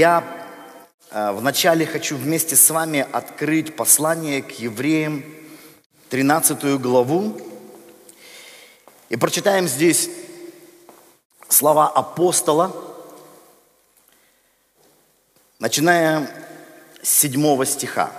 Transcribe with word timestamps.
я 0.00 0.24
э, 1.10 1.32
вначале 1.32 1.84
хочу 1.84 2.16
вместе 2.16 2.56
с 2.56 2.70
вами 2.70 3.06
открыть 3.12 3.76
послание 3.76 4.42
к 4.42 4.52
евреям, 4.52 5.22
13 6.08 6.80
главу. 6.80 7.38
И 9.10 9.16
прочитаем 9.16 9.68
здесь 9.68 10.08
слова 11.50 11.86
апостола, 11.86 12.74
начиная 15.58 16.30
с 17.02 17.10
7 17.10 17.64
стиха. 17.66 18.10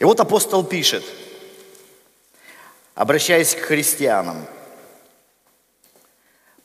И 0.00 0.04
вот 0.04 0.18
апостол 0.18 0.64
пишет, 0.64 1.04
обращаясь 2.96 3.54
к 3.54 3.60
христианам, 3.60 4.44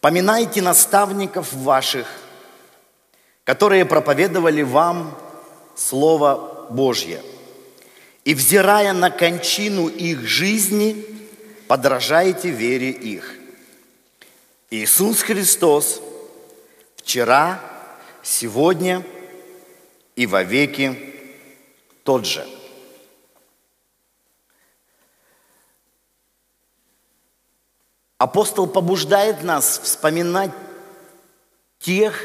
«Поминайте 0.02 0.62
наставников 0.62 1.52
ваших, 1.54 2.08
которые 3.44 3.86
проповедовали 3.86 4.62
вам 4.62 5.18
Слово 5.76 6.68
Божье, 6.70 7.22
и, 8.24 8.34
взирая 8.34 8.94
на 8.94 9.10
кончину 9.10 9.88
их 9.88 10.22
жизни, 10.28 11.06
подражайте 11.68 12.50
вере 12.50 12.92
их. 12.92 13.36
Иисус 14.70 15.22
Христос 15.22 16.02
вчера, 16.96 17.60
сегодня 18.22 19.04
и 20.16 20.28
во 20.28 20.44
веки 20.44 20.96
тот 22.04 22.26
же– 22.26 22.48
Апостол 28.20 28.68
побуждает 28.68 29.44
нас 29.44 29.80
вспоминать 29.82 30.52
тех 31.80 32.22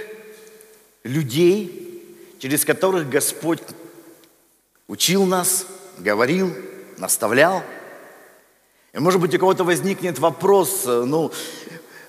людей, 1.04 2.04
через 2.40 2.64
которых 2.64 3.08
Господь 3.08 3.60
учил 4.88 5.24
нас, 5.24 5.66
говорил, 5.98 6.52
наставлял. 6.98 7.62
И 8.92 8.98
может 8.98 9.20
быть 9.20 9.36
у 9.36 9.38
кого-то 9.38 9.62
возникнет 9.62 10.18
вопрос, 10.18 10.82
ну, 10.84 11.30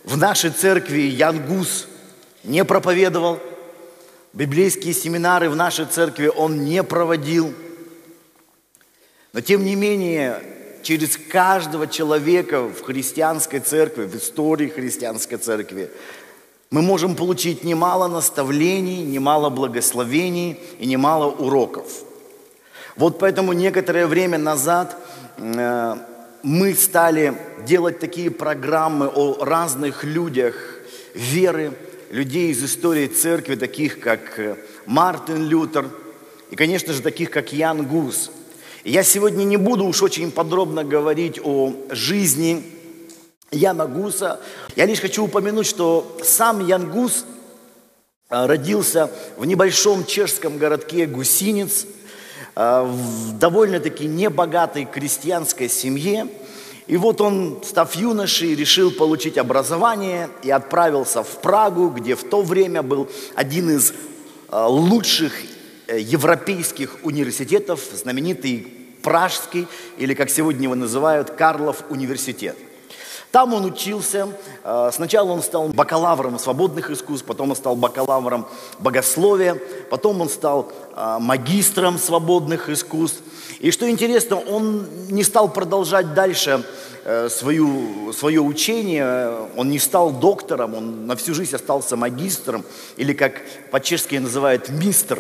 в 0.04 0.18
нашей 0.18 0.50
церкви 0.50 1.02
Ян 1.02 1.46
Гус 1.46 1.88
не 2.44 2.66
проповедовал, 2.66 3.40
библейские 4.34 4.96
семинары 4.96 5.48
в 5.48 5.56
нашей 5.56 5.86
церкви 5.86 6.26
он 6.26 6.66
не 6.66 6.84
проводил. 6.84 7.54
Но 9.32 9.42
тем 9.42 9.64
не 9.64 9.76
менее, 9.76 10.55
через 10.86 11.18
каждого 11.18 11.88
человека 11.88 12.62
в 12.62 12.84
христианской 12.84 13.60
церкви, 13.60 14.06
в 14.06 14.16
истории 14.16 14.68
христианской 14.68 15.40
церкви, 15.40 15.90
мы 16.70 16.84
можем 16.84 17.16
получить 17.16 17.64
немало 17.64 18.08
наставлений, 18.08 19.04
немало 19.04 19.50
благословений 19.50 20.60
и 20.78 20.86
немало 20.86 21.32
уроков. 21.32 21.88
Вот 22.96 23.18
поэтому 23.18 23.54
некоторое 23.54 24.06
время 24.06 24.38
назад 24.38 24.96
э, 25.38 25.96
мы 26.44 26.76
стали 26.76 27.34
делать 27.66 28.00
такие 28.00 28.30
программы 28.30 29.08
о 29.08 29.44
разных 29.44 30.04
людях 30.04 30.56
веры, 31.16 31.74
людей 32.12 32.52
из 32.52 32.64
истории 32.64 33.08
церкви, 33.08 33.56
таких 33.56 34.00
как 34.00 34.38
э, 34.38 34.56
Мартин 34.86 35.48
Лютер, 35.48 35.90
и, 36.52 36.56
конечно 36.56 36.94
же, 36.94 37.02
таких 37.02 37.32
как 37.32 37.54
Ян 37.54 37.88
Гус– 37.88 38.30
я 38.86 39.02
сегодня 39.02 39.44
не 39.46 39.58
буду 39.58 39.86
уж 39.86 40.04
очень 40.04 40.32
подробно 40.32 40.84
говорить 40.84 41.40
о 41.44 41.74
жизни 41.90 42.64
Яна 43.52 43.88
Гуса. 43.88 44.40
Я 44.76 44.86
лишь 44.86 45.02
хочу 45.02 45.24
упомянуть, 45.24 45.66
что 45.66 46.18
сам 46.24 46.64
Ян 46.64 46.92
Гус 46.92 47.26
э, 48.30 48.46
родился 48.46 49.10
в 49.38 49.46
небольшом 49.46 50.06
чешском 50.06 50.60
городке 50.60 51.08
Гусинец, 51.08 51.88
э, 52.56 52.82
в 52.84 53.40
довольно-таки 53.40 54.06
небогатой 54.06 54.86
крестьянской 54.86 55.68
семье. 55.68 56.28
И 56.86 56.96
вот 56.96 57.22
он, 57.22 57.64
став 57.66 57.96
юношей, 57.96 58.54
решил 58.54 58.92
получить 58.92 59.40
образование 59.40 60.30
и 60.44 60.52
отправился 60.52 61.24
в 61.24 61.42
Прагу, 61.42 61.90
где 61.90 62.16
в 62.16 62.24
то 62.24 62.44
время 62.44 62.84
был 62.84 63.10
один 63.34 63.72
из 63.72 63.92
э, 63.92 63.96
лучших 64.52 65.34
европейских 65.88 66.98
университетов, 67.04 67.80
знаменитый 67.94 68.75
Пражский, 69.06 69.68
или 70.00 70.16
как 70.16 70.32
сегодня 70.32 70.64
его 70.64 70.74
называют, 70.74 71.30
Карлов 71.30 71.84
университет. 71.90 72.58
Там 73.30 73.54
он 73.54 73.66
учился. 73.66 74.30
Э, 74.64 74.90
сначала 74.92 75.32
он 75.32 75.44
стал 75.44 75.68
бакалавром 75.68 76.40
свободных 76.40 76.90
искусств, 76.90 77.24
потом 77.28 77.52
он 77.52 77.56
стал 77.56 77.76
бакалавром 77.76 78.48
богословия, 78.80 79.62
потом 79.92 80.22
он 80.22 80.30
стал 80.30 80.72
э, 80.96 81.18
магистром 81.20 82.00
свободных 82.00 82.70
искусств. 82.70 83.22
И 83.60 83.70
что 83.70 83.88
интересно, 83.88 84.38
он 84.38 84.88
не 85.10 85.24
стал 85.24 85.54
продолжать 85.54 86.16
дальше 86.16 86.64
э, 87.04 87.30
свою, 87.30 88.12
свое 88.12 88.42
учение, 88.42 89.50
он 89.56 89.70
не 89.70 89.78
стал 89.78 90.12
доктором, 90.14 90.74
он 90.74 91.06
на 91.06 91.16
всю 91.16 91.36
жизнь 91.36 91.56
остался 91.56 91.96
магистром, 91.96 92.66
или 92.98 93.14
как 93.14 93.34
по-чешски 93.70 94.16
называют 94.16 94.70
мистер 94.70 95.20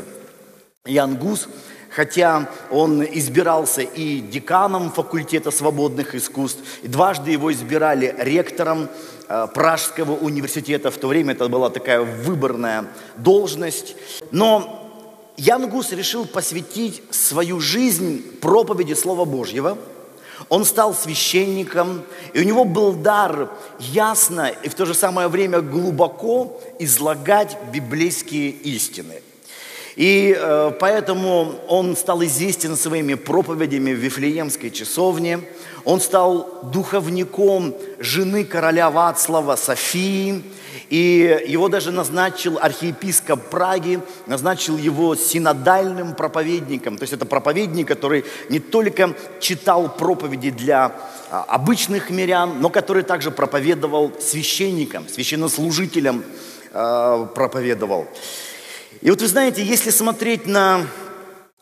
Ян 0.85 1.17
Гус– 1.17 1.47
хотя 1.95 2.49
он 2.71 3.03
избирался 3.03 3.81
и 3.81 4.19
деканом 4.19 4.91
факультета 4.91 5.49
свободных 5.49 6.13
искусств, 6.13 6.59
и 6.83 6.87
дважды 6.87 7.31
его 7.31 7.51
избирали 7.53 8.13
ректором 8.19 8.89
э, 9.29 9.47
Пражского 9.53 10.11
университета. 10.11 10.91
В 10.91 10.97
то 10.97 11.07
время 11.07 11.33
это 11.33 11.47
была 11.47 11.69
такая 11.69 12.01
выборная 12.01 12.87
должность. 13.15 13.95
Но 14.31 14.91
Ян 15.37 15.69
Гус 15.69 15.93
решил 15.93 16.25
посвятить 16.25 17.01
свою 17.11 17.61
жизнь 17.61 18.21
проповеди 18.41 18.93
Слова 18.93 19.23
Божьего. 19.23 19.77
Он 20.49 20.65
стал 20.65 20.93
священником, 20.93 22.03
и 22.33 22.41
у 22.41 22.43
него 22.43 22.65
был 22.65 22.91
дар 22.91 23.49
ясно 23.79 24.51
и 24.63 24.67
в 24.67 24.75
то 24.75 24.85
же 24.85 24.93
самое 24.93 25.29
время 25.29 25.61
глубоко 25.61 26.59
излагать 26.77 27.57
библейские 27.71 28.49
истины– 28.49 29.21
и 29.95 30.35
э, 30.37 30.71
поэтому 30.77 31.55
он 31.67 31.95
стал 31.95 32.23
известен 32.23 32.75
своими 32.75 33.13
проповедями 33.13 33.91
в 33.91 33.97
Вифлеемской 33.97 34.69
часовне. 34.69 35.39
Он 35.85 36.01
стал 36.01 36.59
духовником 36.63 37.73
жены 37.99 38.43
короля 38.43 38.89
Вацлава 38.89 39.55
Софии. 39.55 40.43
И 40.89 41.43
его 41.47 41.69
даже 41.69 41.91
назначил 41.91 42.59
архиепископ 42.61 43.49
Праги, 43.49 44.01
назначил 44.27 44.77
его 44.77 45.15
синодальным 45.15 46.13
проповедником. 46.13 46.97
То 46.97 47.03
есть 47.03 47.13
это 47.13 47.25
проповедник, 47.25 47.87
который 47.87 48.25
не 48.49 48.59
только 48.59 49.15
читал 49.39 49.89
проповеди 49.89 50.51
для 50.51 50.91
а, 51.31 51.43
обычных 51.47 52.11
мирян, 52.11 52.59
но 52.59 52.69
который 52.69 53.03
также 53.03 53.31
проповедовал 53.31 54.11
священникам, 54.19 55.07
священнослужителям 55.07 56.23
э, 56.71 57.27
проповедовал. 57.33 58.07
И 59.05 59.09
вот 59.11 59.21
вы 59.21 59.27
знаете, 59.27 59.61
если 59.61 59.91
смотреть 59.91 60.47
на, 60.47 60.81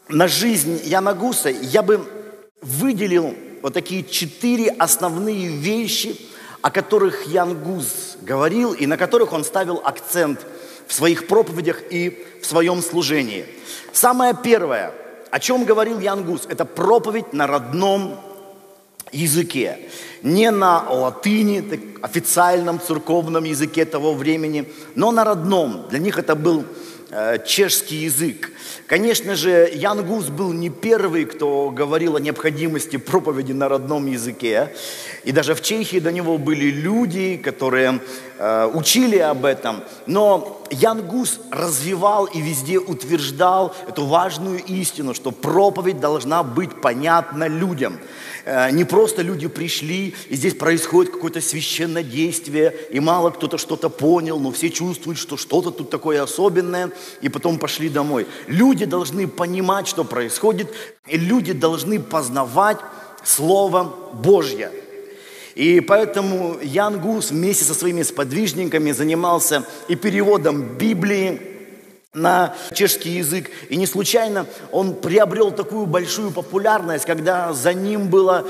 на 0.08 0.30
жизнь 0.30 0.80
Яна 0.86 1.14
Гуса, 1.14 1.50
я 1.50 1.82
бы 1.82 2.08
выделил 2.62 3.36
вот 3.62 3.74
такие 3.74 4.06
четыре 4.06 4.70
основные 4.70 5.50
вещи, 5.50 6.16
о 6.62 6.72
которых 6.72 7.28
Ян 7.28 7.62
Гус 7.62 8.16
говорил 8.22 8.72
и 8.72 8.86
на 8.86 8.96
которых 8.96 9.34
он 9.34 9.44
ставил 9.44 9.82
акцент 9.84 10.40
в 10.88 10.94
своих 10.94 11.28
проповедях 11.28 11.82
и 11.90 12.26
в 12.42 12.46
своем 12.46 12.82
служении. 12.82 13.46
Самое 13.92 14.34
первое, 14.42 14.94
о 15.30 15.38
чем 15.42 15.66
говорил 15.66 16.00
Ян 16.00 16.24
Гус, 16.24 16.44
это 16.48 16.64
проповедь 16.64 17.34
на 17.34 17.46
родном 17.46 18.22
языке. 19.12 19.80
Не 20.22 20.50
на 20.50 20.90
латыни, 20.90 21.60
так, 21.60 21.82
официальном 22.02 22.80
церковном 22.80 23.44
языке 23.44 23.84
того 23.84 24.14
времени, 24.14 24.72
но 24.96 25.12
на 25.12 25.26
родном. 25.26 25.88
Для 25.90 26.00
них 26.00 26.18
это 26.18 26.36
был 26.36 26.64
чешский 27.46 27.98
язык. 27.98 28.52
Конечно 28.88 29.36
же, 29.36 29.70
Ян 29.74 30.06
Гус 30.06 30.26
был 30.26 30.52
не 30.54 30.70
первый, 30.70 31.26
кто 31.26 31.70
говорил 31.70 32.16
о 32.16 32.20
необходимости 32.20 32.98
проповеди 32.98 33.52
на 33.52 33.70
родном 33.70 34.08
языке. 34.08 34.74
И 35.24 35.32
даже 35.32 35.56
в 35.56 35.62
Чехии 35.62 36.00
до 36.00 36.12
него 36.12 36.38
были 36.38 36.66
люди, 36.66 37.38
которые 37.38 38.00
э, 38.38 38.72
учили 38.74 39.18
об 39.18 39.46
этом. 39.46 39.84
Но 40.06 40.63
Ян 40.74 41.02
Гус 41.02 41.40
развивал 41.52 42.26
и 42.26 42.42
везде 42.42 42.80
утверждал 42.80 43.76
эту 43.88 44.06
важную 44.06 44.64
истину, 44.64 45.14
что 45.14 45.32
проповедь 45.32 46.00
должна 46.00 46.44
быть 46.44 46.82
понятна 46.82 47.48
людям. 47.48 48.00
Э, 48.46 48.72
не 48.72 48.84
просто 48.84 49.22
люди 49.22 49.48
пришли, 49.48 50.16
и 50.30 50.36
здесь 50.36 50.56
происходит 50.56 51.14
какое-то 51.14 51.42
священное 51.42 52.04
действие, 52.04 52.74
и 52.92 53.00
мало 53.00 53.30
кто-то 53.30 53.58
что-то 53.58 53.90
понял, 53.90 54.40
но 54.40 54.52
все 54.52 54.70
чувствуют, 54.70 55.20
что 55.20 55.38
что-то 55.38 55.72
тут 55.72 55.90
такое 55.90 56.22
особенное, 56.22 56.92
и 57.22 57.30
потом 57.30 57.60
пошли 57.60 57.90
домой. 57.90 58.28
Люди 58.48 58.86
должны 58.86 59.28
понимать, 59.28 59.88
что 59.88 60.04
происходит, 60.04 60.74
и 61.08 61.18
люди 61.18 61.54
должны 61.54 62.00
познавать 62.00 62.80
Слово 63.24 63.94
Божье. 64.14 64.72
И 65.56 65.82
поэтому 65.82 66.58
Ян 66.62 67.00
Гус 67.00 67.32
вместе 67.32 67.64
со 67.64 67.74
своими 67.74 68.02
сподвижниками 68.02 68.92
занимался 68.92 69.64
и 69.88 69.96
переводом 69.96 70.78
Библии 70.78 71.42
на 72.14 72.56
чешский 72.74 73.12
язык. 73.12 73.50
И 73.70 73.76
не 73.76 73.88
случайно 73.88 74.46
он 74.72 74.96
приобрел 74.96 75.52
такую 75.52 75.86
большую 75.86 76.32
популярность, 76.32 77.06
когда 77.06 77.54
за 77.54 77.74
ним 77.74 78.08
была 78.08 78.46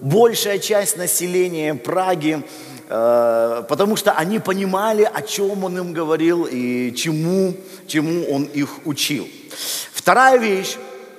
большая 0.00 0.58
часть 0.58 0.96
населения 0.96 1.74
Праги, 1.74 2.42
э, 2.88 3.62
потому 3.68 3.96
что 3.96 4.12
они 4.12 4.38
понимали, 4.38 5.08
о 5.10 5.22
чем 5.22 5.64
он 5.64 5.78
им 5.78 5.92
говорил 5.92 6.46
и 6.50 6.94
чему, 6.94 7.54
чему 7.86 8.24
он 8.30 8.44
их 8.44 8.86
учил. 8.86 9.28
Вторая 9.92 10.38
вещь, 10.38 10.76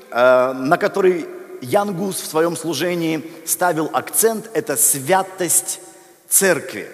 э, 0.09 0.53
на 0.53 0.77
которой 0.77 1.27
Ян 1.61 1.95
Гус 1.95 2.21
в 2.21 2.25
своем 2.25 2.55
служении 2.55 3.31
ставил 3.45 3.89
акцент, 3.93 4.49
это 4.53 4.77
святость 4.77 5.79
церкви. 6.29 6.89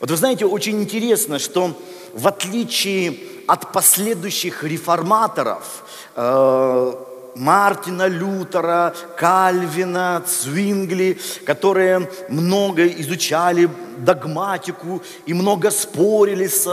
Вот 0.00 0.10
вы 0.10 0.16
знаете, 0.16 0.46
очень 0.46 0.82
интересно, 0.82 1.38
что 1.38 1.78
в 2.12 2.26
отличие 2.26 3.18
от 3.46 3.72
последующих 3.72 4.64
реформаторов, 4.64 5.84
э, 6.16 6.94
Мартина 7.34 8.06
Лютера, 8.06 8.94
Кальвина, 9.16 10.22
Цвингли, 10.26 11.18
которые 11.44 12.08
много 12.28 12.86
изучали 12.86 13.68
догматику 13.98 15.02
и 15.26 15.34
много 15.34 15.70
спорили 15.70 16.46
с, 16.46 16.66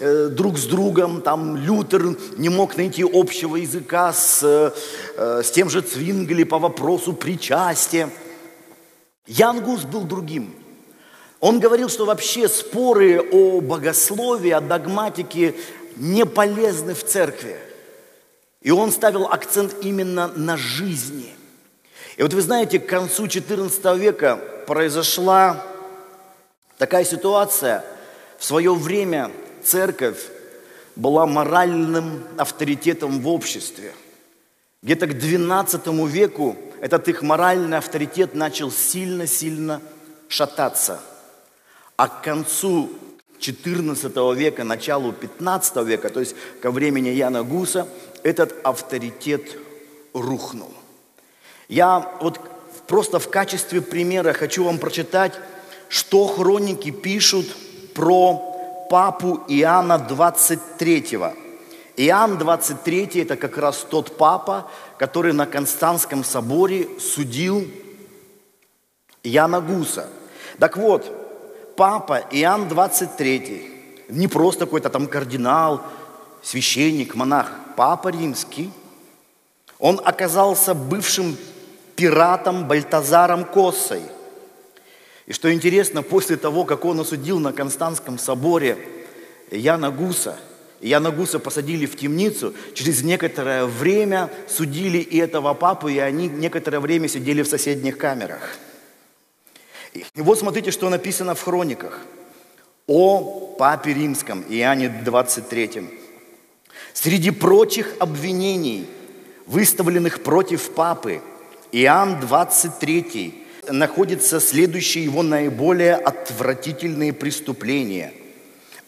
э, 0.00 0.28
друг 0.28 0.58
с 0.58 0.64
другом. 0.64 1.22
Там 1.22 1.56
Лютер 1.56 2.16
не 2.36 2.48
мог 2.48 2.76
найти 2.76 3.02
общего 3.02 3.56
языка 3.56 4.12
с, 4.12 4.42
э, 4.42 5.42
с 5.42 5.50
тем 5.50 5.70
же 5.70 5.80
Цвингли 5.80 6.44
по 6.44 6.58
вопросу 6.58 7.12
причастия. 7.12 8.10
Ян 9.26 9.60
Гус 9.60 9.84
был 9.84 10.02
другим. 10.02 10.54
Он 11.40 11.60
говорил, 11.60 11.88
что 11.88 12.04
вообще 12.04 12.48
споры 12.48 13.20
о 13.20 13.60
богословии, 13.60 14.50
о 14.50 14.60
догматике 14.60 15.54
не 15.96 16.24
полезны 16.24 16.94
в 16.94 17.04
церкви. 17.04 17.56
И 18.64 18.70
он 18.70 18.90
ставил 18.90 19.26
акцент 19.26 19.76
именно 19.82 20.26
на 20.26 20.56
жизни. 20.56 21.32
И 22.16 22.22
вот 22.22 22.32
вы 22.32 22.40
знаете, 22.40 22.80
к 22.80 22.86
концу 22.86 23.26
XIV 23.26 23.98
века 23.98 24.36
произошла 24.66 25.64
такая 26.78 27.04
ситуация. 27.04 27.84
В 28.38 28.44
свое 28.44 28.74
время 28.74 29.30
церковь 29.62 30.18
была 30.96 31.26
моральным 31.26 32.24
авторитетом 32.38 33.20
в 33.20 33.28
обществе. 33.28 33.92
Где-то 34.82 35.08
к 35.08 35.10
XII 35.10 36.08
веку 36.08 36.56
этот 36.80 37.08
их 37.08 37.20
моральный 37.20 37.76
авторитет 37.76 38.34
начал 38.34 38.70
сильно-сильно 38.70 39.82
шататься. 40.28 41.00
А 41.96 42.08
к 42.08 42.22
концу 42.22 42.90
XIV 43.40 44.34
века, 44.34 44.64
началу 44.64 45.12
XV 45.12 45.84
века, 45.84 46.08
то 46.08 46.20
есть 46.20 46.34
ко 46.62 46.70
времени 46.70 47.08
Яна 47.08 47.42
Гуса, 47.42 47.86
этот 48.24 48.54
авторитет 48.64 49.56
рухнул. 50.12 50.72
Я 51.68 52.10
вот 52.20 52.40
просто 52.88 53.20
в 53.20 53.30
качестве 53.30 53.80
примера 53.80 54.32
хочу 54.32 54.64
вам 54.64 54.78
прочитать, 54.78 55.32
что 55.88 56.26
хроники 56.26 56.90
пишут 56.90 57.46
про 57.94 58.86
папу 58.90 59.44
Иоанна 59.46 59.98
23. 59.98 61.18
Иоанн 61.96 62.38
23– 62.38 63.10
это 63.14 63.36
как 63.36 63.56
раз 63.58 63.86
тот 63.88 64.16
папа, 64.16 64.68
который 64.98 65.32
на 65.32 65.46
Константском 65.46 66.24
соборе 66.24 66.88
судил 66.98 67.64
Яна 69.22 69.60
Гуса. 69.60 70.08
Так 70.58 70.76
вот, 70.76 71.74
папа 71.76 72.22
Иоанн 72.30 72.68
23, 72.68 74.06
не 74.08 74.28
просто 74.28 74.64
какой-то 74.64 74.90
там 74.90 75.06
кардинал, 75.06 75.82
священник, 76.42 77.14
монах, 77.14 77.52
папа 77.76 78.08
римский, 78.08 78.70
он 79.78 80.00
оказался 80.04 80.74
бывшим 80.74 81.36
пиратом 81.96 82.66
Бальтазаром 82.66 83.44
Коссой. 83.44 84.02
И 85.26 85.32
что 85.32 85.52
интересно, 85.52 86.02
после 86.02 86.36
того, 86.36 86.64
как 86.64 86.84
он 86.84 87.00
осудил 87.00 87.38
на 87.38 87.52
Константском 87.52 88.18
соборе 88.18 88.78
Яна 89.50 89.90
Гуса, 89.90 90.36
Яна 90.80 91.10
Гуса 91.10 91.38
посадили 91.38 91.86
в 91.86 91.96
темницу, 91.96 92.54
через 92.74 93.02
некоторое 93.02 93.64
время 93.64 94.30
судили 94.48 94.98
и 94.98 95.16
этого 95.18 95.54
папу, 95.54 95.88
и 95.88 95.98
они 95.98 96.28
некоторое 96.28 96.80
время 96.80 97.08
сидели 97.08 97.42
в 97.42 97.48
соседних 97.48 97.96
камерах. 97.96 98.56
И 99.94 100.20
вот 100.20 100.38
смотрите, 100.38 100.72
что 100.72 100.90
написано 100.90 101.34
в 101.34 101.42
хрониках 101.42 102.00
о 102.86 103.54
папе 103.58 103.94
римском, 103.94 104.44
Иоанне 104.48 104.88
23. 104.88 106.03
Среди 106.94 107.32
прочих 107.32 107.92
обвинений, 107.98 108.86
выставленных 109.46 110.22
против 110.22 110.70
папы, 110.70 111.20
Иоанн 111.72 112.20
23 112.20 113.34
находится 113.68 114.38
следующие 114.38 115.04
его 115.04 115.24
наиболее 115.24 115.96
отвратительные 115.96 117.12
преступления. 117.12 118.12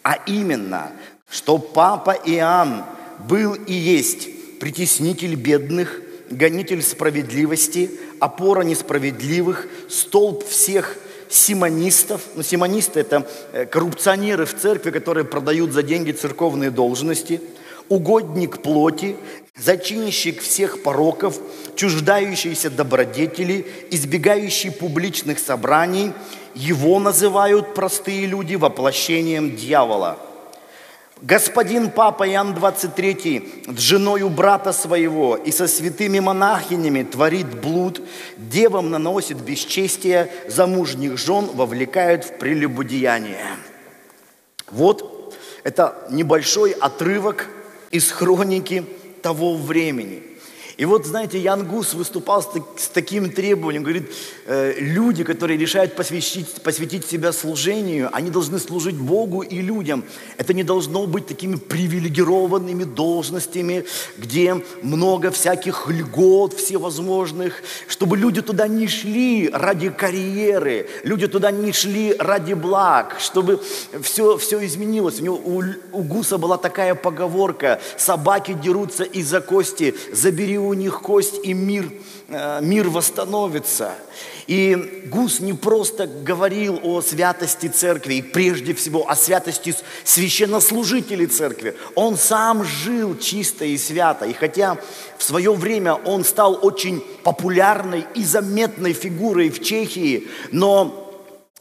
А 0.05 0.15
именно, 0.27 0.93
что 1.29 1.59
папа 1.59 2.13
Иоанн 2.13 2.85
был 3.29 3.55
и 3.55 3.73
есть 3.73 4.29
притеснитель 4.61 5.35
бедных, 5.35 6.01
гонитель 6.31 6.83
справедливости, 6.83 7.91
опора 8.21 8.63
несправедливых, 8.63 9.67
столб 9.89 10.47
всех 10.47 10.97
симонистов. 11.29 12.21
Ну, 12.37 12.45
симонисты– 12.45 13.01
это 13.01 13.29
э, 13.53 13.67
коррупционеры 13.67 14.47
в 14.47 14.55
церкви, 14.57 14.93
которые 14.93 15.25
продают 15.25 15.73
за 15.73 15.83
деньги 15.83 16.13
церковные 16.13 16.71
должности– 16.71 17.41
угодник 17.89 18.63
плоти, 18.63 19.17
зачинщик 19.57 20.41
всех 20.41 20.83
пороков, 20.83 21.39
чуждающийся 21.75 22.71
добродетели, 22.71 23.67
избегающий 23.91 24.71
публичных 24.71 25.39
собраний, 25.39 26.13
его 26.55 26.99
называют 26.99 27.75
простые 27.75 28.27
люди 28.27 28.55
воплощением 28.55 29.57
дьявола. 29.57 30.19
Господин 31.23 31.91
Папа 31.91 32.29
Иоанн 32.29 32.53
23 32.53 33.65
с 33.75 33.79
женою 33.79 34.29
брата 34.29 34.75
своего 34.75 35.37
и 35.37 35.51
со 35.51 35.67
святыми 35.67 36.21
монахинями 36.21 37.05
творит 37.05 37.59
блуд, 37.59 38.03
девам 38.37 38.91
наносит 38.91 39.39
бесчестие, 39.39 40.31
замужних 40.47 41.17
жен 41.17 41.47
вовлекает 41.55 42.25
в 42.25 42.37
прелюбодеяние. 42.37 43.47
Вот 44.71 45.35
это 45.65 45.97
небольшой 46.11 46.73
отрывок 46.73 47.49
из 47.91 48.11
хроники 48.11 48.85
того 49.23 49.57
времени. 49.57 50.23
И 50.77 50.85
вот, 50.85 51.07
знаете, 51.07 51.39
Ян 51.39 51.67
Гус 51.67 51.95
выступал 51.95 52.43
с, 52.43 52.49
с 52.77 52.89
таким 52.89 53.31
требованием, 53.31 53.83
говорит, 53.83 54.13
э, 54.45 54.75
люди, 54.79 55.25
которые 55.25 55.59
решают 55.59 55.97
посвятить, 55.97 56.61
посвятить 56.63 57.07
себя 57.07 57.33
служению, 57.33 58.11
они 58.13 58.31
должны 58.31 58.59
служить 58.59 58.97
Богу 58.97 59.41
и 59.41 59.63
людям. 59.63 60.05
Это 60.37 60.53
не 60.53 60.65
должно 60.65 61.07
быть 61.07 61.27
такими 61.27 61.57
привилегированными 61.57 62.85
должностями, 62.85 63.87
где 64.19 64.63
много 64.83 65.31
всяких 65.31 65.89
льгот 65.89 66.53
всевозможных, 66.53 67.63
чтобы 67.89 68.19
люди 68.19 68.43
туда 68.43 68.69
не 68.69 68.87
шли 68.87 69.49
ради 69.49 69.89
карьеры, 69.89 70.91
люди 71.05 71.27
туда 71.27 71.51
не 71.53 71.73
шли 71.73 72.15
ради 72.19 72.53
благ, 72.53 73.17
чтобы 73.19 73.63
все, 74.03 74.37
все 74.37 74.63
изменилось. 74.67 75.21
У, 75.21 75.25
него, 75.25 75.37
у, 75.43 75.63
у 75.93 76.03
Гуса 76.03 76.37
была 76.37 76.59
такая 76.59 76.95
поговорка, 76.95 77.81
собаки 77.97 78.53
дерутся 78.53 79.05
из-за 79.05 79.41
кости, 79.41 79.95
забери 80.13 80.66
у 80.67 80.75
них 80.75 81.01
кость, 81.01 81.41
и 81.43 81.53
мир, 81.53 81.91
э, 82.29 82.61
мир 82.63 82.89
восстановится. 82.89 83.93
И 84.47 85.03
Гус 85.11 85.41
не 85.41 85.55
просто 85.55 86.07
говорил 86.07 86.79
о 86.83 87.01
святости 87.01 87.67
церкви, 87.67 88.15
и 88.15 88.23
прежде 88.23 88.75
всего 88.75 89.09
о 89.11 89.17
святости 89.17 89.75
священнослужителей 90.05 91.27
церкви. 91.27 91.75
Он 91.97 92.17
сам 92.17 92.65
жил 92.65 93.19
чисто 93.19 93.65
и 93.65 93.77
свято. 93.77 94.25
И 94.27 94.33
хотя 94.33 94.79
в 95.19 95.23
свое 95.23 95.53
время 95.53 95.95
он 95.95 96.25
стал 96.25 96.59
очень 96.63 97.01
популярной 97.25 98.07
и 98.15 98.25
заметной 98.25 98.93
фигурой 98.93 99.51
в 99.51 99.63
Чехии, 99.63 100.29
но 100.53 101.13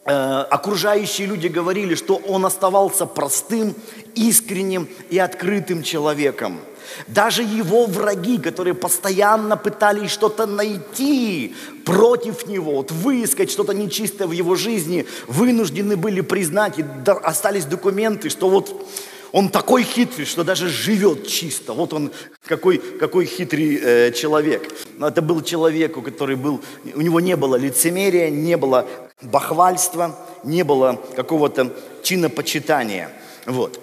э, 0.06 0.12
окружающие 0.12 1.28
люди 1.28 1.48
говорили, 1.48 1.96
что 1.96 2.18
он 2.18 2.46
оставался 2.46 3.08
простым, 3.08 3.74
искренним 4.14 4.88
и 5.10 5.18
открытым 5.18 5.82
человеком– 5.82 6.60
даже 7.08 7.44
его 7.44 7.86
враги, 7.86 8.38
которые 8.38 8.74
постоянно 8.74 9.58
пытались 9.58 10.12
что-то 10.12 10.46
найти 10.46 11.56
против 11.86 12.48
него, 12.48 12.74
вот 12.74 12.92
выискать 12.92 13.51
что-то 13.51 13.74
нечистое 13.74 14.27
в 14.27 14.32
его 14.32 14.56
жизни, 14.56 15.06
вынуждены 15.27 15.98
были 15.98 16.22
признать, 16.22 16.80
и 16.80 16.86
остались 17.24 17.65
документы, 17.65 18.30
что 18.30 18.50
вот 18.50 18.88
он 19.32 19.50
такой 19.50 19.84
хитрый, 19.84 20.25
что 20.25 20.46
даже 20.46 20.70
живет 20.70 21.27
чисто. 21.27 21.74
Вот 21.74 21.92
он 21.92 22.12
какой, 22.46 22.77
какой 22.77 23.25
хитрый 23.25 23.75
э, 23.75 24.12
человек. 24.13 24.74
Но 24.98 25.10
это 25.10 25.22
был 25.22 25.42
человек, 25.42 25.98
у 25.98 26.01
который 26.01 26.38
был, 26.38 26.62
у 26.94 27.01
него 27.01 27.20
не 27.20 27.36
было 27.36 27.58
лицемерия, 27.58 28.30
не 28.30 28.56
было 28.56 28.88
бахвальства, 29.22 30.18
не 30.46 30.63
было 30.63 31.01
какого-то 31.18 31.74
чинопочитания. 32.01 33.12
Вот. 33.46 33.77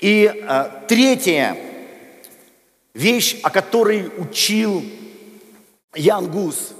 И 0.00 0.30
а, 0.48 0.84
третья 0.88 1.56
вещь, 2.98 3.36
о 3.42 3.50
которой 3.50 4.10
учил 4.18 4.84
Ян 5.94 6.28
Гус, 6.28 6.72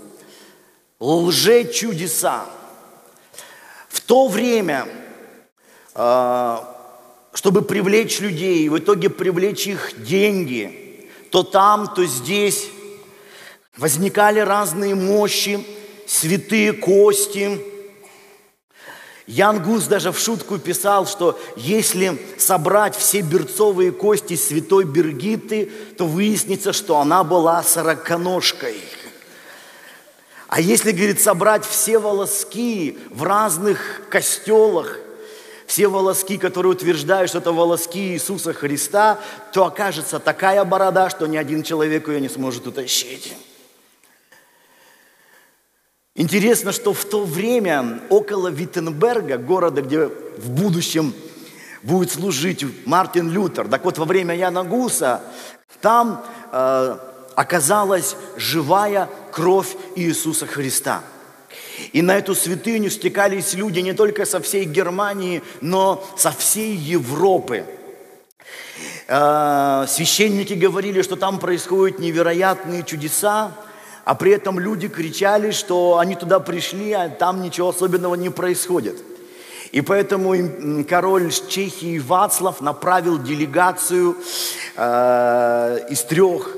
лже-чудеса. 0.98 2.44
В 3.88 4.00
то 4.00 4.26
время, 4.26 4.88
а, 5.94 6.76
чтобы 7.32 7.62
привлечь 7.62 8.18
людей, 8.18 8.68
в 8.68 8.78
итоге 8.78 9.10
привлечь 9.10 9.68
их 9.68 9.92
деньги, 10.04 11.08
то 11.30 11.44
там, 11.44 11.94
то 11.94 12.04
здесь 12.04 12.68
возникали 13.76 14.40
разные 14.40 14.96
мощи, 14.96 15.64
святые 16.06 16.72
кости. 16.72 17.60
Ян 19.28 19.62
Гус 19.62 19.84
даже 19.84 20.10
в 20.10 20.18
шутку 20.18 20.56
писал, 20.56 21.06
что 21.06 21.38
если 21.54 22.18
собрать 22.38 22.96
все 22.96 23.20
берцовые 23.20 23.92
кости 23.92 24.36
святой 24.36 24.84
Бергиты, 24.84 25.70
то 25.98 26.06
выяснится, 26.06 26.72
что 26.72 26.98
она 26.98 27.22
была 27.24 27.62
сороконожкой. 27.62 28.80
А 30.48 30.62
если, 30.62 30.92
говорит, 30.92 31.20
собрать 31.20 31.66
все 31.66 31.98
волоски 31.98 32.98
в 33.10 33.22
разных 33.22 34.00
костелах, 34.08 34.96
все 35.66 35.88
волоски, 35.88 36.38
которые 36.38 36.72
утверждают, 36.72 37.28
что 37.28 37.40
это 37.40 37.52
волоски 37.52 38.14
Иисуса 38.14 38.54
Христа, 38.54 39.18
то 39.52 39.66
окажется 39.66 40.20
такая 40.20 40.64
борода, 40.64 41.10
что 41.10 41.26
ни 41.26 41.36
один 41.36 41.62
человек 41.62 42.08
ее 42.08 42.22
не 42.22 42.30
сможет 42.30 42.66
утащить. 42.66 43.34
Интересно, 46.18 46.72
что 46.72 46.92
в 46.92 47.04
то 47.04 47.22
время 47.22 48.00
около 48.08 48.48
Виттенберга, 48.48 49.38
города, 49.38 49.82
где 49.82 50.06
в 50.06 50.50
будущем 50.50 51.14
будет 51.84 52.10
служить 52.10 52.66
Мартин 52.84 53.30
Лютер, 53.30 53.68
так 53.68 53.84
вот 53.84 53.98
во 53.98 54.04
время 54.04 54.34
Яна 54.34 54.64
Гуса, 54.64 55.22
там 55.80 56.24
э, 56.50 56.98
оказалась 57.36 58.16
живая 58.36 59.08
кровь 59.30 59.76
Иисуса 59.94 60.44
Христа. 60.48 61.02
И 61.92 62.02
на 62.02 62.18
эту 62.18 62.34
святыню 62.34 62.90
стекались 62.90 63.54
люди 63.54 63.78
не 63.78 63.92
только 63.92 64.26
со 64.26 64.40
всей 64.40 64.64
Германии, 64.64 65.40
но 65.60 66.04
со 66.16 66.32
всей 66.32 66.74
Европы. 66.74 67.64
Э, 69.06 69.84
священники 69.86 70.54
говорили, 70.54 71.02
что 71.02 71.14
там 71.14 71.38
происходят 71.38 72.00
невероятные 72.00 72.82
чудеса, 72.82 73.52
а 74.08 74.14
при 74.14 74.32
этом 74.32 74.58
люди 74.58 74.88
кричали, 74.88 75.50
что 75.50 75.98
они 75.98 76.14
туда 76.14 76.40
пришли, 76.40 76.92
а 76.92 77.10
там 77.10 77.42
ничего 77.42 77.68
особенного 77.68 78.14
не 78.14 78.30
происходит. 78.30 78.96
И 79.70 79.82
поэтому 79.82 80.34
король 80.88 81.30
Чехии 81.30 81.98
Вацлав 81.98 82.62
направил 82.62 83.22
делегацию 83.22 84.16
э, 84.76 85.78
из 85.90 86.04
трех 86.04 86.56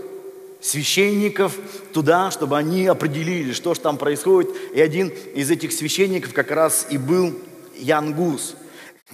священников 0.61 1.59
туда, 1.92 2.30
чтобы 2.30 2.57
они 2.57 2.87
определили, 2.87 3.52
что 3.52 3.75
же 3.75 3.80
там 3.80 3.97
происходит. 3.97 4.50
И 4.73 4.80
один 4.80 5.09
из 5.35 5.50
этих 5.50 5.73
священников 5.73 6.33
как 6.33 6.52
раз 6.52 6.87
и 6.88 6.99
был 6.99 7.35
Ян 7.75 8.14
Гус. 8.14 8.54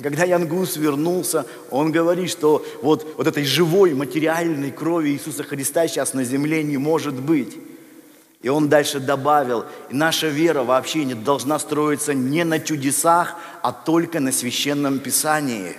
Когда 0.02 0.24
Ян 0.24 0.46
Гус 0.46 0.76
вернулся, 0.76 1.46
он 1.70 1.90
говорит, 1.90 2.28
что 2.28 2.62
вот, 2.82 3.14
вот 3.16 3.26
этой 3.26 3.46
живой 3.46 3.94
материальной 3.94 4.72
крови 4.72 5.08
Иисуса 5.08 5.42
Христа 5.42 5.88
сейчас 5.88 6.12
на 6.12 6.22
земле 6.22 6.62
не 6.62 6.76
может 6.76 7.14
быть. 7.14 7.56
И 8.46 8.48
он 8.48 8.68
дальше 8.68 9.00
добавил, 9.00 9.64
наша 9.90 10.28
вера 10.28 10.62
вообще 10.62 11.04
не 11.04 11.14
должна 11.14 11.58
строиться 11.58 12.14
не 12.14 12.44
на 12.44 12.60
чудесах, 12.60 13.34
а 13.60 13.72
только 13.72 14.20
на 14.20 14.30
священном 14.30 15.00
писании, 15.00 15.74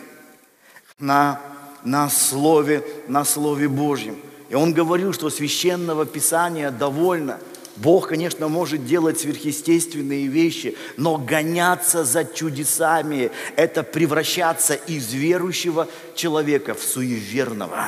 на, 1.00 1.40
на, 1.86 2.10
слове, 2.10 2.84
на 3.08 3.24
Слове 3.24 3.70
Божьем. 3.70 4.18
И 4.50 4.56
он 4.56 4.74
говорил, 4.74 5.14
что 5.14 5.30
священного 5.30 6.06
писания 6.06 6.70
довольно. 6.70 7.40
Бог, 7.78 8.10
конечно, 8.10 8.50
может 8.50 8.86
делать 8.86 9.18
сверхъестественные 9.18 10.28
вещи, 10.28 10.76
но 10.98 11.16
гоняться 11.16 12.04
за 12.04 12.26
чудесами– 12.26 13.32
это 13.56 13.82
превращаться 13.82 14.74
из 14.74 15.14
верующего 15.14 15.88
человека 16.16 16.74
в 16.74 16.84
суеверного. 16.84 17.86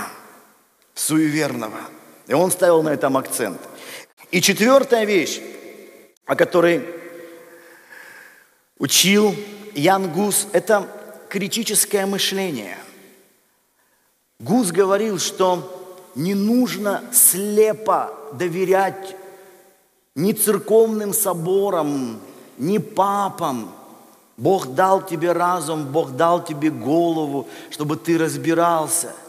Суеверного. 0.95 1.81
И 2.27 2.33
он 2.33 2.49
ставил 2.49 2.81
на 2.81 2.93
этом 2.93 3.17
акцент. 3.17 3.59
И 4.31 4.41
четвертая 4.41 5.05
вещь, 5.05 5.41
о 6.25 6.35
которой 6.35 6.85
учил 8.77 9.35
Ян 9.73 10.11
Гус, 10.11 10.47
это 10.51 10.87
критическое 11.29 12.05
мышление. 12.05 12.77
Гус 14.39 14.71
говорил, 14.71 15.17
что 15.17 16.05
не 16.13 16.35
нужно 16.35 17.03
слепо 17.11 18.13
доверять 18.33 19.15
ни 20.13 20.33
церковным 20.33 21.11
соборам, 21.13 22.19
ни 22.57 22.77
папам. 22.77 23.73
Бог 24.37 24.67
дал 24.75 25.05
тебе 25.05 25.31
разум, 25.31 25.85
Бог 25.85 26.11
дал 26.11 26.43
тебе 26.43 26.69
голову, 26.69 27.47
чтобы 27.71 27.95
ты 27.97 28.17
разбирался– 28.17 29.11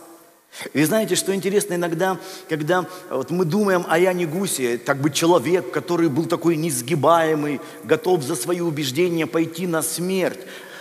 и 0.75 0.85
знаете, 0.85 1.15
что 1.15 1.35
интересно, 1.35 1.75
иногда, 1.75 2.19
когда 2.49 2.85
вот 3.09 3.31
мы 3.31 3.45
думаем 3.45 3.87
о 3.89 3.99
Яне 3.99 4.27
Гусе, 4.27 4.79
как 4.79 4.99
бы 5.01 5.11
человек, 5.11 5.71
который 5.71 6.09
был 6.09 6.27
такой 6.27 6.57
несгибаемый, 6.57 7.61
готов 7.85 8.23
за 8.23 8.35
свои 8.35 8.61
убеждения 8.61 9.27
пойти 9.27 9.67
на 9.67 9.81
смерть. 9.81 10.41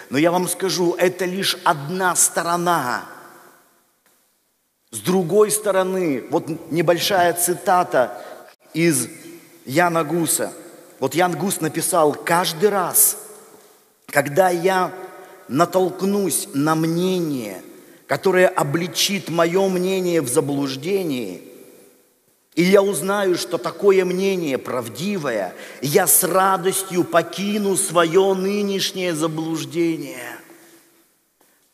Но 0.10 0.18
я 0.18 0.32
вам 0.32 0.48
скажу, 0.48 0.96
это 0.98 1.26
лишь 1.26 1.58
одна 1.64 2.16
сторона. 2.16 3.06
С 4.92 5.00
другой 5.00 5.52
стороны, 5.52 6.24
вот 6.30 6.72
небольшая 6.72 7.34
цитата 7.34 8.22
из 8.74 9.08
Яна 9.66 10.04
Гуса. 10.04 10.52
Вот 11.00 11.14
Ян 11.16 11.38
Гус 11.38 11.62
написал, 11.62 12.14
каждый 12.14 12.70
раз, 12.70 13.18
когда 14.08 14.50
я 14.50 14.92
натолкнусь 15.48 16.50
на 16.54 16.76
мнение– 16.76 17.62
которое 18.10 18.48
обличит 18.48 19.30
мое 19.30 19.70
мнение 19.70 20.22
в 20.24 20.28
заблуждении, 20.28 21.44
и 22.56 22.64
я 22.64 22.82
узнаю, 22.82 23.38
что 23.38 23.60
такое 23.60 24.04
мнение 24.04 24.58
правдивое, 24.58 25.54
я 25.84 26.08
с 26.08 26.24
радостью 26.24 27.04
покину 27.04 27.78
свое 27.78 28.34
нынешнее 28.34 29.14
заблуждение. 29.14 30.40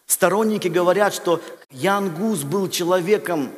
Сторонники 0.08 0.68
говорят, 0.68 1.14
что 1.14 1.42
Ян 1.72 2.14
Гус 2.14 2.42
был 2.42 2.70
человеком 2.70 3.50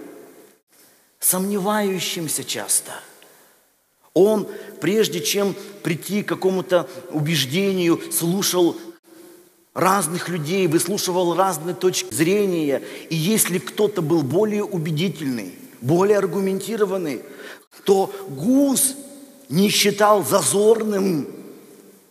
сомневающимся 1.19 2.43
часто. 2.43 2.91
Он, 4.13 4.47
прежде 4.79 5.19
чем 5.19 5.55
прийти 5.81 6.21
к 6.21 6.29
какому-то 6.29 6.87
убеждению, 7.09 7.99
слушал 8.11 8.77
разных 9.77 10.27
людей, 10.27 10.65
выслушивал 10.65 11.35
разные 11.35 11.75
точки 11.75 12.11
зрения. 12.11 12.81
И 13.11 13.15
если 13.15 13.59
кто-то 13.59 14.01
был 14.01 14.23
более 14.23 14.63
убедительный, 14.63 15.53
более 15.81 16.17
аргументированный, 16.17 17.21
то 17.83 18.11
Гус 18.27 18.95
не 19.49 19.69
считал 19.69 20.25
зазорным 20.25 21.27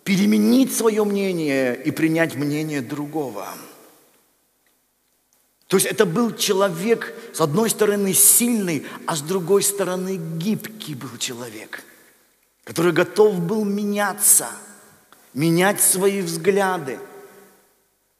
переменить 0.04 0.73
свое 0.73 1.04
мнение 1.04 1.76
и 1.85 1.90
принять 1.90 2.37
мнение 2.37 2.82
другого. 2.82 3.49
То 5.66 5.76
есть 5.76 5.88
это 5.88 6.06
был 6.06 6.37
человек, 6.37 7.12
с 7.35 7.40
одной 7.40 7.68
стороны, 7.68 8.14
сильный, 8.14 8.87
а 9.06 9.16
с 9.16 9.23
другой 9.23 9.64
стороны, 9.64 10.20
гибкий 10.38 10.94
был 10.94 11.18
человек, 11.18 11.82
который 12.62 12.92
готов 12.92 13.40
был 13.40 13.64
меняться, 13.64 14.46
менять 15.35 15.80
свои 15.80 16.20
взгляды– 16.20 17.00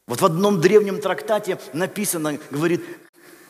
вот 0.07 0.21
в 0.21 0.25
одном 0.25 0.61
древнем 0.61 0.99
трактате 0.99 1.59
написано, 1.73 2.39
говорит, 2.49 2.83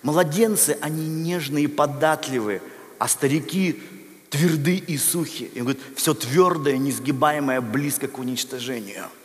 младенцы, 0.03 0.77
они 0.81 1.07
нежные 1.07 1.65
и 1.65 1.67
податливые, 1.67 2.61
а 2.97 3.07
старики 3.07 3.81
тверды 4.29 4.77
и 4.77 4.97
сухи. 4.97 5.51
И 5.53 5.59
говорит, 5.59 5.81
все 5.95 6.13
твердое, 6.13 6.77
несгибаемое, 6.77 7.61
близко 7.61 8.07
к 8.07 8.17
уничтожению– 8.17 9.05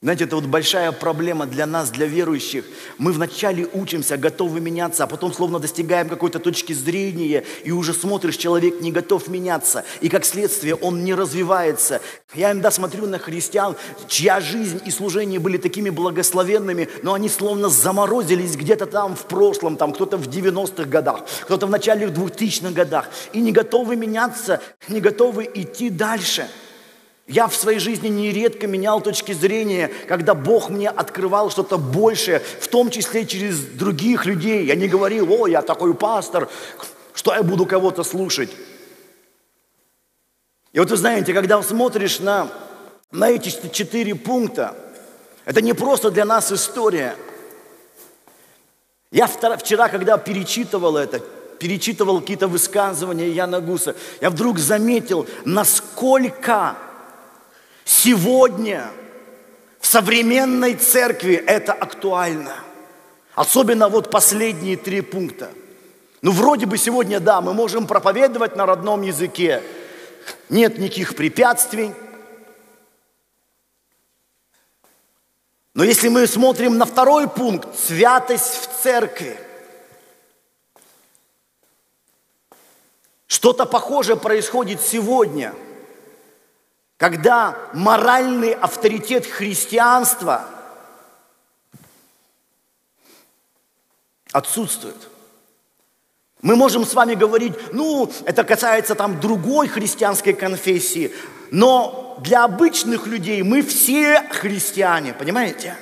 знаете, 0.00 0.24
это 0.26 0.36
вот 0.36 0.44
большая 0.44 0.92
проблема 0.92 1.44
для 1.46 1.66
нас, 1.66 1.90
для 1.90 2.06
верующих. 2.06 2.64
Мы 2.98 3.10
вначале 3.10 3.66
учимся, 3.72 4.16
готовы 4.16 4.60
меняться, 4.60 5.02
а 5.02 5.06
потом 5.08 5.32
словно 5.32 5.58
достигаем 5.58 6.08
какой-то 6.08 6.38
точки 6.38 6.72
зрения, 6.72 7.44
и 7.64 7.72
уже 7.72 7.92
смотришь, 7.92 8.36
человек 8.36 8.80
не 8.80 8.92
готов 8.92 9.26
меняться, 9.26 9.84
и 10.00 10.08
как 10.08 10.24
следствие 10.24 10.76
он 10.76 11.02
не 11.02 11.14
развивается. 11.14 12.00
Я 12.32 12.52
иногда 12.52 12.70
смотрю 12.70 13.08
на 13.08 13.18
христиан, 13.18 13.74
чья 14.06 14.40
жизнь 14.40 14.80
и 14.86 14.92
служение 14.92 15.40
были 15.40 15.56
такими 15.56 15.90
благословенными, 15.90 16.88
но 17.02 17.14
они 17.14 17.28
словно 17.28 17.68
заморозились 17.68 18.54
где-то 18.54 18.86
там 18.86 19.16
в 19.16 19.24
прошлом, 19.24 19.76
там 19.76 19.92
кто-то 19.92 20.16
в 20.16 20.28
90-х 20.28 20.84
годах, 20.84 21.24
кто-то 21.42 21.66
в 21.66 21.70
начале 21.70 22.06
2000-х 22.06 22.70
годах, 22.70 23.10
и 23.32 23.40
не 23.40 23.50
готовы 23.50 23.96
меняться, 23.96 24.62
не 24.86 25.00
готовы 25.00 25.50
идти 25.52 25.90
дальше– 25.90 26.46
Я 27.28 27.46
в 27.46 27.54
своей 27.54 27.78
жизни 27.78 28.08
нередко 28.08 28.66
менял 28.66 29.02
точки 29.02 29.32
зрения, 29.32 29.92
когда 30.08 30.34
Бог 30.34 30.70
мне 30.70 30.88
открывал 30.88 31.50
что-то 31.50 31.76
большее, 31.76 32.38
в 32.38 32.68
том 32.68 32.88
числе 32.88 33.26
через 33.26 33.60
других 33.60 34.24
людей. 34.24 34.64
Я 34.64 34.74
не 34.74 34.88
говорил, 34.88 35.30
о, 35.30 35.46
я 35.46 35.60
такой 35.60 35.92
пастор, 35.92 36.48
что 37.12 37.34
я 37.34 37.42
буду 37.42 37.66
кого-то 37.66 38.02
слушать. 38.02 38.48
И 40.72 40.78
вот 40.78 40.90
вы 40.90 40.96
знаете, 40.96 41.34
когда 41.34 41.62
смотришь 41.62 42.18
на, 42.18 42.48
на 43.12 43.28
эти 43.28 43.50
четыре 43.72 44.14
пункта, 44.14 44.74
это 45.44 45.60
не 45.60 45.74
просто 45.74 46.10
для 46.10 46.24
нас 46.24 46.50
история. 46.50 47.14
Я 49.10 49.26
вчера, 49.26 49.90
когда 49.90 50.16
перечитывал 50.16 50.96
это, 50.96 51.18
перечитывал 51.58 52.20
какие-то 52.20 52.48
высказывания 52.48 53.28
Яна 53.28 53.60
Гуса, 53.60 53.94
я 54.22 54.30
вдруг 54.30 54.58
заметил, 54.58 55.26
насколько 55.44 56.76
Сегодня 57.88 58.90
в 59.80 59.86
современной 59.86 60.74
церкви 60.74 61.32
это 61.32 61.72
актуально. 61.72 62.54
Особенно 63.34 63.88
вот 63.88 64.10
последние 64.10 64.76
три 64.76 65.00
пункта. 65.00 65.50
Ну, 66.20 66.32
вроде 66.32 66.66
бы 66.66 66.76
сегодня, 66.76 67.18
да, 67.18 67.40
мы 67.40 67.54
можем 67.54 67.86
проповедовать 67.86 68.56
на 68.56 68.66
родном 68.66 69.00
языке. 69.00 69.62
Нет 70.50 70.76
никаких 70.76 71.16
препятствий. 71.16 71.92
Но 75.72 75.82
если 75.82 76.08
мы 76.08 76.26
смотрим 76.26 76.76
на 76.76 76.84
второй 76.84 77.26
пункт, 77.26 77.68
святость 77.74 78.68
в 78.68 78.82
церкви, 78.82 79.40
что-то 83.26 83.64
похожее 83.64 84.18
происходит 84.18 84.82
сегодня– 84.82 85.54
когда 86.98 87.56
моральный 87.72 88.52
авторитет 88.52 89.24
христианства 89.24 90.44
отсутствует. 94.32 94.96
Мы 96.42 96.56
можем 96.56 96.84
с 96.84 96.94
вами 96.94 97.14
говорить, 97.14 97.54
ну, 97.72 98.10
это 98.24 98.44
касается 98.44 98.94
там 98.94 99.20
другой 99.20 99.68
христианской 99.68 100.34
конфессии, 100.34 101.12
но 101.50 102.18
для 102.20 102.44
обычных 102.44 103.06
людей 103.06 103.42
мы 103.42 103.62
все 103.62 104.22
христиане, 104.30 105.14
понимаете? 105.14 105.76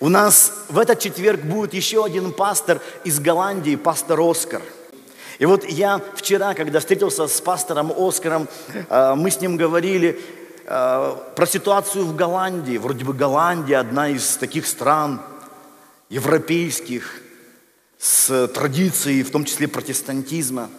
У 0.00 0.08
нас 0.08 0.52
в 0.68 0.78
этот 0.78 0.98
четверг 0.98 1.40
будет 1.42 1.72
еще 1.72 2.04
один 2.04 2.32
пастор 2.32 2.80
из 3.04 3.20
Голландии, 3.20 3.76
пастор 3.76 4.20
Оскар– 4.20 4.62
и 5.38 5.44
вот 5.44 5.64
я 5.68 6.00
вчера, 6.14 6.54
когда 6.54 6.80
встретился 6.80 7.26
с 7.26 7.40
пастором 7.40 7.92
Оскаром, 7.96 8.48
э, 8.88 9.14
мы 9.14 9.30
с 9.30 9.40
ним 9.40 9.56
говорили 9.56 10.18
э, 10.64 11.16
про 11.36 11.46
ситуацию 11.46 12.06
в 12.06 12.16
Голландии. 12.16 12.78
Вроде 12.78 13.04
бы 13.04 13.12
Голландия 13.12 13.78
одна 13.78 14.08
из 14.08 14.36
таких 14.36 14.66
стран 14.66 15.20
европейских 16.08 17.20
с 17.98 18.48
традицией, 18.48 19.22
в 19.22 19.30
том 19.30 19.44
числе 19.44 19.68
протестантизма. 19.68 20.70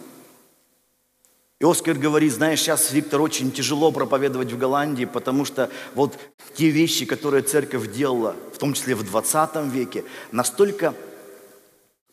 И 1.60 1.64
Оскар 1.64 1.94
говорит, 1.94 2.32
знаешь, 2.32 2.60
сейчас, 2.60 2.92
Виктор, 2.92 3.20
очень 3.20 3.50
тяжело 3.50 3.90
проповедовать 3.92 4.52
в 4.52 4.58
Голландии, 4.58 5.04
потому 5.04 5.44
что 5.44 5.70
вот 5.94 6.16
те 6.54 6.70
вещи, 6.70 7.04
которые 7.04 7.42
церковь 7.42 7.92
делала, 7.92 8.36
в 8.54 8.58
том 8.58 8.74
числе 8.74 8.94
в 8.94 9.04
20 9.04 9.66
веке, 9.72 10.04
настолько 10.30 10.94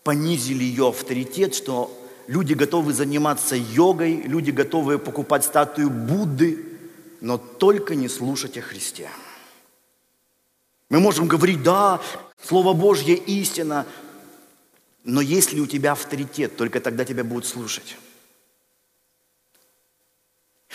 понизили 0.03 0.63
ее 0.63 0.89
авторитет, 0.89 1.55
что 1.55 1.91
люди 2.27 2.53
готовы 2.53 2.93
заниматься 2.93 3.55
йогой, 3.55 4.21
люди 4.21 4.51
готовы 4.51 4.99
покупать 4.99 5.43
статую 5.43 5.89
Будды, 5.89 6.65
но 7.21 7.37
только 7.37 7.95
не 7.95 8.07
слушать 8.07 8.57
о 8.57 8.61
Христе. 8.61 9.09
Мы 10.89 10.99
можем 10.99 11.27
говорить, 11.27 11.63
да, 11.63 12.01
Слово 12.41 12.73
Божье 12.73 13.15
истина, 13.15 13.85
но 15.03 15.21
если 15.21 15.59
у 15.59 15.67
тебя 15.67 15.93
авторитет, 15.93 16.57
только 16.57 16.79
тогда 16.79 17.05
тебя 17.05 17.23
будут 17.23 17.45
слушать. 17.45 17.97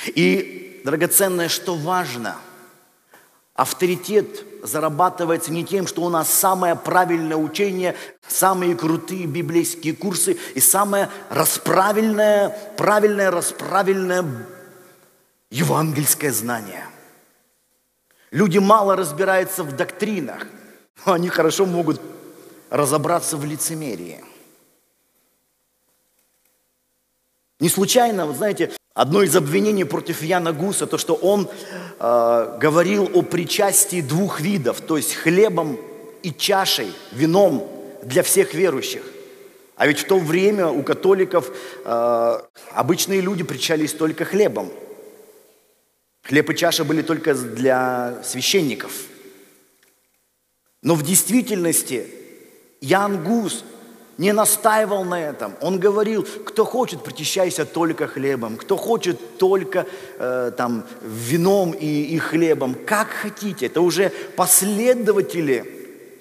И, 0.06 0.80
драгоценное, 0.84 1.48
что 1.48 1.74
важно, 1.74 2.36
авторитет 3.54 4.44
зарабатывается 4.62 5.52
не 5.52 5.64
тем, 5.64 5.86
что 5.86 6.02
у 6.02 6.08
нас 6.08 6.28
самое 6.28 6.76
правильное 6.76 7.36
учение, 7.36 7.96
самые 8.26 8.76
крутые 8.76 9.26
библейские 9.26 9.94
курсы 9.94 10.38
и 10.54 10.60
самое 10.60 11.08
расправильное, 11.30 12.50
правильное, 12.76 13.30
расправильное 13.30 14.24
евангельское 15.50 16.32
знание. 16.32 16.86
Люди 18.30 18.58
мало 18.58 18.96
разбираются 18.96 19.64
в 19.64 19.74
доктринах, 19.74 20.46
но 21.04 21.14
они 21.14 21.28
хорошо 21.28 21.66
могут 21.66 22.00
разобраться 22.70 23.36
в 23.36 23.44
лицемерии. 23.44 24.24
Не 27.58 27.68
случайно, 27.68 28.26
вы 28.26 28.34
знаете, 28.34 28.72
одно 29.00 29.22
из 29.22 29.34
обвинений 29.34 29.84
против 29.84 30.22
Яна 30.22 30.52
Гуса, 30.52 30.86
то, 30.86 30.98
что 30.98 31.14
он 31.14 31.48
э, 31.98 32.58
говорил 32.60 33.10
о 33.14 33.22
причастии 33.22 34.02
двух 34.02 34.42
видов, 34.42 34.82
то 34.82 34.98
есть 34.98 35.14
хлебом 35.14 35.78
и 36.22 36.30
чашей, 36.30 36.92
вином 37.10 37.66
для 38.02 38.22
всех 38.22 38.52
верующих. 38.52 39.02
А 39.76 39.86
ведь 39.86 40.00
в 40.00 40.06
то 40.06 40.18
время 40.18 40.66
у 40.66 40.82
католиков 40.82 41.50
э, 41.82 42.40
обычные 42.72 43.22
люди 43.22 43.42
причались 43.42 43.94
только 43.94 44.26
хлебом. 44.26 44.70
Хлеб 46.24 46.50
и 46.50 46.54
чаша 46.54 46.84
были 46.84 47.00
только 47.00 47.32
для 47.32 48.22
священников. 48.22 48.92
Но 50.82 50.94
в 50.94 51.02
действительности 51.02 52.06
Ян 52.82 53.24
Гус 53.24 53.64
не 54.20 54.32
настаивал 54.32 55.04
на 55.04 55.18
этом. 55.18 55.54
Он 55.62 55.80
говорил, 55.80 56.26
кто 56.44 56.66
хочет, 56.66 57.02
причащайся 57.02 57.64
только 57.64 58.06
хлебом, 58.06 58.58
кто 58.58 58.76
хочет 58.76 59.38
только 59.38 59.86
э, 60.18 60.52
там, 60.54 60.84
вином 61.00 61.70
и, 61.70 61.86
и 61.86 62.18
хлебом, 62.18 62.76
как 62.86 63.08
хотите. 63.08 63.64
Это 63.64 63.80
уже 63.80 64.12
последователи 64.36 65.64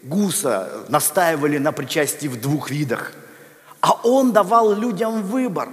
Гуса 0.04 0.70
настаивали 0.88 1.58
на 1.58 1.74
причастии 1.74 2.30
в 2.30 2.40
двух 2.40 2.72
видах. 2.72 3.12
А 3.82 4.00
он 4.04 4.32
давал 4.32 4.74
людям 4.74 5.22
выбор. 5.22 5.68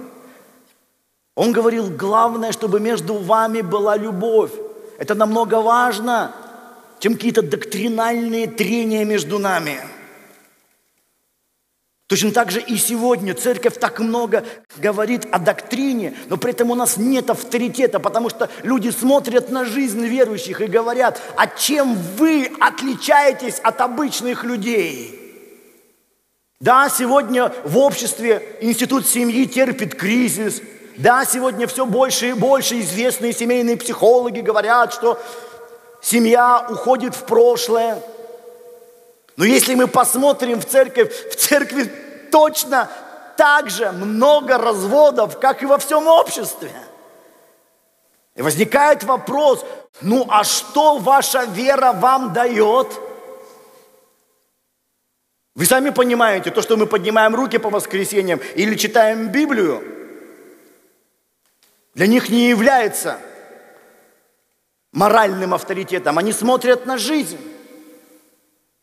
Он 1.35 1.53
говорил, 1.53 1.89
главное, 1.89 2.51
чтобы 2.51 2.81
между 2.81 3.13
вами 3.13 3.61
была 3.61 3.95
любовь. 3.95 4.51
Это 4.97 5.15
намного 5.15 5.61
важно, 5.61 6.35
чем 6.99 7.13
какие-то 7.13 7.41
доктринальные 7.41 8.47
трения 8.47 9.05
между 9.05 9.39
нами– 9.39 9.79
Точно 12.07 12.31
так 12.31 12.51
же 12.51 12.61
и 12.61 12.77
сегодня 12.77 13.33
церковь 13.33 13.77
так 13.79 13.99
много 13.99 14.45
говорит 14.77 15.27
о 15.29 15.39
доктрине, 15.39 16.15
но 16.29 16.37
при 16.37 16.51
этом 16.51 16.71
у 16.71 16.75
нас 16.75 16.95
нет 16.95 17.29
авторитета, 17.29 17.99
потому 17.99 18.29
что 18.29 18.49
люди 18.63 18.89
смотрят 18.91 19.49
на 19.51 19.65
жизнь 19.65 20.05
верующих 20.05 20.61
и 20.61 20.67
говорят, 20.67 21.21
а 21.35 21.47
чем 21.47 21.95
вы 22.17 22.49
отличаетесь 22.61 23.59
от 23.59 23.81
обычных 23.81 24.45
людей? 24.45 25.19
Да, 26.61 26.89
сегодня 26.89 27.51
в 27.65 27.77
обществе 27.77 28.57
институт 28.61 29.05
семьи 29.05 29.45
терпит 29.45 29.93
кризис. 29.93 30.61
Да, 30.95 31.25
сегодня 31.25 31.67
все 31.67 31.85
больше 31.85 32.29
и 32.29 32.33
больше 32.33 32.79
известные 32.79 33.33
семейные 33.33 33.75
психологи 33.75 34.39
говорят, 34.39 34.93
что 34.93 35.21
семья 36.01 36.65
уходит 36.69 37.15
в 37.15 37.25
прошлое– 37.25 38.01
но 39.37 39.45
если 39.45 39.75
мы 39.75 39.87
посмотрим 39.87 40.59
в 40.59 40.65
церковь, 40.65 41.13
в 41.29 41.35
церкви 41.35 41.83
точно 42.31 42.89
так 43.37 43.69
же 43.69 43.91
много 43.91 44.57
разводов, 44.57 45.39
как 45.39 45.61
и 45.61 45.67
во 45.67 45.77
всем 45.77 46.07
обществе. 46.07 46.71
И 48.35 48.41
возникает 48.41 49.03
вопрос, 49.03 49.63
ну 50.01 50.25
а 50.29 50.43
что 50.43 50.97
ваша 50.97 51.43
вера 51.45 51.93
вам 51.93 52.33
дает? 52.33 52.87
Вы 55.53 55.65
сами 55.65 55.91
понимаете, 55.91 56.49
то, 56.49 56.63
что 56.63 56.75
мы 56.75 56.87
поднимаем 56.87 57.35
руки 57.35 57.59
по 57.59 57.69
воскресеньям 57.69 58.39
или 58.55 58.75
читаем 58.75 59.29
Библию, 59.29 59.83
для 61.93 62.07
них 62.07 62.29
не 62.29 62.49
является 62.49 63.19
моральным 64.91 65.53
авторитетом. 65.53 66.17
Они 66.17 66.31
смотрят 66.31 66.87
на 66.87 66.97
жизнь. 66.97 67.56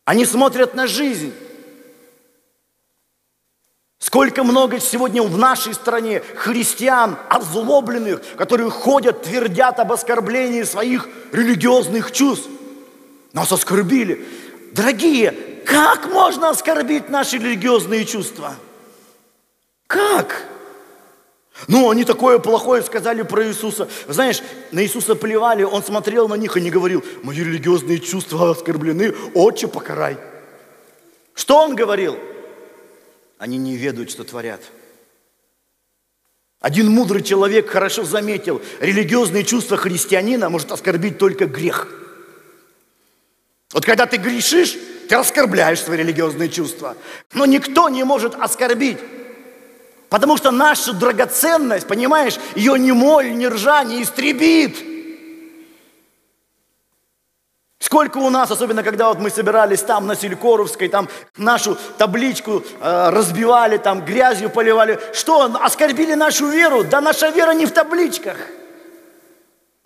Они 0.05 0.27
смотрят 0.27 0.75
на 0.75 0.87
жизнь. 0.87 1.33
Сколько 3.99 4.45
много 4.45 4.81
сегодня 4.81 5.23
в 5.23 5.39
нашей 5.39 5.73
стране 5.73 6.21
христиан 6.37 7.17
озлобленных, 7.31 8.21
которые 8.37 8.71
ходят, 8.71 9.23
твердят 9.23 9.81
об 9.81 9.93
оскорблении 9.93 10.63
своих 10.63 11.09
религиозных 11.33 12.13
чувств. 12.13 12.51
Нас 13.33 13.51
оскорбили. 13.51 14.27
Дорогие, 14.73 15.33
как 15.65 16.13
можно 16.13 16.51
оскорбить 16.51 17.09
наши 17.09 17.39
религиозные 17.39 18.05
чувства? 18.05 18.55
Как? 19.87 20.47
Ну, 21.69 21.89
они 21.89 22.05
такое 22.05 22.39
плохое 22.39 22.83
сказали 22.83 23.23
про 23.23 23.47
Иисуса. 23.47 23.89
Знаешь, 24.09 24.43
на 24.73 24.83
Иисуса 24.83 25.15
плевали, 25.15 25.63
он 25.63 25.85
смотрел 25.85 26.29
на 26.29 26.35
них 26.35 26.57
и 26.57 26.61
не 26.61 26.71
говорил, 26.71 27.05
мои 27.23 27.39
религиозные 27.39 28.01
чувства 28.01 28.51
оскорблены, 28.51 29.15
отче, 29.35 29.69
покарай. 29.69 30.19
Что 31.35 31.59
он 31.63 31.77
говорил? 31.77 32.19
Они 33.39 33.57
не 33.57 33.77
ведают, 33.77 34.11
что 34.11 34.25
творят. 34.25 34.61
Один 36.61 36.91
мудрый 36.91 37.23
человек 37.23 37.69
хорошо 37.69 38.05
заметил, 38.05 38.61
религиозные 38.81 39.45
чувства 39.45 39.77
христианина 39.77 40.49
может 40.49 40.73
оскорбить 40.73 41.19
только 41.19 41.47
грех. 41.47 41.89
Вот 43.73 43.85
когда 43.85 44.07
ты 44.07 44.17
грешишь, 44.17 44.77
ты 45.09 45.15
оскорбляешь 45.15 45.81
свои 45.81 45.99
религиозные 45.99 46.49
чувства. 46.49 46.97
Но 47.33 47.45
никто 47.45 47.89
не 47.89 48.03
может 48.05 48.35
оскорбить 48.35 48.99
Потому 50.09 50.37
что 50.37 50.51
наша 50.51 50.93
драгоценность, 50.93 51.87
понимаешь, 51.87 52.39
ее 52.55 52.79
ни 52.79 52.93
моль, 52.93 53.35
ни 53.35 53.47
ржа 53.47 53.85
не 53.85 54.03
истребит. 54.03 54.77
Сколько 57.85 58.19
у 58.19 58.31
нас, 58.31 58.51
особенно 58.51 58.83
когда 58.83 59.09
вот 59.09 59.19
мы 59.19 59.29
собирались 59.29 59.83
там 59.83 60.07
на 60.07 60.17
Селькоровской, 60.17 60.89
там 60.89 61.09
нашу 61.37 61.77
табличку 61.99 62.65
э, 62.81 63.11
разбивали, 63.11 63.77
там 63.77 64.05
грязью 64.05 64.49
поливали. 64.51 64.99
Что, 65.13 65.55
оскорбили 65.61 66.15
нашу 66.15 66.49
веру? 66.49 66.83
Да 66.83 67.01
наша 67.01 67.29
вера 67.29 67.53
не 67.53 67.67
в 67.67 67.73
табличках. 67.73 68.37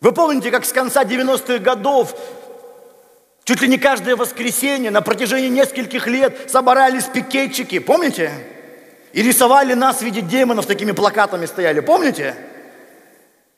Вы 0.00 0.12
помните, 0.12 0.50
как 0.50 0.64
с 0.64 0.72
конца 0.72 1.02
90-х 1.02 1.58
годов 1.58 2.14
чуть 3.42 3.60
ли 3.62 3.68
не 3.68 3.78
каждое 3.78 4.14
воскресенье 4.14 4.90
на 4.90 5.02
протяжении 5.02 5.48
нескольких 5.48 6.06
лет 6.06 6.50
собирались 6.50 7.06
пикетчики, 7.06 7.80
помните? 7.80 8.32
И 9.12 9.22
рисовали 9.22 9.74
нас 9.74 9.98
в 9.98 10.02
виде 10.02 10.20
демонов, 10.20 10.66
такими 10.66 10.92
плакатами 10.92 11.46
стояли, 11.46 11.80
помните? 11.80 12.36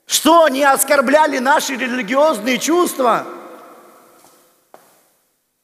Что 0.06 0.44
они 0.44 0.62
оскорбляли 0.62 1.38
наши 1.38 1.76
религиозные 1.76 2.58
чувства? 2.58 3.26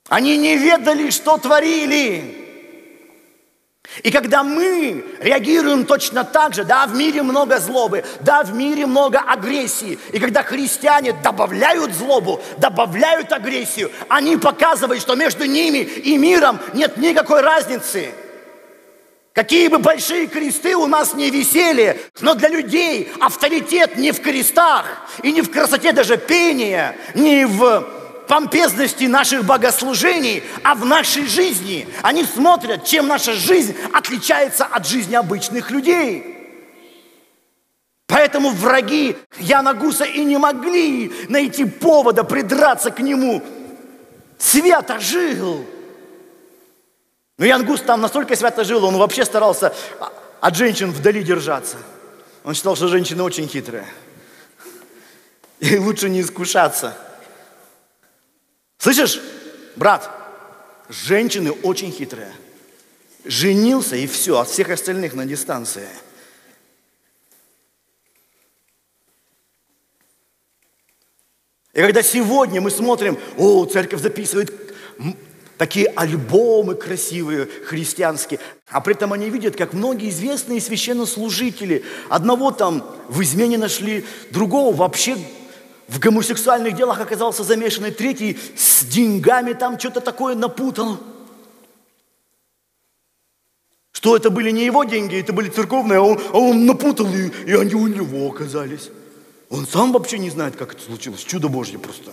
Они 0.09 0.37
не 0.37 0.57
ведали, 0.57 1.11
что 1.11 1.37
творили. 1.37 2.43
И 4.03 4.11
когда 4.11 4.43
мы 4.43 5.05
реагируем 5.21 5.87
точно 5.87 6.25
так 6.25 6.55
же, 6.55 6.65
да, 6.65 6.87
в 6.87 6.95
мире 6.95 7.23
много 7.23 7.59
злобы, 7.61 8.05
да, 8.21 8.43
в 8.43 8.53
мире 8.55 8.87
много 8.87 9.21
агрессии, 9.21 9.99
и 10.13 10.19
когда 10.19 10.43
христиане 10.43 11.13
добавляют 11.13 11.93
злобу, 11.95 12.41
добавляют 12.59 13.33
агрессию, 13.33 13.91
они 14.09 14.37
показывают, 14.37 15.01
что 15.01 15.15
между 15.15 15.45
ними 15.45 15.79
и 15.79 16.19
миром 16.19 16.61
нет 16.75 16.97
никакой 16.97 17.41
разницы– 17.41 18.11
Какие 19.37 19.69
бы 19.69 19.77
большие 19.77 20.29
кресты 20.29 20.75
у 20.77 20.87
нас 20.87 21.13
не 21.13 21.29
висели, 21.29 22.01
но 22.23 22.33
для 22.33 22.49
людей 22.49 23.13
авторитет 23.21 23.99
не 23.99 24.11
в 24.11 24.23
крестах 24.23 24.87
и 25.23 25.31
не 25.31 25.43
в 25.43 25.51
красоте 25.51 25.93
даже 25.93 26.17
пения, 26.17 26.97
не 27.15 27.45
в 27.45 27.87
помпезности 28.29 29.05
наших 29.05 29.45
богослужений, 29.45 30.43
а 30.65 30.75
в 30.75 30.87
нашей 30.87 31.27
жизни. 31.27 31.87
Они 32.01 32.25
смотрят, 32.25 32.87
чем 32.87 33.09
наша 33.09 33.35
жизнь 33.35 33.77
отличается 33.93 34.65
от 34.65 34.87
жизни 34.87 35.15
обычных 35.15 35.71
людей. 35.71 36.25
Поэтому 38.07 38.49
враги 38.49 39.19
Яна 39.39 39.75
Гуса 39.75 40.05
и 40.05 40.25
не 40.25 40.39
могли 40.39 41.13
найти 41.29 41.67
повода 41.67 42.25
придраться 42.25 42.91
к 42.91 43.01
нему. 43.01 43.43
Свято 44.39 44.99
жил. 44.99 45.67
Но 47.39 47.45
Ян 47.45 47.65
Гус 47.67 47.83
там 47.83 48.01
настолько 48.01 48.35
свято 48.35 48.65
жил, 48.65 48.85
он 48.85 48.97
вообще 48.97 49.25
старался 49.25 49.75
от 50.41 50.57
женщин 50.57 50.91
вдали 50.91 51.23
держаться. 51.23 51.77
Он 52.45 52.55
считал, 52.55 52.77
что 52.77 52.89
женщины 52.89 53.23
очень 53.23 53.49
хитрые. 53.49 53.87
И 55.61 55.77
лучше 55.79 56.09
не 56.09 56.21
искушаться. 56.21 56.97
Слышишь, 58.79 59.21
брат, 59.75 60.11
женщины 60.89 61.51
очень 61.51 61.91
хитрые. 61.91 62.33
Женился 63.25 63.97
и 63.97 64.07
все, 64.07 64.39
от 64.39 64.49
всех 64.49 64.71
остальных 64.71 65.15
на 65.15 65.27
дистанции. 65.27 65.89
И 71.73 71.81
когда 71.81 72.03
сегодня 72.03 72.61
мы 72.61 72.71
смотрим, 72.71 73.19
о, 73.37 73.67
церковь 73.67 74.01
записывает 74.01 74.53
такие 75.59 75.87
альбомы 75.87 76.75
красивые 76.75 77.47
христианские. 77.65 78.41
А 78.69 78.81
при 78.81 78.95
этом 78.95 79.13
они 79.13 79.31
видят, 79.31 79.57
как 79.57 79.73
многие 79.73 80.11
известные 80.11 80.61
священнослужители 80.61 81.85
одного 82.09 82.51
там 82.51 82.85
в 83.09 83.23
измене 83.23 83.59
нашли, 83.59 84.05
другого 84.31 84.75
вообще 84.75 85.17
в 85.89 85.99
гомосексуальных 85.99 86.75
делах 86.75 87.01
оказался 87.01 87.45
замешанный, 87.45 87.91
третий 87.91 88.39
с 88.57 88.85
деньгами 88.85 89.53
там 89.53 89.79
что-то 89.79 90.01
такое 90.01 90.35
напутал. 90.35 90.99
Что 93.93 94.17
это 94.17 94.31
были 94.31 94.51
не 94.51 94.67
его 94.67 94.85
деньги, 94.85 95.19
это 95.19 95.33
были 95.33 95.49
церковные, 95.49 95.99
а 95.99 96.03
он, 96.03 96.21
а 96.33 96.39
он 96.39 96.67
напутал, 96.67 97.07
и, 97.15 97.31
и 97.47 97.55
они 97.55 97.75
у 97.75 97.87
него 97.87 98.29
оказались. 98.29 98.91
Он 99.49 99.67
сам 99.67 99.93
вообще 99.93 100.19
не 100.19 100.29
знает, 100.29 100.57
как 100.57 100.75
это 100.75 100.83
случилось. 100.83 101.25
Чудо 101.25 101.49
Божье 101.49 101.79
просто. 101.79 102.11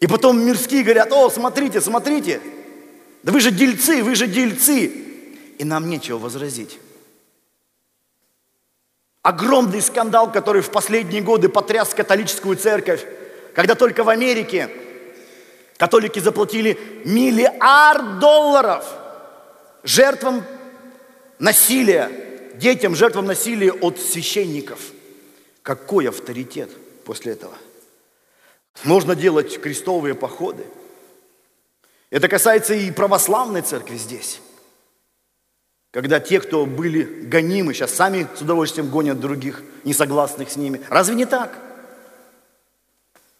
И 0.00 0.06
потом 0.06 0.42
мирские 0.42 0.82
говорят, 0.82 1.12
о, 1.12 1.28
смотрите, 1.28 1.80
смотрите, 1.80 2.40
да 3.22 3.32
вы 3.32 3.40
же 3.40 3.50
дельцы, 3.50 4.02
вы 4.02 4.14
же 4.14 4.26
дельцы. 4.26 4.86
И 5.58 5.64
нам 5.64 5.90
нечего 5.90 6.18
возразить. 6.18 6.78
Огромный 9.22 9.82
скандал, 9.82 10.32
который 10.32 10.62
в 10.62 10.70
последние 10.70 11.20
годы 11.20 11.50
потряс 11.50 11.92
католическую 11.92 12.56
церковь, 12.56 13.04
когда 13.54 13.74
только 13.74 14.02
в 14.02 14.08
Америке 14.08 14.70
католики 15.76 16.18
заплатили 16.18 16.78
миллиард 17.04 18.18
долларов 18.20 18.86
жертвам 19.82 20.42
насилия, 21.38 22.10
детям, 22.54 22.94
жертвам 22.94 23.26
насилия 23.26 23.72
от 23.72 24.00
священников. 24.00 24.80
Какой 25.62 26.08
авторитет 26.08 26.70
после 27.04 27.32
этого– 27.32 27.52
можно 28.84 29.14
делать 29.14 29.60
крестовые 29.60 30.14
походы. 30.14 30.64
Это 32.10 32.28
касается 32.28 32.74
и 32.74 32.90
православной 32.90 33.62
церкви 33.62 33.96
здесь. 33.96 34.40
Когда 35.92 36.20
те, 36.20 36.40
кто 36.40 36.66
были 36.66 37.02
гонимы, 37.02 37.74
сейчас 37.74 37.92
сами 37.94 38.26
с 38.36 38.40
удовольствием 38.40 38.90
гонят 38.90 39.20
других, 39.20 39.62
несогласных 39.84 40.50
с 40.50 40.56
ними. 40.56 40.80
Разве 40.88 41.14
не 41.14 41.26
так? 41.26 41.58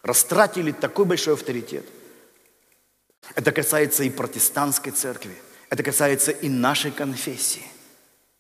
Растратили 0.02 0.72
такой 0.72 1.04
большой 1.04 1.34
авторитет. 1.34 1.84
Это 3.34 3.52
касается 3.52 4.02
и 4.02 4.10
протестантской 4.10 4.92
церкви. 4.92 5.34
Это 5.68 5.82
касается 5.82 6.32
и 6.32 6.48
нашей 6.48 6.90
конфессии. 6.90 7.64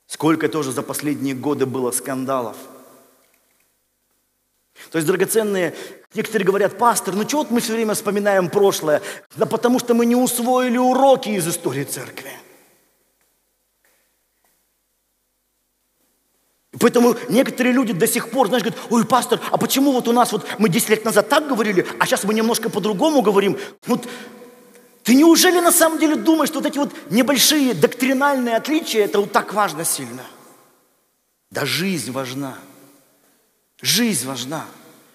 Сколько 0.06 0.48
тоже 0.48 0.72
за 0.72 0.82
последние 0.82 1.34
годы 1.34 1.66
было 1.66 1.92
скандалов– 1.92 2.56
то 4.90 4.96
есть, 4.96 5.06
драгоценные, 5.06 5.74
некоторые 6.14 6.46
говорят, 6.46 6.78
пастор, 6.78 7.14
ну 7.14 7.24
чего 7.24 7.42
вот 7.42 7.50
мы 7.50 7.60
все 7.60 7.74
время 7.74 7.94
вспоминаем 7.94 8.48
прошлое? 8.48 9.02
Да 9.36 9.46
потому 9.46 9.78
что 9.78 9.94
мы 9.94 10.06
не 10.06 10.16
усвоили 10.16 10.78
уроки 10.78 11.28
из 11.28 11.46
истории 11.46 11.84
церкви. 11.84 12.30
Поэтому 16.78 17.16
некоторые 17.28 17.72
люди 17.72 17.92
до 17.92 18.06
сих 18.06 18.30
пор, 18.30 18.46
знаешь, 18.46 18.62
говорят, 18.62 18.80
ой, 18.90 19.04
пастор, 19.04 19.40
а 19.50 19.58
почему 19.58 19.92
вот 19.92 20.08
у 20.08 20.12
нас 20.12 20.32
вот 20.32 20.46
мы 20.58 20.68
10 20.68 20.88
лет 20.88 21.04
назад 21.04 21.28
так 21.28 21.48
говорили, 21.48 21.86
а 21.98 22.06
сейчас 22.06 22.24
мы 22.24 22.32
немножко 22.32 22.70
по-другому 22.70 23.22
говорим? 23.22 23.58
Вот 23.86 24.08
ты 25.02 25.14
неужели 25.14 25.60
на 25.60 25.72
самом 25.72 25.98
деле 25.98 26.16
думаешь, 26.16 26.48
что 26.48 26.60
вот 26.60 26.68
эти 26.68 26.78
вот 26.78 26.92
небольшие 27.10 27.74
доктринальные 27.74 28.56
отличия, 28.56 29.04
это 29.04 29.20
вот 29.20 29.32
так 29.32 29.52
важно 29.52 29.84
сильно? 29.84 30.22
Да 31.50 31.66
жизнь 31.66 32.12
важна. 32.12 32.56
Жизнь 33.82 34.26
важна. 34.26 34.66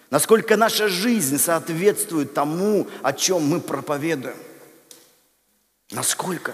Насколько 0.10 0.58
наша 0.58 0.88
жизнь 0.88 1.38
соответствует 1.38 2.34
тому, 2.34 2.88
о 3.04 3.13
чем 3.13 3.43
мы 3.43 3.60
проповедуем. 3.60 4.38
Насколько? 5.91 6.54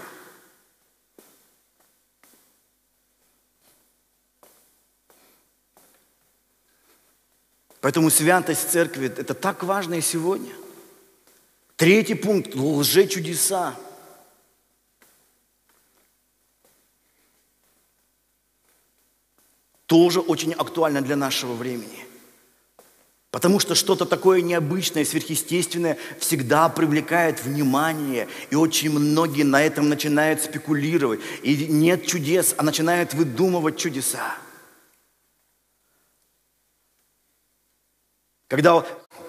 Поэтому 7.80 8.10
святость 8.10 8.70
церкви– 8.70 9.12
это 9.16 9.34
так 9.34 9.64
важно 9.64 9.94
и 9.94 10.00
сегодня. 10.00 10.52
Третий 11.76 12.14
пункт– 12.14 12.54
лжечудеса. 12.54 13.74
Тоже 19.92 20.20
очень 20.20 20.54
актуально 20.54 21.02
для 21.02 21.16
нашего 21.16 21.52
времени– 21.52 22.06
Потому 23.30 23.60
что 23.60 23.74
что-то 23.74 24.04
такое 24.04 24.42
необычное, 24.42 25.06
сверхъестественное 25.06 25.96
всегда 26.18 26.68
привлекает 26.68 27.42
внимание. 27.42 28.28
И 28.50 28.54
очень 28.56 28.90
многие 28.90 29.42
на 29.42 29.62
этом 29.62 29.88
начинают 29.88 30.42
спекулировать. 30.42 31.20
И 31.42 31.66
нет 31.66 32.06
чудес, 32.06 32.54
а 32.58 32.62
начинают 32.62 33.14
выдумывать 33.14 33.78
чудеса. 33.78 34.34
Когда 38.48 38.84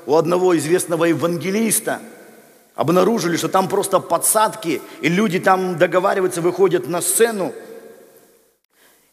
у 0.05 0.15
одного 0.15 0.57
известного 0.57 1.05
евангелиста 1.05 2.01
обнаружили, 2.75 3.37
что 3.37 3.47
там 3.47 3.69
просто 3.69 4.01
подсадки, 4.01 4.81
и 4.99 5.07
люди 5.07 5.39
там 5.39 5.77
договариваются, 5.77 6.41
выходят 6.41 6.89
на 6.89 7.01
сцену, 7.01 7.53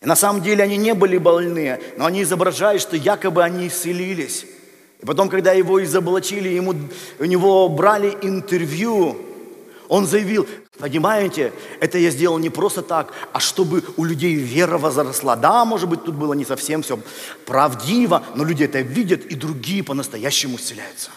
и 0.00 0.06
на 0.06 0.16
самом 0.16 0.42
деле 0.42 0.64
они 0.64 0.78
не 0.78 0.94
были 0.94 1.18
больны, 1.18 1.78
но 1.98 2.06
они 2.06 2.22
изображают, 2.22 2.80
что 2.80 2.96
якобы 2.96 3.42
они 3.42 3.68
исцелились. 3.68 4.46
И 5.00 5.06
потом, 5.06 5.28
когда 5.28 5.52
его 5.52 5.82
изоблачили, 5.82 6.48
ему, 6.48 6.74
у 7.18 7.24
него 7.24 7.68
брали 7.68 8.16
интервью, 8.22 9.18
он 9.88 10.06
заявил, 10.06 10.46
понимаете, 10.78 11.52
это 11.80 11.98
я 11.98 12.10
сделал 12.10 12.38
не 12.38 12.48
просто 12.48 12.80
так, 12.80 13.12
а 13.32 13.40
чтобы 13.40 13.82
у 13.96 14.04
людей 14.04 14.34
вера 14.34 14.78
возросла. 14.78 15.36
Да, 15.36 15.64
может 15.64 15.88
быть, 15.88 16.04
тут 16.04 16.14
было 16.14 16.32
не 16.32 16.44
совсем 16.44 16.82
все 16.82 16.98
правдиво, 17.44 18.22
но 18.34 18.44
люди 18.44 18.64
это 18.64 18.80
видят, 18.80 19.26
и 19.26 19.34
другие 19.34 19.82
по-настоящему 19.82 20.56
исцеляются. 20.56 21.10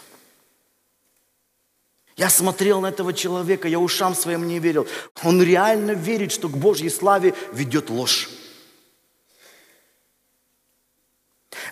Я 2.17 2.29
смотрел 2.29 2.81
на 2.81 2.87
этого 2.87 3.13
человека, 3.13 3.67
я 3.67 3.79
ушам 3.79 4.13
своим 4.13 4.47
не 4.47 4.59
верил. 4.59 4.87
Он 5.23 5.41
реально 5.41 5.91
верит, 5.91 6.31
что 6.31 6.49
к 6.49 6.57
Божьей 6.57 6.89
славе 6.89 7.33
ведет 7.53 7.89
ложь. 7.89 8.29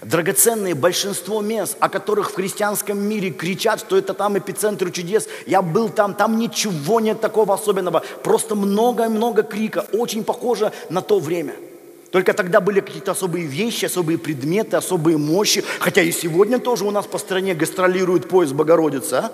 Драгоценные 0.01 0.75
большинство 0.75 1.41
мест, 1.41 1.77
о 1.79 1.89
которых 1.89 2.31
в 2.31 2.35
христианском 2.35 2.99
мире 2.99 3.31
кричат, 3.31 3.79
что 3.79 3.97
это 3.97 4.13
там 4.13 4.37
эпицентр 4.37 4.91
чудес. 4.91 5.27
Я 5.45 5.61
был 5.61 5.89
там, 5.89 6.13
там 6.13 6.37
ничего 6.37 6.99
нет 6.99 7.21
такого 7.21 7.53
особенного. 7.53 8.03
Просто 8.23 8.55
много-много 8.55 9.43
крика. 9.43 9.85
Очень 9.91 10.23
похоже 10.23 10.71
на 10.89 11.01
то 11.01 11.19
время. 11.19 11.55
Только 12.11 12.33
тогда 12.33 12.59
были 12.59 12.81
какие-то 12.81 13.11
особые 13.11 13.45
вещи, 13.45 13.85
особые 13.85 14.17
предметы, 14.17 14.75
особые 14.75 15.17
мощи. 15.17 15.63
Хотя 15.79 16.01
и 16.01 16.11
сегодня 16.11 16.59
тоже 16.59 16.83
у 16.85 16.91
нас 16.91 17.05
по 17.05 17.17
стране 17.17 17.53
гастролирует 17.53 18.27
поезд 18.27 18.53
Богородицы. 18.53 19.13
А? 19.13 19.31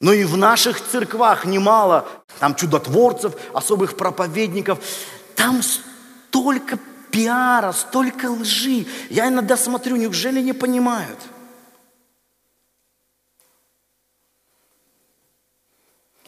Но 0.00 0.14
и 0.14 0.24
в 0.24 0.36
наших 0.38 0.80
церквах 0.82 1.44
немало 1.44 2.08
там 2.38 2.54
чудотворцев, 2.54 3.34
особых 3.52 3.96
проповедников. 3.96 4.78
Там 5.34 5.60
столько 6.30 6.78
пиара, 7.10 7.72
столько 7.72 8.30
лжи. 8.30 8.86
Я 9.10 9.28
иногда 9.28 9.56
смотрю, 9.56 9.96
неужели 9.96 10.40
не 10.40 10.52
понимают? 10.52 11.18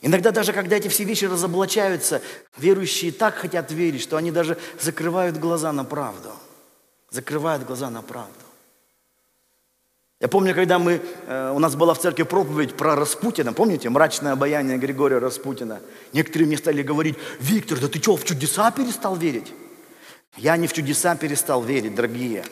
Иногда 0.05 0.33
даже, 0.33 0.53
когда 0.53 0.77
эти 0.77 0.89
все 0.89 1.05
вещи 1.05 1.27
разоблачаются, 1.27 2.21
верующие 2.59 3.13
так 3.13 3.37
хотят 3.37 3.71
верить, 3.71 4.03
что 4.03 4.17
они 4.17 4.33
даже 4.33 4.59
закрывают 4.81 5.37
глаза 5.37 5.73
на 5.73 5.85
правду. 5.85 6.33
Закрывают 7.11 7.65
глаза 7.65 7.89
на 7.89 8.03
правду. 8.03 8.33
Я 10.19 10.27
помню, 10.27 10.55
когда 10.55 10.81
мы, 10.81 11.01
э, 11.27 11.53
у 11.55 11.59
нас 11.61 11.77
была 11.77 11.95
в 11.95 12.01
церкви 12.01 12.25
проповедь 12.25 12.77
про 12.77 12.97
Распутина, 12.97 13.53
помните, 13.53 13.91
мрачное 13.91 14.33
обаяние 14.33 14.79
Григория 14.79 15.19
Распутина. 15.19 15.81
Некоторые 16.13 16.49
мне 16.49 16.57
стали 16.57 16.83
говорить, 16.83 17.17
Виктор, 17.39 17.79
да 17.79 17.87
ты 17.87 18.01
что, 18.01 18.17
в 18.17 18.25
чудеса 18.25 18.71
перестал 18.73 19.15
верить? 19.15 19.53
Я 20.37 20.57
не 20.57 20.67
в 20.67 20.73
чудеса 20.73 21.15
перестал 21.15 21.63
верить, 21.63 21.95
дорогие. 21.95 22.45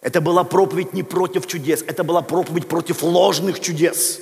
Это 0.00 0.20
была 0.20 0.44
проповедь 0.44 0.92
не 0.92 1.02
против 1.02 1.46
чудес, 1.46 1.82
это 1.86 2.04
была 2.04 2.22
проповедь 2.22 2.68
против 2.68 3.02
ложных 3.02 3.60
чудес. 3.60 4.20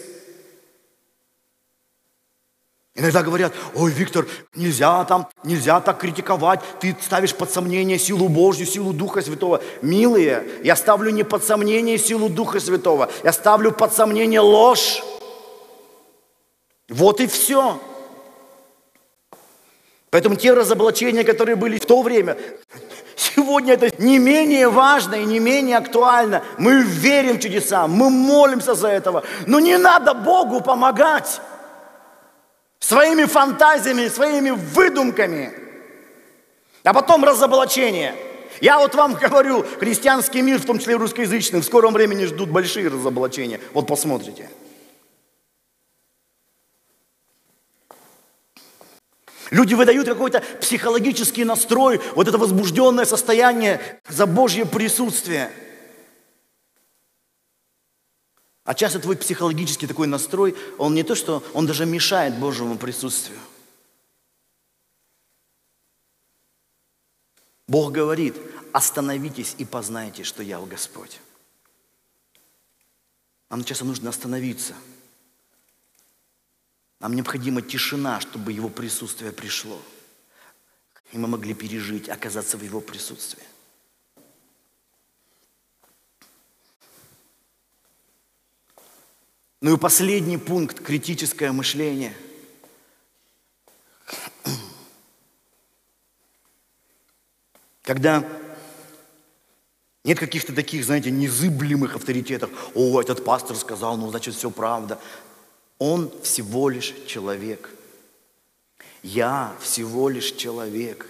Иногда 2.95 3.23
говорят, 3.23 3.53
ой, 3.75 3.90
Виктор, 3.90 4.27
нельзя 4.55 5.05
там, 5.05 5.29
нельзя 5.45 5.81
так 5.83 5.99
критиковать, 5.99 6.61
ты 6.81 6.97
ставишь 7.03 7.35
под 7.35 7.51
сомнение 7.51 7.99
силу 7.99 8.31
Божью, 8.31 8.66
силу 8.66 8.95
Духа 8.95 9.21
Святого. 9.21 9.62
Милые, 9.83 10.49
я 10.64 10.77
ставлю 10.77 11.11
не 11.11 11.23
под 11.23 11.45
сомнение 11.45 11.99
силу 11.99 12.31
Духа 12.31 12.59
Святого, 12.59 13.11
я 13.23 13.33
ставлю 13.35 13.71
под 13.71 13.92
сомнение 13.92 14.40
ложь. 14.40 15.03
Вот 16.88 17.21
и 17.21 17.27
все. 17.27 17.79
Поэтому 20.11 20.37
те 20.37 20.53
разоблачения, 20.53 21.25
которые 21.25 21.57
были 21.57 21.79
в 21.79 21.87
то 21.87 22.03
время, 22.03 22.37
сегодня 23.16 23.75
это 23.75 23.90
не 24.03 24.19
менее 24.19 24.69
важно 24.69 25.16
и 25.16 25.25
не 25.25 25.40
менее 25.40 25.79
актуально. 25.79 26.42
Мы 26.59 26.83
верим 26.83 27.37
в 27.37 27.40
чудеса, 27.40 27.87
мы 27.87 28.11
молимся 28.11 28.75
за 28.75 28.88
этого. 28.88 29.25
Но 29.47 29.61
не 29.61 29.77
надо 29.79 30.14
Богу 30.14 30.61
помогать 30.61 31.40
своими 32.79 33.25
фантазиями, 33.25 34.09
своими 34.09 34.51
выдумками. 34.51 35.53
А 36.85 36.95
потом 36.95 37.25
разоблачение. 37.25 38.14
Я 38.61 38.79
вот 38.79 38.95
вам 38.95 39.14
говорю, 39.21 39.64
христианский 39.81 40.40
мир, 40.40 40.61
в 40.61 40.64
том 40.64 40.79
числе 40.79 40.97
русскоязычный, 40.97 41.61
в 41.61 41.64
скором 41.64 41.92
времени 41.92 42.27
ждут 42.27 42.51
большие 42.51 42.88
разоблачения. 42.88 43.61
Вот 43.73 43.87
посмотрите. 43.87 44.49
Люди 49.50 49.74
выдают 49.74 50.09
какой-то 50.09 50.40
психологический 50.61 51.44
настрой, 51.44 52.00
вот 52.14 52.26
это 52.26 52.37
возбужденное 52.38 53.04
состояние 53.04 54.00
за 54.09 54.26
Божье 54.26 54.66
присутствие. 54.66 55.52
А 58.64 58.74
часто 58.74 58.98
твой 58.98 59.16
психологический 59.16 59.87
такой 59.87 60.09
настрой, 60.09 60.56
он 60.78 60.94
не 60.94 61.04
то, 61.04 61.14
что 61.14 61.44
он 61.54 61.66
даже 61.66 61.87
мешает 61.87 62.37
Божьему 62.38 62.76
присутствию. 62.76 63.38
Бог 67.68 67.92
говорит, 67.92 68.35
остановитесь 68.72 69.54
и 69.59 69.64
познайте, 69.64 70.24
что 70.24 70.42
я 70.42 70.59
Господь. 70.59 71.20
Нам 73.48 73.62
часто 73.62 73.85
нужно 73.85 74.11
остановиться– 74.11 74.74
нам 77.00 77.14
необходима 77.14 77.62
тишина, 77.62 78.20
чтобы 78.20 78.52
Его 78.52 78.68
присутствие 78.68 79.32
пришло. 79.32 79.80
И 81.12 81.18
мы 81.18 81.28
могли 81.28 81.54
пережить, 81.54 82.09
оказаться 82.09 82.56
в 82.56 82.62
Его 82.62 82.80
присутствии. 82.80 83.44
Ну 89.61 89.74
и 89.74 89.78
последний 89.78 90.38
пункт– 90.38 90.80
критическое 90.85 91.50
мышление. 91.52 92.14
Когда 97.82 98.24
нет 100.06 100.20
каких-то 100.20 100.54
таких, 100.54 100.85
знаете, 100.85 101.11
незыблемых 101.11 101.96
авторитетов. 101.96 102.50
О, 102.76 103.00
этот 103.00 103.24
пастор 103.24 103.56
сказал, 103.56 103.96
ну, 103.96 104.09
значит, 104.09 104.37
все 104.37 104.52
правда. 104.52 105.00
Он 105.78 106.10
всего 106.22 106.68
лишь 106.68 106.94
человек. 107.06 107.70
Я 109.02 109.54
всего 109.60 110.08
лишь 110.08 110.32
человек. 110.32 111.06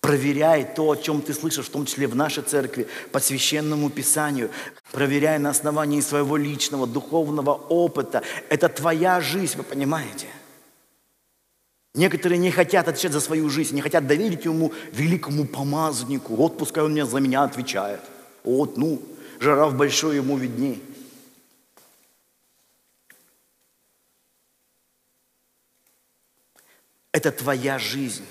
Проверяй 0.00 0.64
то, 0.64 0.90
о 0.90 0.96
чем 0.96 1.22
ты 1.22 1.32
слышишь, 1.32 1.66
в 1.66 1.70
том 1.70 1.86
числе 1.86 2.06
в 2.06 2.14
нашей 2.14 2.42
церкви, 2.42 2.86
по 3.10 3.20
священному 3.20 3.88
писанию. 3.88 4.50
Проверяй 4.92 5.38
на 5.38 5.48
основании 5.48 6.02
своего 6.02 6.36
личного 6.36 6.86
духовного 6.86 7.54
опыта. 7.54 8.22
Это 8.50 8.68
твоя 8.68 9.22
жизнь, 9.22 9.56
вы 9.56 9.62
понимаете? 9.62 10.26
Некоторые 11.94 12.38
не 12.38 12.50
хотят 12.50 12.86
отвечать 12.86 13.12
за 13.12 13.20
свою 13.20 13.48
жизнь, 13.48 13.74
не 13.74 13.80
хотят 13.80 14.06
доверить 14.06 14.44
ему 14.44 14.72
великому 14.92 15.46
помазаннику. 15.46 16.34
Вот 16.34 16.58
пускай 16.58 16.84
он 16.84 16.92
мне 16.92 17.06
за 17.06 17.20
меня 17.20 17.44
отвечает. 17.44 18.00
Вот, 18.42 18.76
ну, 18.76 19.00
жираф 19.40 19.74
большой 19.74 20.16
ему 20.16 20.36
видней. 20.36 20.82
Это 27.14 27.30
твоя 27.30 27.78
жизнь. 27.78 28.24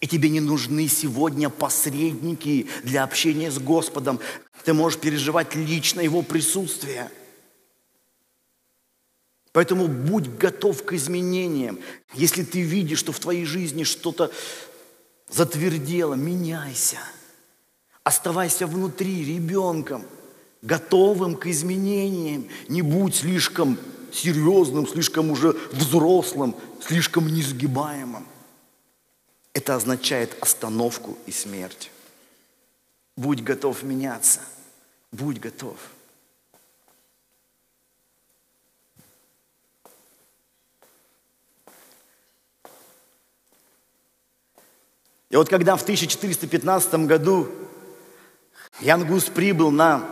И 0.00 0.06
тебе 0.06 0.28
не 0.28 0.38
нужны 0.38 0.86
сегодня 0.86 1.50
посредники 1.50 2.68
для 2.84 3.02
общения 3.02 3.50
с 3.50 3.58
Господом. 3.58 4.20
Ты 4.64 4.72
можешь 4.72 5.00
переживать 5.00 5.56
лично 5.56 6.00
Его 6.00 6.22
присутствие. 6.22 7.10
Поэтому 9.50 9.88
будь 9.88 10.28
готов 10.28 10.84
к 10.84 10.92
изменениям. 10.92 11.80
Если 12.14 12.44
ты 12.44 12.60
видишь, 12.60 13.00
что 13.00 13.10
в 13.10 13.18
твоей 13.18 13.44
жизни 13.44 13.82
что-то 13.82 14.30
затвердело, 15.28 16.14
меняйся. 16.14 16.98
Оставайся 18.04 18.68
внутри 18.68 19.24
ребенком, 19.24 20.04
готовым 20.62 21.34
к 21.34 21.48
изменениям. 21.48 22.48
Не 22.68 22.82
будь 22.82 23.16
слишком 23.16 23.76
серьезным, 24.12 24.86
слишком 24.86 25.30
уже 25.30 25.52
взрослым, 25.72 26.54
слишком 26.80 27.26
несгибаемым. 27.26 28.26
Это 29.52 29.74
означает 29.74 30.36
остановку 30.40 31.16
и 31.26 31.32
смерть. 31.32 31.90
Будь 33.16 33.42
готов 33.42 33.82
меняться. 33.82 34.40
Будь 35.10 35.40
готов. 35.40 35.76
И 45.30 45.36
вот 45.36 45.48
когда 45.48 45.76
в 45.76 45.82
1415 45.82 47.06
году 47.06 47.48
Ян 48.80 49.06
Гус 49.06 49.24
прибыл 49.24 49.70
на 49.70 50.02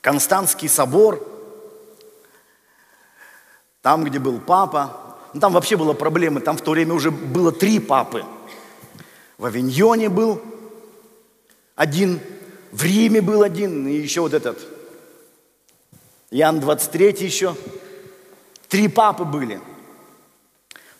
Константский 0.00 0.68
собор, 0.68 1.35
там, 3.86 4.02
где 4.02 4.18
был 4.18 4.40
папа, 4.40 5.14
ну, 5.32 5.38
там 5.38 5.52
вообще 5.52 5.76
была 5.76 5.94
проблема, 5.94 6.40
там 6.40 6.56
в 6.56 6.60
то 6.60 6.72
время 6.72 6.92
уже 6.92 7.12
было 7.12 7.52
три 7.52 7.78
папы. 7.78 8.24
В 9.38 9.44
Авиньоне 9.44 10.08
был 10.08 10.42
один, 11.76 12.18
в 12.72 12.82
Риме 12.82 13.20
был 13.20 13.44
один, 13.44 13.86
и 13.86 13.92
еще 13.92 14.22
вот 14.22 14.34
этот, 14.34 14.58
Ян 16.32 16.58
23 16.58 17.14
еще. 17.20 17.54
Три 18.68 18.88
папы 18.88 19.22
были– 19.22 19.60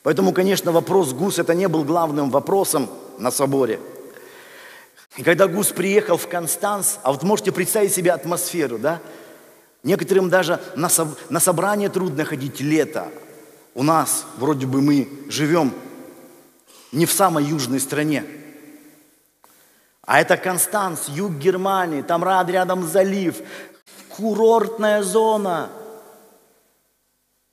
Поэтому, 0.04 0.32
конечно, 0.32 0.70
вопрос 0.70 1.12
Гус 1.12 1.40
это 1.40 1.52
не 1.52 1.66
был 1.66 1.82
главным 1.82 2.30
вопросом 2.30 2.88
на 3.18 3.32
соборе. 3.32 3.80
И 5.16 5.24
когда 5.24 5.48
Гус 5.48 5.70
приехал 5.70 6.16
в 6.16 6.28
Констанс, 6.28 7.00
а 7.02 7.10
вот 7.10 7.24
можете 7.24 7.50
представить 7.50 7.92
себе 7.92 8.12
атмосферу, 8.12 8.78
да? 8.78 9.00
Некоторым 9.86 10.28
даже 10.28 10.60
на, 10.74 10.88
со, 10.88 11.06
на 11.30 11.38
собрание 11.38 11.88
трудно 11.88 12.24
ходить 12.24 12.60
лето. 12.60 13.06
У 13.72 13.84
нас, 13.84 14.26
вроде 14.36 14.66
бы 14.66 14.82
мы 14.82 15.08
живем 15.28 15.72
не 16.90 17.06
в 17.06 17.12
самой 17.12 17.44
южной 17.44 17.78
стране. 17.78 18.24
А 20.02 20.20
это 20.20 20.36
Констанс, 20.36 21.08
юг 21.08 21.34
Германии, 21.34 22.02
там 22.02 22.24
рад 22.24 22.50
рядом 22.50 22.84
залив, 22.84 23.36
курортная 24.08 25.04
зона. 25.04 25.70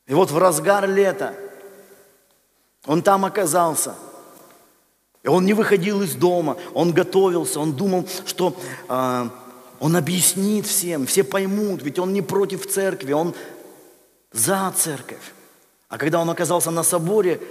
И 0.08 0.16
вот 0.16 0.32
в 0.32 0.38
разгар 0.40 0.90
лета 0.90 1.36
он 2.88 3.04
там 3.04 3.26
оказался. 3.26 3.94
И 5.22 5.28
он 5.28 5.46
не 5.46 5.54
выходил 5.54 6.02
из 6.02 6.16
дома, 6.16 6.58
он 6.74 6.94
готовился, 6.94 7.60
он 7.60 7.74
думал, 7.74 8.08
что 8.26 8.58
э, 8.90 9.30
он 9.84 9.98
объяснит 9.98 10.66
всем, 10.66 11.06
все 11.06 11.26
поймут, 11.26 11.84
ведь 11.84 12.00
он 12.00 12.14
не 12.14 12.22
против 12.22 12.66
церкви, 12.66 13.12
он 13.12 13.36
за 14.32 14.74
церковь. 14.78 15.34
А 15.90 15.98
когда 15.98 16.22
он 16.22 16.30
оказался 16.30 16.72
на 16.72 16.84
соборе, 16.84 17.42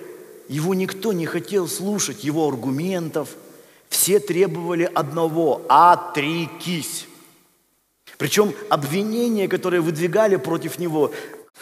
его 0.48 0.72
никто 0.72 1.12
не 1.12 1.26
хотел 1.26 1.68
слушать, 1.68 2.24
его 2.24 2.48
аргументов. 2.48 3.28
Все 3.90 4.18
требовали 4.18 4.90
одного– 4.94 5.60
отрекись. 5.68 7.06
Причем 8.16 8.54
обвинения, 8.70 9.46
которые 9.46 9.82
выдвигали 9.82 10.36
против 10.36 10.78
него, 10.78 11.12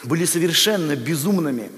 были 0.05 0.23
совершенно 0.23 0.95
безумными. 0.95 1.69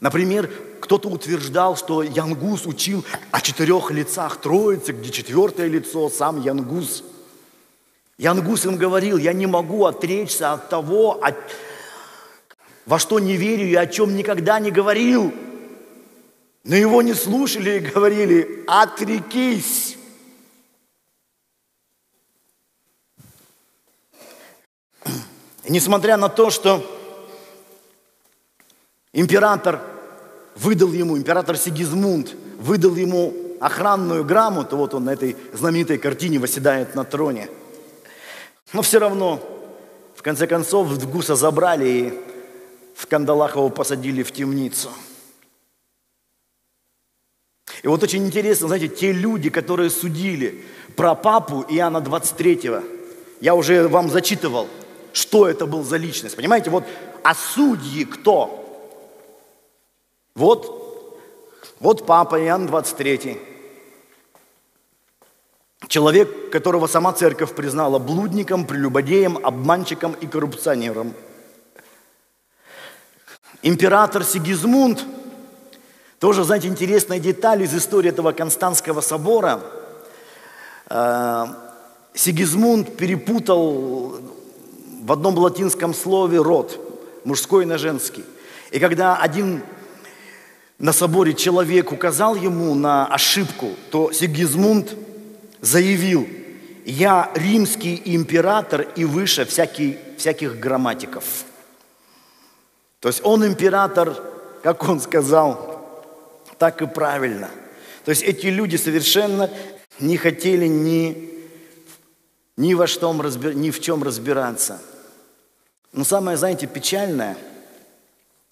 Например, 0.00 0.50
кто-то 0.80 1.10
утверждал, 1.10 1.76
что 1.76 2.02
Янгус 2.02 2.64
учил 2.64 3.04
о 3.30 3.42
четырех 3.42 3.90
лицах 3.90 4.40
Троицы, 4.40 4.92
где 4.92 5.10
четвертое 5.10 5.66
лицо 5.66 6.08
сам 6.08 6.40
Янгус. 6.40 7.04
Янгус 8.18 8.64
им 8.66 8.76
говорил, 8.76 9.16
я 9.16 9.32
не 9.32 9.46
могу 9.46 9.86
отречься 9.86 10.52
от 10.52 10.68
того, 10.68 11.22
от... 11.22 11.36
во 12.84 12.98
что 12.98 13.20
не 13.20 13.36
верю 13.36 13.68
и 13.68 13.76
о 13.76 13.86
чем 13.86 14.16
никогда 14.16 14.58
не 14.58 14.72
говорил. 14.72 15.32
Но 16.64 16.74
его 16.74 17.00
не 17.00 17.14
слушали 17.14 17.76
и 17.76 17.78
говорили, 17.78 18.64
отрекись. 18.66 19.96
И 25.64 25.70
несмотря 25.70 26.16
на 26.16 26.28
то, 26.28 26.50
что 26.50 26.84
император 29.12 29.80
выдал 30.56 30.92
ему, 30.92 31.16
император 31.16 31.56
Сигизмунд 31.56 32.34
выдал 32.58 32.96
ему 32.96 33.32
охранную 33.60 34.24
грамоту, 34.24 34.76
вот 34.76 34.94
он 34.94 35.04
на 35.04 35.10
этой 35.10 35.36
знаменитой 35.52 35.98
картине 35.98 36.40
восседает 36.40 36.96
на 36.96 37.04
троне. 37.04 37.48
Но 38.72 38.82
все 38.82 38.98
равно, 38.98 39.40
в 40.14 40.22
конце 40.22 40.46
концов, 40.46 41.06
Гуса 41.10 41.36
забрали 41.36 41.88
и 41.88 42.20
в 42.94 43.06
кандалах 43.06 43.56
его 43.56 43.70
посадили 43.70 44.22
в 44.22 44.32
темницу. 44.32 44.90
И 47.82 47.86
вот 47.86 48.02
очень 48.02 48.26
интересно, 48.26 48.66
знаете, 48.66 48.88
те 48.88 49.12
люди, 49.12 49.50
которые 49.50 49.88
судили 49.88 50.64
про 50.96 51.14
папу 51.14 51.64
Иоанна 51.68 51.98
23-го, 51.98 52.82
я 53.40 53.54
уже 53.54 53.86
вам 53.86 54.10
зачитывал, 54.10 54.68
что 55.12 55.48
это 55.48 55.66
был 55.66 55.84
за 55.84 55.96
личность. 55.96 56.34
Понимаете, 56.34 56.70
вот, 56.70 56.84
а 57.22 57.34
судьи 57.34 58.04
кто? 58.04 58.64
Вот, 60.34 61.18
вот 61.78 62.04
папа 62.04 62.42
Иоанн 62.42 62.66
23. 62.66 63.40
Человек, 65.88 66.50
которого 66.50 66.86
сама 66.86 67.14
церковь 67.14 67.54
признала 67.54 67.98
блудником, 67.98 68.66
прелюбодеем, 68.66 69.38
обманщиком 69.42 70.12
и 70.20 70.26
коррупционером. 70.26 71.14
Император 73.62 74.22
Сигизмунд, 74.22 75.02
тоже, 76.20 76.44
знаете, 76.44 76.68
интересная 76.68 77.18
деталь 77.18 77.62
из 77.62 77.74
истории 77.74 78.10
этого 78.10 78.32
Константского 78.32 79.00
собора. 79.00 79.62
Э, 80.90 81.46
Сигизмунд 82.12 82.96
перепутал 82.96 84.20
в 85.02 85.10
одном 85.10 85.38
латинском 85.38 85.94
слове 85.94 86.38
род, 86.38 86.78
мужской 87.24 87.64
на 87.64 87.78
женский. 87.78 88.24
И 88.72 88.78
когда 88.78 89.16
один 89.16 89.62
на 90.78 90.92
соборе 90.92 91.32
человек 91.32 91.92
указал 91.92 92.34
ему 92.34 92.74
на 92.74 93.06
ошибку, 93.06 93.70
то 93.90 94.12
Сигизмунд 94.12 94.94
заявил, 95.60 96.28
я 96.84 97.30
римский 97.34 98.00
император 98.04 98.82
и 98.96 99.04
выше 99.04 99.44
всякий, 99.44 99.98
всяких 100.16 100.58
грамматиков. 100.58 101.44
То 103.00 103.08
есть 103.08 103.20
он 103.24 103.46
император, 103.46 104.16
как 104.62 104.88
он 104.88 105.00
сказал, 105.00 105.78
так 106.58 106.82
и 106.82 106.86
правильно. 106.86 107.50
То 108.04 108.10
есть 108.10 108.22
эти 108.22 108.46
люди 108.46 108.76
совершенно 108.76 109.50
не 110.00 110.16
хотели 110.16 110.66
ни, 110.66 111.30
ни, 112.56 112.74
во 112.74 112.86
что, 112.86 113.12
ни 113.12 113.70
в 113.70 113.80
чем 113.80 114.02
разбираться. 114.02 114.80
Но 115.92 116.04
самое, 116.04 116.36
знаете, 116.36 116.66
печальное, 116.66 117.36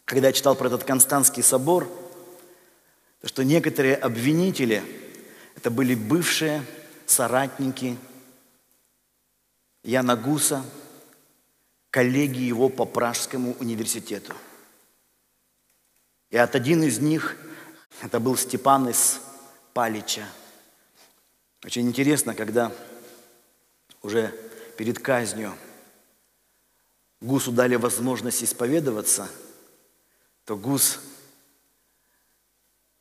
когда 0.05 0.29
я 0.29 0.33
читал 0.33 0.55
про 0.55 0.66
этот 0.66 0.85
Константский 0.85 1.42
собор– 1.42 1.88
что 3.27 3.42
некоторые 3.42 3.97
обвинители 3.97 4.83
это 5.57 5.71
были 5.71 5.95
бывшие 5.95 6.62
соратники 7.07 7.97
Яна 9.83 10.16
Гуса, 10.16 10.64
коллеги 11.90 12.40
его 12.40 12.69
по 12.69 12.85
Пражскому 12.85 13.55
университету. 13.61 14.35
И 16.31 16.37
от 16.37 16.55
один 16.55 16.83
из 16.83 16.99
них, 16.99 17.37
это 18.03 18.21
был 18.21 18.37
Степан 18.37 18.88
из 18.88 19.21
Палича. 19.73 20.27
Очень 21.64 21.88
интересно, 21.88 22.35
когда 22.35 22.73
уже 24.03 24.35
перед 24.77 24.99
казнью 24.99 25.55
Гусу 27.21 27.53
дали 27.53 27.77
возможность 27.77 28.42
исповедоваться, 28.42 29.29
то 30.45 30.57
Гус 30.57 31.01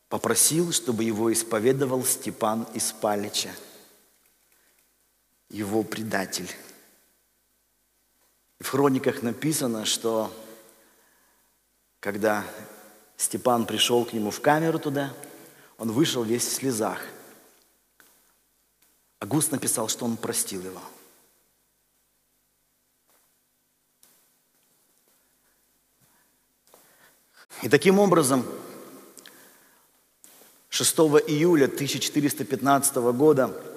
попросил, 0.07 0.71
чтобы 0.71 1.03
его 1.03 1.31
исповедовал 1.33 2.05
Степан 2.05 2.63
из 2.73 2.91
Палича, 2.93 3.51
его 5.55 5.83
предатель. 5.83 6.51
в 8.59 8.67
хрониках 8.67 9.21
написано, 9.21 9.85
что 9.85 10.33
когда 12.01 12.43
Степан 13.15 13.65
пришел 13.65 14.03
к 14.03 14.11
нему 14.11 14.31
в 14.31 14.41
камеру 14.41 14.79
туда, 14.79 15.13
он 15.77 15.93
вышел 15.93 16.23
весь 16.23 16.45
в 16.45 16.51
слезах. 16.51 16.99
Агуст 19.19 19.51
написал, 19.51 19.87
что 19.87 20.03
он 20.03 20.17
простил 20.17 20.61
его. 20.61 20.81
И 27.61 27.69
таким 27.69 27.99
образом 27.99 28.45
6 30.69 30.97
июля 31.29 31.65
1415 31.65 32.95
года 33.13 33.74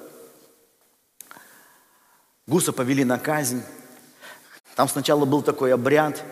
Гуса 2.49 2.72
повели 2.72 3.05
на 3.05 3.18
казнь. 3.18 3.61
Там 4.74 4.88
сначала 4.88 5.26
был 5.26 5.42
такой 5.42 5.74
обряд, 5.74 6.24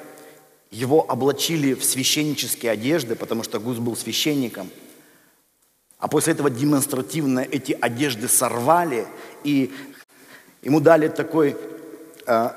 его 0.71 1.03
облачили 1.03 1.75
в 1.75 1.85
священнические 1.85 2.73
одежды, 2.73 3.17
потому 3.17 3.43
что 3.43 3.61
Гус 3.61 3.77
был 3.77 3.97
священником. 3.97 4.71
А 5.99 6.09
после 6.09 6.33
этого 6.33 6.49
демонстративно 6.49 7.41
эти 7.41 7.77
одежды 7.79 8.29
сорвали, 8.29 9.07
и 9.45 9.75
ему 10.63 10.81
дали 10.81 11.09
такой 11.09 11.55
э, 12.27 12.51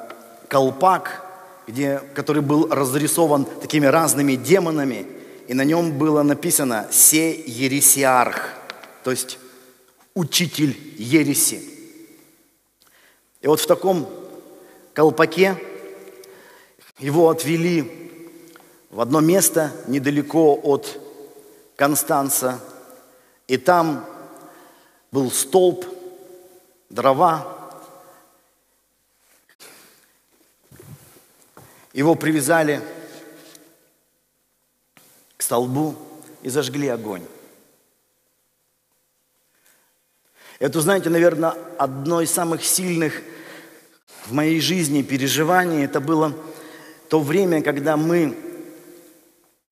колпак, 0.48 1.26
где, 1.68 2.02
который 2.14 2.42
был 2.42 2.70
разрисован 2.70 3.44
такими 3.44 3.88
разными 3.88 4.36
демонами, 4.36 5.06
и 5.50 5.54
на 5.54 5.66
нем 5.66 5.98
было 5.98 6.24
написано 6.24 6.88
«Се 6.92 7.32
ересиарх», 7.46 8.54
то 9.04 9.12
есть 9.12 9.38
учитель 10.14 10.78
ереси. 10.98 11.79
И 13.42 13.48
вот 13.48 13.60
в 13.60 13.68
таком 13.68 14.08
колпаке 14.94 15.56
его 16.98 17.30
отвели 17.30 18.12
в 18.90 19.00
одно 19.00 19.22
место 19.22 19.72
недалеко 19.88 20.60
от 20.62 21.00
Констанца, 21.76 22.60
и 23.48 23.56
там 23.56 24.06
был 25.12 25.32
столб, 25.32 25.86
дрова. 26.90 27.56
Его 31.94 32.16
привязали 32.16 32.82
к 35.38 35.42
столбу 35.42 35.96
и 36.42 36.50
зажгли 36.50 36.90
огонь. 36.90 37.26
Это, 40.60 40.82
знаете, 40.82 41.10
наверное, 41.10 41.56
одно 41.78 42.22
из 42.22 42.32
самых 42.32 42.66
сильных 42.66 43.22
в 44.30 44.34
моей 44.34 44.60
жизни 44.60 45.02
переживаний. 45.02 45.84
Это 45.84 46.00
было 46.00 46.36
то 47.10 47.20
время, 47.20 47.64
когда 47.64 47.98
мы 47.98 48.38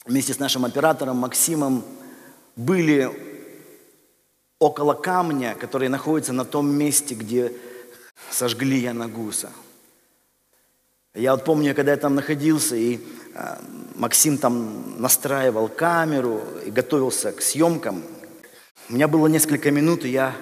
вместе 0.06 0.34
с 0.34 0.40
нашим 0.40 0.66
оператором 0.66 1.18
Максимом 1.18 1.84
были 2.56 3.12
около 4.58 4.96
камня, 4.96 5.56
который 5.60 5.90
находится 5.90 6.34
на 6.34 6.44
том 6.44 6.68
месте, 6.70 7.14
где 7.14 7.54
сожгли 8.32 8.80
Яна 8.80 9.08
Гуса. 9.08 9.52
Я 11.14 11.36
вот 11.36 11.46
помню, 11.46 11.76
когда 11.76 11.92
я 11.92 11.98
там 11.98 12.16
находился, 12.16 12.76
и 12.76 13.00
э, 13.36 13.58
Максим 13.96 14.38
там 14.38 15.00
настраивал 15.00 15.68
камеру 15.68 16.42
и 16.66 16.72
готовился 16.72 17.32
к 17.32 17.42
съемкам. 17.42 18.04
У 18.90 18.94
меня 18.94 19.08
было 19.08 19.28
несколько 19.28 19.70
минут, 19.70 20.06
и 20.06 20.10
я 20.10 20.36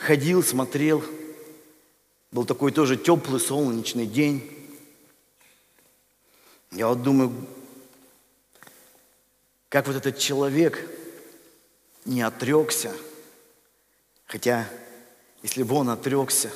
ходил, 0.00 0.42
смотрел. 0.42 1.02
Был 2.32 2.44
такой 2.44 2.72
тоже 2.72 2.96
теплый 2.96 3.40
солнечный 3.40 4.06
день. 4.06 4.50
Я 6.72 6.88
вот 6.88 7.02
думаю, 7.02 7.32
как 9.68 9.86
вот 9.86 9.94
этот 9.94 10.18
человек 10.18 10.90
не 12.04 12.22
отрекся– 12.22 12.92
Хотя, 14.32 14.66
если 15.42 15.62
бы 15.62 15.74
он 15.74 15.90
отрекся, 15.90 16.50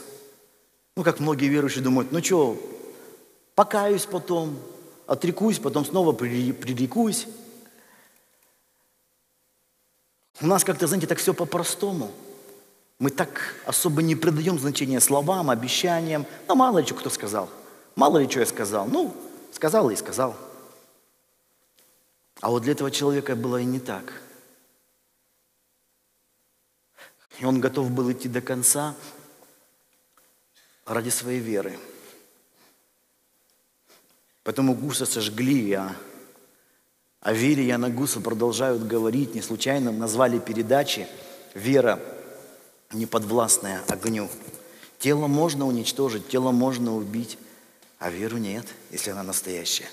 ну, 0.97 1.03
как 1.03 1.21
многие 1.21 1.49
верующие 1.49 1.85
думают, 1.85 2.11
ну 2.11 2.25
что, 2.25 2.59
покаюсь 3.55 4.07
потом, 4.07 4.59
отрекусь, 5.07 5.59
потом 5.59 5.85
снова 5.85 6.13
прирекусь. 6.13 7.27
У 10.41 10.47
нас 10.47 10.65
как-то, 10.65 10.87
знаете, 10.87 11.07
так 11.07 11.19
все 11.19 11.35
по-простому. 11.35 12.11
Мы 12.99 13.11
так 13.11 13.55
особо 13.67 14.03
не 14.03 14.17
придаем 14.17 14.59
значения 14.59 15.01
словам, 15.01 15.51
обещаниям. 15.51 16.27
Ну, 16.49 16.55
мало 16.55 16.79
ли 16.79 16.87
что 16.87 16.95
кто 16.95 17.11
сказал. 17.11 17.51
Мало 17.95 18.19
ли 18.19 18.29
что 18.29 18.41
я 18.41 18.47
сказал. 18.47 18.87
Ну, 18.87 19.15
сказал 19.53 19.91
и 19.91 19.97
сказал. 19.97 20.35
А 22.41 22.51
вот 22.51 22.63
для 22.63 22.73
этого 22.73 22.91
человека 22.91 23.37
было 23.37 23.59
и 23.59 23.65
не 23.65 23.81
так– 23.81 24.13
и 27.39 27.45
он 27.45 27.61
готов 27.61 27.91
был 27.91 28.11
идти 28.11 28.29
до 28.29 28.41
конца 28.41 28.95
ради 30.87 31.11
своей 31.11 31.41
веры. 31.41 31.79
Поэтому 34.43 34.75
Гуса 34.75 35.07
сожгли, 35.07 35.73
а 35.73 35.95
о 37.21 37.33
вере 37.33 37.67
Яна 37.67 37.91
Гуса 37.91 38.21
продолжают 38.21 38.87
говорить. 38.87 39.35
Не 39.35 39.43
случайно 39.43 39.93
назвали 39.93 40.39
передачи 40.39 41.09
«Вера 41.55 42.01
неподвластная 42.93 43.83
огню». 43.89 44.29
Тело 44.99 45.27
можно 45.27 45.67
уничтожить, 45.67 46.29
тело 46.29 46.53
можно 46.53 46.97
убить, 46.97 47.39
а 47.99 48.11
веру 48.11 48.39
нет, 48.39 48.67
если 48.91 49.11
она 49.11 49.23
настоящая. 49.23 49.89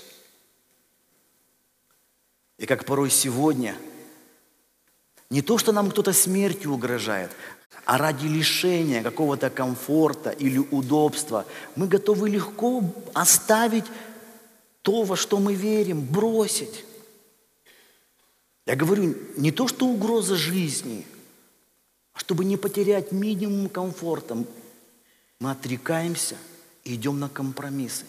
И 2.58 2.66
как 2.66 2.84
порой 2.84 3.10
сегодня– 3.10 3.76
не 5.34 5.42
то, 5.42 5.58
что 5.58 5.72
нам 5.72 5.90
кто-то 5.90 6.12
смертью 6.12 6.72
угрожает, 6.72 7.30
а 7.84 7.98
ради 7.98 8.26
лишения 8.26 9.02
какого-то 9.02 9.50
комфорта 9.50 10.30
или 10.30 10.58
удобства 10.58 11.44
мы 11.74 11.88
готовы 11.88 12.30
легко 12.30 12.84
оставить 13.14 13.84
то, 14.82 15.02
во 15.02 15.16
что 15.16 15.38
мы 15.38 15.54
верим, 15.54 16.02
бросить. 16.02 16.84
Я 18.66 18.76
говорю, 18.76 19.16
не 19.36 19.50
то, 19.50 19.66
что 19.66 19.86
угроза 19.86 20.36
жизни, 20.36 21.04
чтобы 22.14 22.44
не 22.44 22.56
потерять 22.56 23.12
минимум 23.12 23.68
комфорта, 23.68 24.36
мы 25.40 25.50
отрекаемся 25.50 26.36
и 26.84 26.94
идем 26.94 27.18
на 27.18 27.28
компромиссы. 27.28 28.06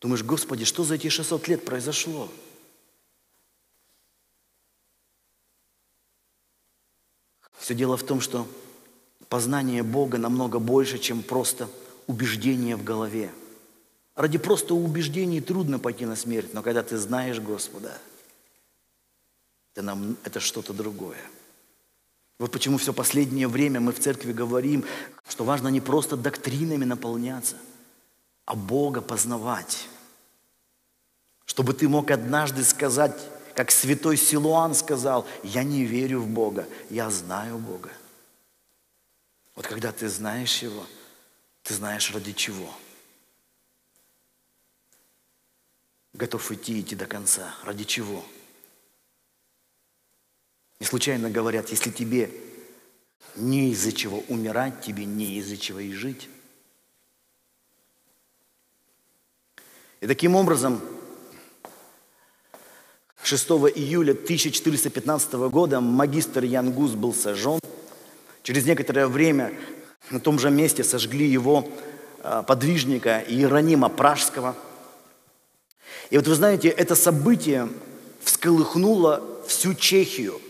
Думаешь, 0.00 0.22
Господи, 0.22 0.64
что 0.64 0.84
за 0.84 0.96
эти 0.96 1.08
600 1.08 1.48
лет 1.48 1.64
произошло? 1.64 2.28
Все 7.58 7.74
дело 7.74 7.96
в 7.96 8.02
том, 8.02 8.20
что 8.20 8.46
познание 9.28 9.82
Бога 9.82 10.18
намного 10.18 10.58
больше, 10.58 10.98
чем 10.98 11.22
просто 11.22 11.68
убеждение 12.08 12.76
в 12.76 12.84
голове. 12.84 13.32
Ради 14.14 14.36
просто 14.36 14.74
убеждений 14.74 15.40
трудно 15.40 15.78
пойти 15.78 16.04
на 16.04 16.16
смерть, 16.16 16.52
но 16.52 16.62
когда 16.62 16.82
ты 16.82 16.98
знаешь 16.98 17.40
Господа, 17.40 17.96
это, 19.72 19.82
нам, 19.82 20.16
это 20.24 20.40
что-то 20.40 20.74
другое. 20.74 21.20
Вот 22.42 22.50
почему 22.50 22.76
все 22.76 22.92
последнее 22.92 23.46
время 23.46 23.78
мы 23.78 23.92
в 23.92 24.00
церкви 24.00 24.32
говорим, 24.32 24.84
что 25.28 25.44
важно 25.44 25.68
не 25.68 25.80
просто 25.80 26.16
доктринами 26.16 26.84
наполняться, 26.84 27.56
а 28.46 28.56
Бога 28.56 29.00
познавать. 29.00 29.86
Чтобы 31.44 31.72
ты 31.72 31.88
мог 31.88 32.10
однажды 32.10 32.64
сказать, 32.64 33.16
как 33.54 33.70
святой 33.70 34.16
Силуан 34.16 34.74
сказал, 34.74 35.24
я 35.44 35.62
не 35.62 35.84
верю 35.84 36.18
в 36.20 36.26
Бога, 36.26 36.66
я 36.90 37.10
знаю 37.10 37.58
Бога. 37.58 37.92
Вот 39.54 39.68
когда 39.68 39.92
ты 39.92 40.08
знаешь 40.08 40.62
Его, 40.62 40.84
ты 41.62 41.74
знаешь 41.74 42.12
ради 42.12 42.32
чего. 42.32 42.74
Готов 46.12 46.50
идти, 46.50 46.80
идти 46.80 46.96
до 46.96 47.06
конца. 47.06 47.54
Ради 47.62 47.84
чего? 47.84 48.24
Не 50.82 50.86
случайно 50.86 51.30
говорят, 51.30 51.68
если 51.68 51.90
тебе 51.90 52.28
не 53.36 53.70
из-за 53.70 53.92
чего 53.92 54.24
умирать, 54.26 54.80
тебе 54.80 55.04
не 55.04 55.38
из-за 55.38 55.56
чего 55.56 55.78
и 55.78 55.92
жить. 55.92 56.28
И 60.00 60.08
таким 60.08 60.34
образом 60.34 60.80
6 63.22 63.48
июля 63.76 64.10
1415 64.10 65.34
года 65.34 65.80
магистр 65.80 66.42
Ян 66.42 66.72
Гус 66.72 66.94
был 66.94 67.14
сожжен. 67.14 67.60
Через 68.42 68.66
некоторое 68.66 69.06
время 69.06 69.52
на 70.10 70.18
том 70.18 70.40
же 70.40 70.50
месте 70.50 70.82
сожгли 70.82 71.28
его 71.28 71.68
а, 72.24 72.42
подвижника 72.42 73.20
Иеронима 73.28 73.88
Пражского. 73.88 74.56
И 76.10 76.16
вот 76.16 76.26
вы 76.26 76.34
знаете, 76.34 76.70
это 76.70 76.96
событие 76.96 77.68
всколыхнуло 78.24 79.22
всю 79.46 79.74
Чехию. 79.74 80.40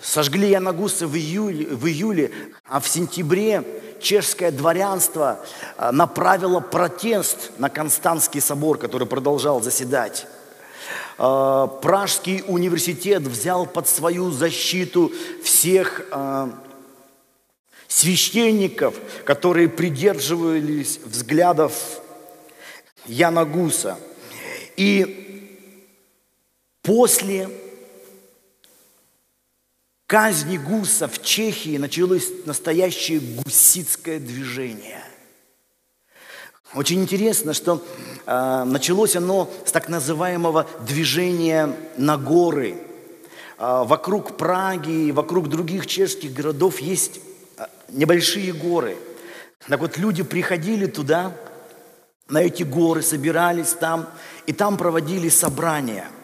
Сожгли 0.00 0.50
Яна 0.50 0.72
Гуса 0.72 1.06
в 1.06 1.16
июле, 1.16 1.66
в 1.66 1.86
июле, 1.86 2.30
а 2.64 2.78
в 2.78 2.88
сентябре 2.88 3.64
чешское 4.00 4.52
дворянство 4.52 5.44
а, 5.76 5.90
направило 5.90 6.60
протест 6.60 7.50
на 7.58 7.68
Константский 7.68 8.40
собор, 8.40 8.78
который 8.78 9.08
продолжал 9.08 9.60
заседать. 9.60 10.26
А, 11.18 11.66
Пражский 11.66 12.44
университет 12.46 13.22
взял 13.22 13.66
под 13.66 13.88
свою 13.88 14.30
защиту 14.30 15.10
всех 15.42 16.02
а, 16.12 16.50
священников, 17.88 18.94
которые 19.24 19.68
придерживались 19.68 21.00
взглядов 21.04 22.00
Яна 23.06 23.44
Гуса. 23.44 23.98
И 24.76 25.74
после 26.82 27.48
казни 30.08 30.56
Гуса 30.56 31.06
в 31.06 31.22
Чехии 31.22 31.76
началось 31.76 32.30
настоящее 32.46 33.20
гуситское 33.20 34.18
движение. 34.18 35.04
Очень 36.74 37.02
интересно, 37.02 37.52
что 37.52 37.84
э, 38.24 38.64
началось 38.64 39.16
оно 39.16 39.50
с 39.66 39.70
так 39.70 39.90
называемого 39.90 40.66
движения 40.80 41.76
на 41.98 42.16
горы. 42.16 42.76
а, 43.58 43.84
вокруг 43.84 44.38
Праги, 44.38 45.10
вокруг 45.10 45.48
других 45.48 45.86
чешских 45.86 46.32
городов 46.32 46.80
есть 46.80 47.20
а, 47.58 47.68
небольшие 47.90 48.54
горы. 48.54 48.96
Так 49.68 49.80
вот, 49.80 49.98
люди 49.98 50.22
приходили 50.22 50.86
туда, 50.86 51.32
на 52.28 52.38
эти 52.38 52.62
горы, 52.62 53.02
собирались 53.02 53.74
там, 53.74 54.08
и 54.46 54.54
там 54.54 54.78
проводили 54.78 55.28
собрания– 55.28 56.08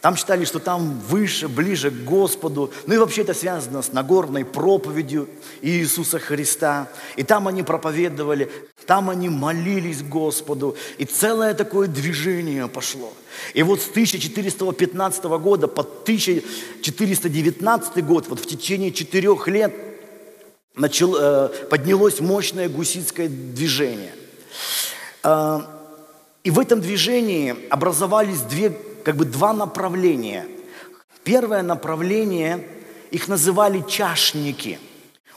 там 0.00 0.16
считали, 0.16 0.46
что 0.46 0.60
там 0.60 0.98
выше, 1.00 1.48
ближе 1.48 1.90
к 1.90 2.04
Господу. 2.04 2.72
Ну 2.86 2.94
и 2.94 2.98
вообще 2.98 3.20
это 3.22 3.34
связано 3.34 3.82
с 3.82 3.92
Нагорной 3.92 4.46
проповедью 4.46 5.28
Иисуса 5.60 6.18
Христа. 6.18 6.88
И 7.16 7.22
там 7.22 7.46
они 7.48 7.62
проповедовали, 7.62 8.50
там 8.86 9.10
они 9.10 9.28
молились 9.28 10.02
Господу. 10.02 10.74
И 10.96 11.04
целое 11.04 11.52
такое 11.52 11.86
движение 11.86 12.66
пошло. 12.66 13.12
И 13.52 13.62
вот 13.62 13.82
с 13.82 13.90
1415 13.90 15.24
года 15.24 15.68
по 15.68 15.82
1419 15.82 18.02
год, 18.04 18.26
вот 18.28 18.40
в 18.40 18.46
течение 18.46 18.90
четырех 18.92 19.48
лет, 19.48 19.74
начал, 20.76 21.16
э, 21.16 21.48
поднялось 21.68 22.20
мощное 22.20 22.70
гуситское 22.70 23.28
движение. 23.28 24.14
Э, 25.24 25.60
и 26.42 26.50
в 26.50 26.58
этом 26.58 26.80
движении 26.80 27.54
образовались 27.68 28.40
две 28.40 28.74
как 29.04 29.16
бы 29.16 29.24
два 29.24 29.52
направления. 29.52 30.46
Первое 31.24 31.62
направление, 31.62 32.66
их 33.10 33.28
называли 33.28 33.84
чашники. 33.88 34.78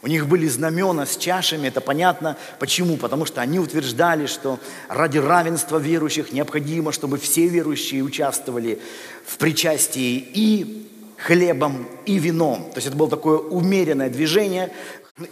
У 0.01 0.07
них 0.07 0.27
были 0.27 0.47
знамена 0.47 1.05
с 1.05 1.15
чашами, 1.15 1.67
это 1.67 1.79
понятно. 1.79 2.37
Почему? 2.59 2.97
Потому 2.97 3.25
что 3.25 3.39
они 3.39 3.57
утверждали, 3.57 4.25
что 4.25 4.59
ради 4.89 5.17
равенства 5.17 5.77
верующих 5.77 6.33
необходимо, 6.33 6.91
чтобы 6.91 7.17
все 7.17 7.47
верующие 7.47 8.03
участвовали 8.03 8.79
в 9.25 9.37
причастии 9.37 10.17
и 10.33 10.89
хлебом, 11.17 11.87
и 12.05 12.19
вином. 12.19 12.69
То 12.73 12.77
есть 12.77 12.87
это 12.87 12.97
было 12.97 13.09
такое 13.09 13.37
умеренное 13.37 14.09
движение, 14.09 14.73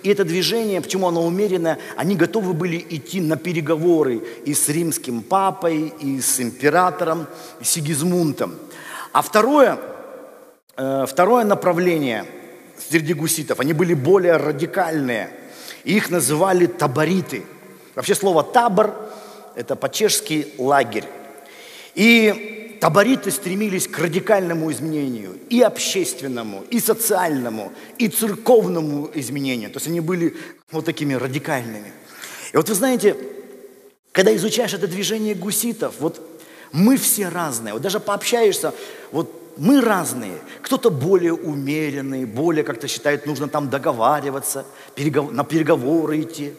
и 0.03 0.09
это 0.09 0.23
движение, 0.23 0.79
почему 0.79 1.07
оно 1.07 1.25
умеренное, 1.25 1.79
они 1.97 2.15
готовы 2.15 2.53
были 2.53 2.86
идти 2.89 3.19
на 3.19 3.36
переговоры 3.36 4.21
и 4.45 4.53
с 4.53 4.69
римским 4.69 5.23
папой, 5.23 5.91
и 5.99 6.21
с 6.21 6.39
императором 6.39 7.25
Сигизмунтом. 7.63 8.53
А 9.11 9.23
второе, 9.23 9.79
э, 10.77 11.05
второе 11.07 11.45
направление 11.45 12.25
среди 12.77 13.15
гуситов, 13.15 13.59
они 13.59 13.73
были 13.73 13.95
более 13.95 14.38
радикальные. 14.38 15.32
их 15.84 16.11
называли 16.11 16.67
табориты. 16.67 17.43
Вообще 17.95 18.13
слово 18.13 18.43
табор– 18.43 18.93
это 19.55 19.75
по-чешски 19.75 20.53
лагерь. 20.59 21.05
И 21.95 22.61
Табориты 22.82 23.29
стремились 23.29 23.88
к 23.88 23.99
радикальному 23.99 24.71
изменению, 24.71 25.38
и 25.51 25.61
общественному, 25.61 26.63
и 26.71 26.79
социальному, 26.79 27.71
и 27.99 28.07
церковному 28.07 29.07
изменению. 29.13 29.69
То 29.69 29.77
есть 29.77 29.88
они 29.88 29.99
были 29.99 30.36
вот 30.71 30.86
такими 30.86 31.13
радикальными. 31.13 31.93
И 32.51 32.57
вот 32.57 32.67
вы 32.67 32.73
знаете, 32.73 33.15
когда 34.11 34.36
изучаешь 34.36 34.73
это 34.73 34.88
движение 34.88 35.36
гуситов, 35.36 35.93
вот 35.99 36.27
мы 36.71 36.97
все 36.97 37.29
разные. 37.29 37.73
Вот 37.73 37.84
даже 37.84 37.99
пообщаешься, 37.99 38.73
вот 39.11 39.32
мы 39.58 39.82
разные. 39.82 40.38
Кто-то 40.62 40.89
более 40.89 41.34
умеренный, 41.34 42.26
более 42.26 42.64
как-то 42.64 42.88
считает, 42.88 43.26
нужно 43.26 43.47
там 43.47 43.70
договариваться, 43.70 44.66
перегов... 44.95 45.32
на 45.32 45.43
переговоры 45.43 46.22
идти. 46.22 46.54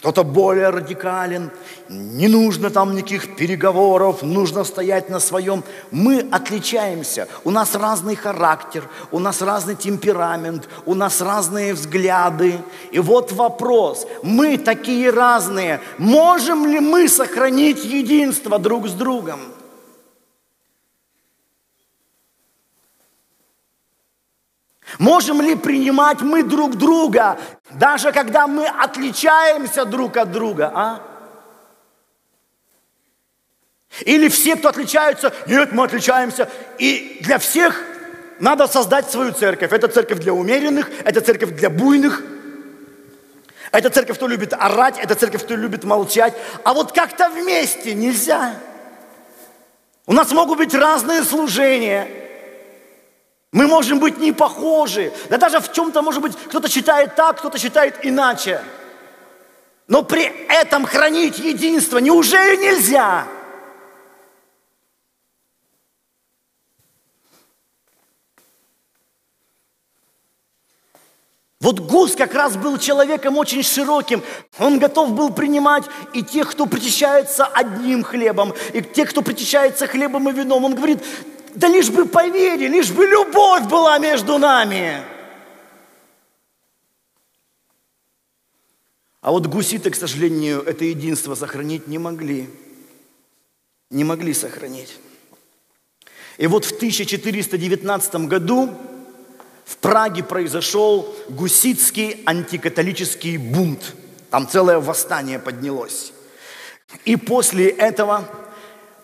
Кто-то 0.00 0.24
более 0.24 0.70
радикален, 0.70 1.50
не 1.90 2.26
нужно 2.26 2.70
там 2.70 2.94
никаких 2.94 3.36
переговоров, 3.36 4.22
нужно 4.22 4.64
стоять 4.64 5.10
на 5.10 5.20
своем. 5.20 5.62
Мы 5.90 6.26
отличаемся, 6.32 7.28
у 7.44 7.50
нас 7.50 7.74
разный 7.74 8.16
характер, 8.16 8.88
у 9.10 9.18
нас 9.18 9.42
разный 9.42 9.76
темперамент, 9.76 10.70
у 10.86 10.94
нас 10.94 11.20
разные 11.20 11.74
взгляды. 11.74 12.54
И 12.92 12.98
вот 12.98 13.32
вопрос, 13.32 14.06
мы 14.22 14.56
такие 14.56 15.10
разные, 15.10 15.80
можем 15.98 16.66
ли 16.66 16.80
мы 16.80 17.06
сохранить 17.06 17.84
единство 17.84 18.58
друг 18.58 18.88
с 18.88 18.92
другом? 18.92 19.40
Можем 24.98 25.40
ли 25.40 25.54
принимать 25.54 26.20
мы 26.20 26.42
друг 26.42 26.76
друга, 26.76 27.38
даже 27.70 28.12
когда 28.12 28.46
мы 28.46 28.66
отличаемся 28.66 29.84
друг 29.84 30.16
от 30.16 30.32
друга, 30.32 30.72
а? 30.74 31.00
Или 34.00 34.28
все, 34.28 34.56
кто 34.56 34.68
отличаются, 34.68 35.32
нет, 35.46 35.72
мы 35.72 35.84
отличаемся. 35.84 36.48
И 36.78 37.18
для 37.22 37.38
всех 37.38 37.80
надо 38.38 38.66
создать 38.66 39.10
свою 39.10 39.32
церковь. 39.32 39.72
Это 39.72 39.88
церковь 39.88 40.20
для 40.20 40.32
умеренных, 40.32 40.88
это 41.04 41.20
церковь 41.20 41.50
для 41.50 41.70
буйных, 41.70 42.22
это 43.72 43.90
церковь, 43.90 44.16
кто 44.16 44.26
любит 44.26 44.52
орать, 44.52 44.98
это 44.98 45.14
церковь, 45.14 45.44
кто 45.44 45.54
любит 45.54 45.84
молчать. 45.84 46.34
А 46.64 46.72
вот 46.72 46.92
как-то 46.92 47.28
вместе 47.28 47.94
нельзя. 47.94 48.54
У 50.06 50.12
нас 50.12 50.32
могут 50.32 50.58
быть 50.58 50.74
разные 50.74 51.22
служения– 51.22 52.08
мы 53.52 53.66
можем 53.66 53.98
быть 53.98 54.18
не 54.18 54.32
похожи. 54.32 55.12
Да 55.28 55.36
даже 55.36 55.60
в 55.60 55.72
чем-то, 55.72 56.02
может 56.02 56.22
быть, 56.22 56.36
кто-то 56.36 56.68
считает 56.68 57.16
так, 57.16 57.38
кто-то 57.38 57.58
считает 57.58 57.96
иначе. 58.02 58.62
Но 59.88 60.04
при 60.04 60.24
этом 60.48 60.84
хранить 60.84 61.38
единство 61.38 61.98
неужели 61.98 62.56
нельзя? 62.56 63.26
Вот 71.60 71.80
Гус 71.80 72.14
как 72.16 72.34
раз 72.34 72.56
был 72.56 72.78
человеком 72.78 73.36
очень 73.36 73.62
широким. 73.62 74.22
Он 74.58 74.78
готов 74.78 75.10
был 75.12 75.30
принимать 75.30 75.84
и 76.14 76.22
тех, 76.22 76.50
кто 76.50 76.64
причащается 76.64 77.44
одним 77.44 78.02
хлебом, 78.02 78.54
и 78.72 78.80
тех, 78.80 79.10
кто 79.10 79.20
причащается 79.20 79.86
хлебом 79.86 80.28
и 80.30 80.32
вином. 80.32 80.64
Он 80.64 80.74
говорит, 80.74 81.00
да 81.54 81.68
лишь 81.68 81.90
бы 81.90 82.06
поверили, 82.06 82.68
лишь 82.68 82.90
бы 82.90 83.06
любовь 83.06 83.68
была 83.68 83.98
между 83.98 84.38
нами. 84.38 85.02
А 89.20 89.32
вот 89.32 89.46
гуситы, 89.46 89.90
к 89.90 89.96
сожалению, 89.96 90.62
это 90.62 90.84
единство 90.84 91.34
сохранить 91.34 91.86
не 91.86 91.98
могли. 91.98 92.48
Не 93.90 94.04
могли 94.04 94.32
сохранить. 94.32 94.98
И 96.38 96.46
вот 96.46 96.64
в 96.64 96.72
1419 96.72 98.14
году 98.26 98.74
в 99.66 99.76
Праге 99.76 100.24
произошел 100.24 101.14
гуситский 101.28 102.22
антикатолический 102.24 103.36
бунт. 103.36 103.94
Там 104.30 104.48
целое 104.48 104.80
восстание 104.80 105.38
поднялось. 105.38 106.12
И 107.04 107.16
после 107.16 107.68
этого 107.68 108.28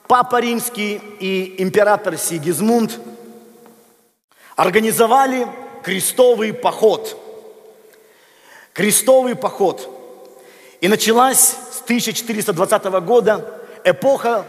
Папа 0.08 0.40
Римский 0.40 1.00
и 1.18 1.60
император 1.60 2.16
Сигизмунд 2.16 3.00
организовали 4.54 5.48
крестовый 5.82 6.52
поход. 6.52 7.16
Крестовый 8.72 9.34
поход. 9.34 9.90
И 10.80 10.86
началась 10.86 11.56
с 11.72 11.82
1420 11.82 12.84
года 13.04 13.62
эпоха, 13.82 14.44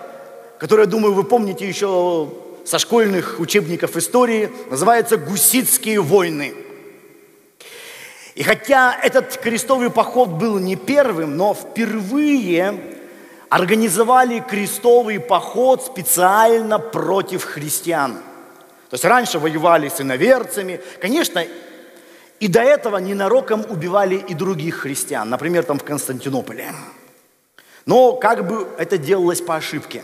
которую, 0.60 0.88
думаю, 0.88 1.16
вы 1.16 1.24
помните 1.24 1.68
еще 1.68 2.30
со 2.64 2.78
школьных 2.78 3.40
учебников 3.40 3.98
истории, 3.98 4.52
называется 4.70 5.18
«Гуситские 5.18 6.02
войны». 6.02 6.54
И 8.36 8.44
хотя 8.44 8.96
этот 9.02 9.36
крестовый 9.38 9.90
поход 9.90 10.30
был 10.30 10.60
не 10.60 10.76
первым, 10.76 11.36
но 11.36 11.56
впервые 11.56 12.97
организовали 13.50 14.40
крестовый 14.40 15.20
поход 15.20 15.86
специально 15.86 16.80
против 16.80 17.44
христиан. 17.44 18.16
То 18.90 18.94
есть 18.94 19.06
раньше 19.06 19.40
воевали 19.40 19.90
с 19.90 20.02
иноверцами. 20.02 20.82
Конечно, 21.02 21.46
и 22.40 22.48
до 22.48 22.62
этого 22.62 22.98
ненароком 22.98 23.66
убивали 23.70 24.16
и 24.16 24.34
других 24.34 24.80
христиан, 24.80 25.30
например, 25.30 25.64
там 25.64 25.80
в 25.80 25.84
Константинополе. 25.84 26.74
Но 27.86 28.14
как 28.14 28.48
бы 28.48 28.68
это 28.78 28.98
делалось 28.98 29.42
по 29.42 29.56
ошибке. 29.56 30.04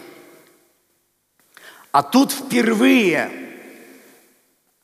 А 1.91 2.01
тут 2.01 2.31
впервые 2.31 3.29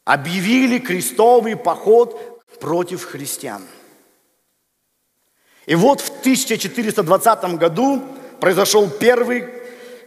объявили 0.05 0.79
крестовый 0.79 1.55
поход 1.55 2.43
против 2.59 3.05
христиан. 3.05 3.63
И 5.65 5.75
вот 5.75 6.01
в 6.01 6.09
1420 6.19 7.57
году 7.57 8.03
произошел 8.39 8.89
первый 8.89 9.45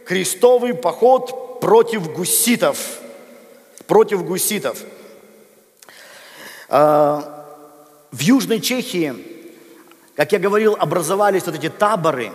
крестовый 0.05 0.73
поход 0.73 1.59
против 1.59 2.11
гуситов. 2.11 2.99
Против 3.87 4.25
гуситов. 4.25 4.77
А, 6.69 7.45
в 8.11 8.19
Южной 8.19 8.59
Чехии, 8.59 9.13
как 10.15 10.31
я 10.31 10.39
говорил, 10.39 10.75
образовались 10.79 11.45
вот 11.45 11.55
эти 11.55 11.69
таборы, 11.69 12.31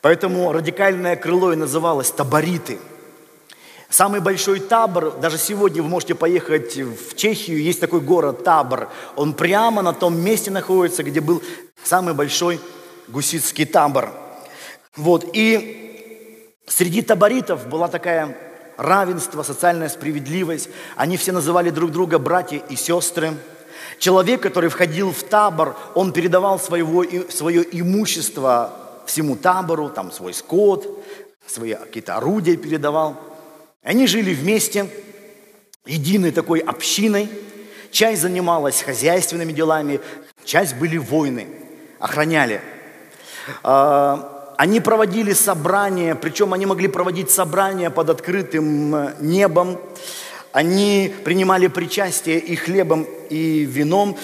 поэтому 0.00 0.52
радикальное 0.52 1.16
крыло 1.16 1.52
и 1.52 1.56
называлось 1.56 2.10
табориты. 2.10 2.78
Самый 3.90 4.20
большой 4.20 4.60
табор, 4.60 5.10
даже 5.18 5.36
сегодня 5.36 5.82
вы 5.82 5.88
можете 5.88 6.14
поехать 6.14 6.76
в 6.76 7.16
Чехию, 7.16 7.60
есть 7.60 7.80
такой 7.80 8.00
город 8.00 8.44
Табор. 8.44 8.88
Он 9.16 9.34
прямо 9.34 9.82
на 9.82 9.92
том 9.92 10.16
месте 10.16 10.52
находится, 10.52 11.02
где 11.02 11.20
был 11.20 11.42
самый 11.82 12.14
большой 12.14 12.60
гуситский 13.08 13.66
табор. 13.66 14.12
Вот, 15.00 15.24
и 15.32 16.52
среди 16.66 17.02
таборитов 17.02 17.66
была 17.68 17.88
такая 17.88 18.36
равенство, 18.76 19.42
социальная 19.42 19.88
справедливость. 19.88 20.68
Они 20.96 21.16
все 21.16 21.32
называли 21.32 21.70
друг 21.70 21.90
друга 21.90 22.18
братья 22.18 22.58
и 22.68 22.76
сестры. 22.76 23.32
Человек, 23.98 24.40
который 24.40 24.70
входил 24.70 25.12
в 25.12 25.22
табор, 25.22 25.76
он 25.94 26.12
передавал 26.12 26.58
своего, 26.58 27.04
свое 27.28 27.66
имущество 27.72 28.72
всему 29.06 29.36
табору, 29.36 29.88
там 29.88 30.12
свой 30.12 30.32
скот, 30.32 30.86
свои 31.46 31.74
какие-то 31.74 32.16
орудия 32.16 32.56
передавал– 32.56 33.16
они 33.82 34.06
жили 34.06 34.34
вместе, 34.34 34.88
единой 35.86 36.32
такой 36.32 36.60
общиной. 36.60 37.30
Часть 37.90 38.22
занималась 38.22 38.82
хозяйственными 38.82 39.52
делами, 39.52 40.00
часть 40.44 40.76
были 40.76 40.96
воины, 40.96 41.48
охраняли. 41.98 42.60
А, 43.62 44.39
они 44.60 44.78
проводили 44.80 45.32
собрания, 45.32 46.14
причем 46.14 46.52
они 46.52 46.66
могли 46.66 46.86
проводить 46.86 47.30
собрания 47.30 47.88
под 47.88 48.10
открытым 48.10 48.94
э, 48.94 49.14
небом. 49.18 49.78
Они 50.52 51.14
принимали 51.24 51.66
причастие 51.66 52.38
и 52.38 52.56
хлебом, 52.56 53.06
и 53.30 53.64
вином. 53.64 54.18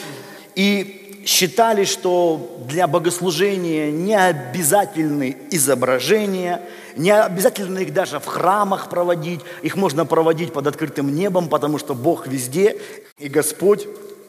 И 0.55 1.22
считали, 1.24 1.84
что 1.84 2.62
для 2.68 2.87
богослужения 2.87 3.91
не 3.91 4.14
обязательны 4.14 5.39
изображения– 5.51 6.61
не 6.97 7.11
обязательно 7.11 7.78
их 7.78 7.93
даже 7.93 8.18
в 8.20 8.26
храмах 8.26 8.89
проводить, 8.89 9.41
их 9.62 9.76
можно 9.76 10.07
проводить 10.07 10.53
под 10.53 10.66
открытым 10.66 11.14
небом, 11.14 11.49
потому 11.49 11.78
что 11.78 11.95
Бог 11.95 12.26
везде, 12.26 12.78
и 13.18 13.28
Господь 13.28 13.87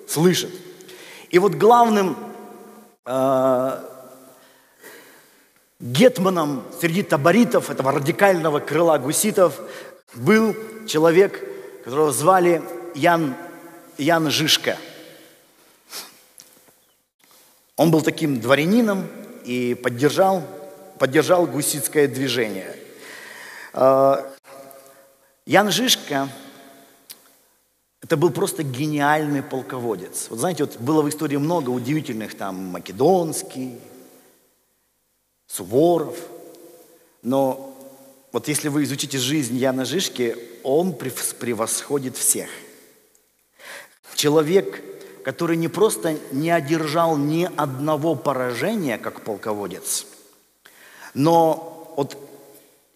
слышит. 0.08 0.52
И 1.30 1.40
вот 1.40 1.56
главным 1.56 2.18
э, 3.06 3.80
гетманом 5.80 6.64
среди 6.80 7.04
таборитов, 7.04 7.70
этого 7.70 7.92
радикального 7.92 8.60
крыла 8.60 8.98
гуситов, 8.98 9.60
был 10.16 10.56
человек, 10.88 11.44
которого 11.84 12.12
звали 12.12 12.62
Ян, 12.96 13.36
Ян 13.98 14.30
Жишка. 14.30 14.78
Он 17.76 17.92
был 17.92 18.02
таким 18.02 18.40
дворянином 18.40 19.08
и 19.46 19.76
поддержал 19.76 20.44
поддержал 20.98 21.46
гуситское 21.46 22.08
движение. 22.08 22.76
А, 23.74 24.26
Ян 25.46 25.72
Жишка– 25.72 26.30
это 28.02 28.18
был 28.18 28.32
просто 28.32 28.64
гениальный 28.64 29.44
полководец. 29.44 30.28
Вот 30.30 30.40
знаете, 30.40 30.66
вот 30.66 30.78
было 30.78 31.02
в 31.02 31.10
истории 31.10 31.38
много 31.38 31.70
удивительных, 31.70 32.36
там, 32.36 32.56
Македонский, 32.56 33.80
Суворов, 35.48 36.18
но 37.24 37.76
вот 38.32 38.48
если 38.48 38.70
вы 38.70 38.84
изучите 38.84 39.18
жизнь 39.18 39.58
Яна 39.58 39.86
Жишки, 39.86 40.36
он 40.64 40.94
превосходит 40.94 42.18
всех. 42.18 42.50
Человек, 44.16 44.84
который 45.24 45.58
не 45.58 45.68
просто 45.68 46.18
не 46.32 46.52
одержал 46.52 47.18
ни 47.18 47.50
одного 47.56 48.16
поражения, 48.16 48.98
как 48.98 49.22
полководец– 49.22 50.06
но 51.18 51.94
вот 51.98 52.16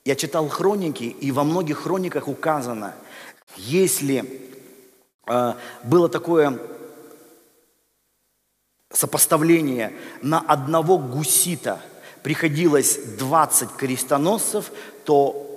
я 0.05 0.15
читал 0.15 0.47
хроники, 0.47 1.05
и 1.05 1.31
во 1.31 1.43
многих 1.43 1.79
хрониках 1.79 2.27
указано, 2.27 2.93
если 3.57 4.51
э, 5.25 5.53
было 5.83 6.07
такое 6.07 6.59
сопоставление, 8.91 9.93
на 10.21 10.39
одного 10.39 10.99
гусита 10.99 11.81
приходилось 12.23 12.97
20 13.17 13.71
крестоносцев, 13.77 14.71
то 15.05 15.47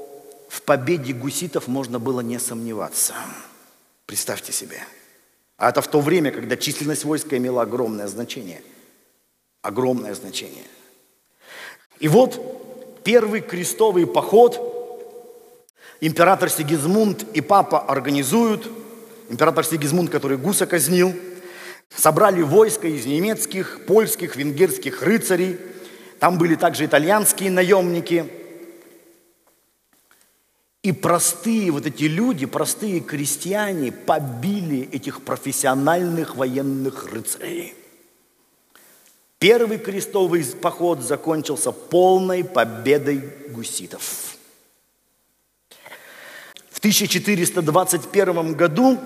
в 0.48 0.62
победе 0.62 1.12
гуситов 1.12 1.68
можно 1.68 1.98
было 1.98 2.20
не 2.20 2.38
сомневаться. 2.38 3.14
Представьте 4.06 4.52
себе. 4.52 4.80
А 5.56 5.70
это 5.70 5.82
в 5.82 5.88
то 5.88 6.00
время, 6.00 6.30
когда 6.30 6.56
численность 6.56 7.04
войска 7.04 7.36
имела 7.36 7.62
огромное 7.62 8.06
значение. 8.06 8.62
Огромное 9.62 10.14
значение. 10.14 10.64
И 12.00 12.08
вот 12.08 13.02
первый 13.04 13.40
крестовый 13.40 14.06
поход 14.06 14.60
император 16.00 16.50
Сигизмунд 16.50 17.24
и 17.34 17.40
папа 17.40 17.80
организуют. 17.80 18.70
Император 19.28 19.64
Сигизмунд, 19.64 20.10
который 20.10 20.36
гуса 20.36 20.66
казнил, 20.66 21.14
собрали 21.94 22.42
войско 22.42 22.88
из 22.88 23.06
немецких, 23.06 23.86
польских, 23.86 24.36
венгерских 24.36 25.02
рыцарей. 25.02 25.58
Там 26.25 26.39
были 26.39 26.55
также 26.55 26.87
итальянские 26.87 27.51
наемники. 27.51 28.25
И 30.83 30.91
простые 30.91 31.70
вот 31.70 31.85
эти 31.85 32.05
люди, 32.05 32.47
простые 32.47 33.01
крестьяне 33.01 33.93
побили 33.93 34.89
этих 34.91 35.20
профессиональных 35.20 36.37
военных 36.37 37.12
рыцарей. 37.12 37.75
Первый 39.39 39.77
крестовый 39.77 40.47
поход 40.47 41.03
закончился 41.03 41.72
полной 41.72 42.43
победой 42.43 43.22
гуситов. 43.51 44.39
В 46.70 46.79
1421 46.79 48.55
году 48.55 48.99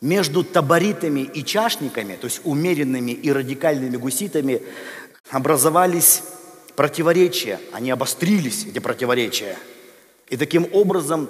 между 0.00 0.44
таборитами 0.44 1.20
и 1.20 1.44
чашниками, 1.44 2.14
то 2.14 2.26
есть 2.26 2.42
умеренными 2.44 3.10
и 3.10 3.32
радикальными 3.32 3.96
гуситами, 3.96 4.62
образовались 5.30 6.22
противоречия, 6.76 7.60
они 7.72 7.90
обострились, 7.90 8.64
эти 8.66 8.78
противоречия. 8.78 9.58
И 10.28 10.36
таким 10.36 10.68
образом 10.72 11.28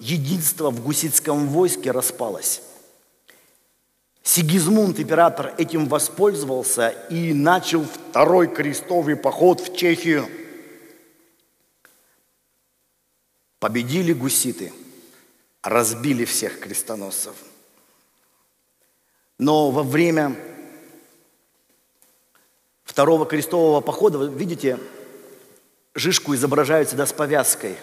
единство 0.00 0.70
в 0.70 0.82
гуситском 0.82 1.48
войске 1.48 1.90
распалось. 1.90 2.62
Сигизмунд, 4.22 5.00
император, 5.00 5.54
этим 5.56 5.88
воспользовался 5.88 6.90
и 7.10 7.32
начал 7.32 7.84
второй 7.84 8.46
крестовый 8.48 9.16
поход 9.16 9.60
в 9.60 9.74
Чехию. 9.74 10.28
Победили 13.58 14.12
гуситы, 14.12 14.72
разбили 15.62 16.24
всех 16.24 16.60
крестоносцев. 16.60 17.34
Но 19.38 19.70
во 19.70 19.82
время 19.82 20.36
второго 22.98 23.26
крестового 23.26 23.80
похода, 23.80 24.24
видите, 24.24 24.76
Жишку 25.94 26.34
изображают 26.34 26.88
всегда 26.88 27.06
с 27.06 27.12
повязкой. 27.12 27.76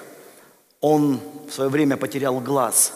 Он 0.81 1.21
в 1.47 1.53
свое 1.53 1.69
время 1.69 1.95
потерял 1.95 2.41
глаз, 2.41 2.91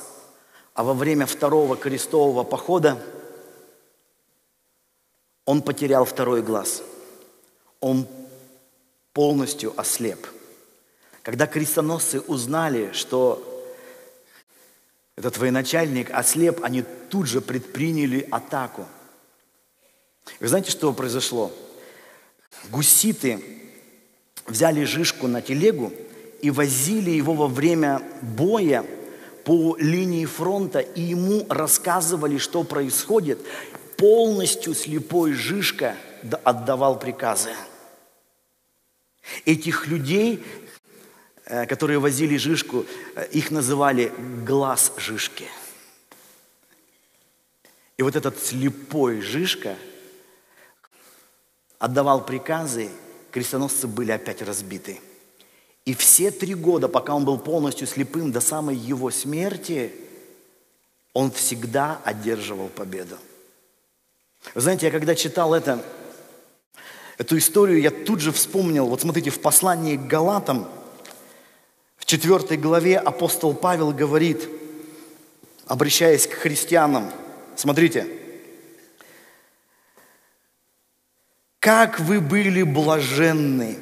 а 0.74 0.84
во 0.84 0.93
время 0.93 1.26
второго 1.26 1.78
крестового 1.78 2.43
похода– 2.43 3.01
он 5.45 5.61
потерял 5.61 6.03
второй 6.03 6.41
глаз. 6.41 6.84
Он 7.80 8.05
полностью 9.13 9.74
ослеп. 9.80 10.28
Когда 11.24 11.47
крестоносцы 11.47 12.20
узнали, 12.20 12.91
что 12.91 13.41
этот 15.15 15.38
военачальник 15.38 16.11
ослеп, 16.11 16.65
они 16.65 16.84
тут 17.09 17.28
же 17.28 17.39
предприняли 17.39 18.28
атаку. 18.30 18.86
Вы 20.41 20.49
знаете, 20.49 20.70
что 20.70 20.91
произошло? 20.91 21.53
Гуситы 22.70 23.43
взяли 24.45 24.84
Жишку 24.84 25.28
на 25.28 25.41
телегу 25.41 25.93
и 26.41 26.52
возили 26.52 27.12
его 27.12 27.34
во 27.34 27.47
время 27.47 28.02
боя 28.22 28.86
по 29.43 29.76
линии 29.78 30.26
фронта, 30.26 30.80
и 30.80 31.02
ему 31.02 31.45
рассказывали, 31.50 32.38
что 32.38 32.64
происходит 32.64 33.39
полностью 33.97 34.74
слепой 34.74 35.34
Жишка 35.34 35.95
отдавал 36.43 37.00
приказы. 37.00 37.52
Этих 39.45 39.88
людей, 39.88 40.43
э, 41.45 41.66
которые 41.66 42.00
возили 42.00 42.38
Жишку, 42.38 42.86
э, 43.16 43.28
их 43.32 43.52
называли 43.52 44.12
глаз 44.45 44.91
Жишки. 44.97 45.47
И 47.97 48.04
вот 48.04 48.16
этот 48.16 48.41
слепой 48.41 49.22
Жишка 49.22 49.76
отдавал 51.80 52.25
приказы, 52.25 52.89
крестоносцы 53.32 53.88
были 53.88 54.11
опять 54.11 54.41
разбиты. 54.41 54.99
И 55.86 55.95
все 55.95 56.30
три 56.30 56.53
года, 56.53 56.88
пока 56.88 57.15
он 57.15 57.25
был 57.25 57.39
полностью 57.39 57.88
слепым 57.88 58.32
до 58.32 58.41
самой 58.41 58.75
его 58.75 59.09
смерти, 59.09 59.91
он 61.13 61.32
всегда 61.32 61.99
одерживал 62.03 62.67
победу. 62.67 63.17
Вы 64.53 64.61
знаете, 64.61 64.86
я 64.86 64.91
когда 64.91 65.15
читал 65.15 65.53
это, 65.53 65.84
эту 67.17 67.38
историю, 67.38 67.82
я 67.82 67.91
тут 67.91 68.19
же 68.19 68.32
вспомнил, 68.32 68.86
вот 68.86 69.01
смотрите, 69.01 69.30
в 69.32 69.41
послании 69.41 69.97
к 69.97 70.05
Галатам, 70.05 70.67
в 71.97 72.05
четвертой 72.05 72.57
главе 72.57 72.97
апостол 72.97 73.53
Павел 73.53 73.91
говорит, 73.91 74.47
обращаясь 75.65 76.27
к 76.27 76.34
христианам, 76.34 77.11
смотрите, 77.55 78.18
как 81.60 81.99
вы 81.99 82.22
были 82.22 82.64
блаженны, 82.64 83.78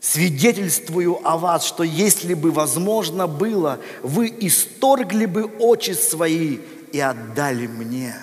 свидетельствую 0.00 1.26
о 1.26 1.36
вас, 1.38 1.64
что 1.64 1.82
если 1.82 2.34
бы 2.34 2.50
возможно 2.50 3.26
было, 3.26 3.80
вы 4.02 4.32
исторгли 4.40 5.26
бы 5.26 5.44
очи 5.44 5.92
свои 5.92 6.58
и 6.92 7.00
отдали 7.00 7.66
мне. 7.66 8.16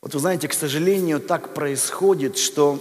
Вот 0.00 0.12
вы 0.12 0.20
знаете, 0.20 0.48
к 0.48 0.54
сожалению, 0.54 1.18
так 1.18 1.54
происходит, 1.54 2.36
что 2.36 2.78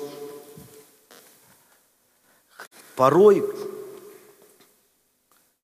порой 2.95 3.43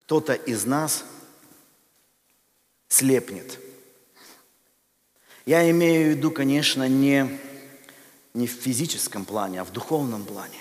кто-то 0.05 0.33
из 0.33 0.65
нас 0.65 1.03
слепнет. 2.87 3.59
Я 5.45 5.69
имею 5.71 6.13
в 6.13 6.17
виду, 6.17 6.31
конечно, 6.31 6.87
не, 6.87 7.39
не 8.37 8.45
в 8.45 8.51
физическом 8.51 9.25
плане, 9.25 9.61
а 9.61 9.63
в 9.63 9.71
духовном 9.71 10.23
плане. 10.23 10.59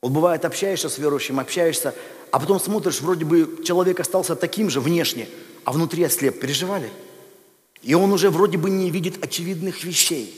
Вот 0.00 0.12
бывает, 0.12 0.44
общаешься 0.44 0.88
с 0.88 0.96
верующим, 0.96 1.40
общаешься, 1.40 1.92
а 2.30 2.38
потом 2.38 2.60
смотришь, 2.60 3.00
вроде 3.00 3.24
бы 3.24 3.62
человек 3.64 3.98
остался 3.98 4.36
таким 4.36 4.70
же 4.70 4.80
внешне, 4.80 5.28
а 5.64 5.72
внутри 5.72 6.04
ослеп. 6.04 6.40
Переживали? 6.40 6.90
И 7.82 7.94
он 7.94 8.12
уже 8.12 8.30
вроде 8.30 8.58
бы 8.58 8.70
не 8.70 8.90
видит 8.90 9.22
очевидных 9.24 9.82
вещей. 9.82 10.34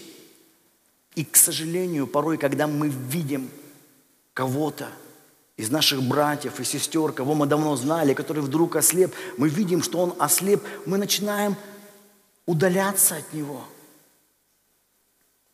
И, 1.15 1.25
к 1.25 1.37
сожалению, 1.37 2.07
порой, 2.07 2.39
когда 2.39 2.67
мы 2.67 2.89
видим 2.89 3.51
кого-то, 4.33 4.89
из 5.59 5.71
наших 5.71 6.03
братьев 6.03 6.59
и 6.59 6.65
сестер, 6.65 7.13
кого 7.13 7.35
мы 7.35 7.47
давно 7.47 7.77
знали, 7.77 8.15
который 8.15 8.43
вдруг 8.43 8.77
ослеп, 8.77 9.13
мы 9.37 9.51
видим, 9.51 9.83
что 9.83 9.99
он 9.99 10.15
ослеп, 10.19 10.63
мы 10.87 10.97
начинаем 10.97 11.55
удаляться 12.47 13.17
от 13.17 13.35
него. 13.35 13.63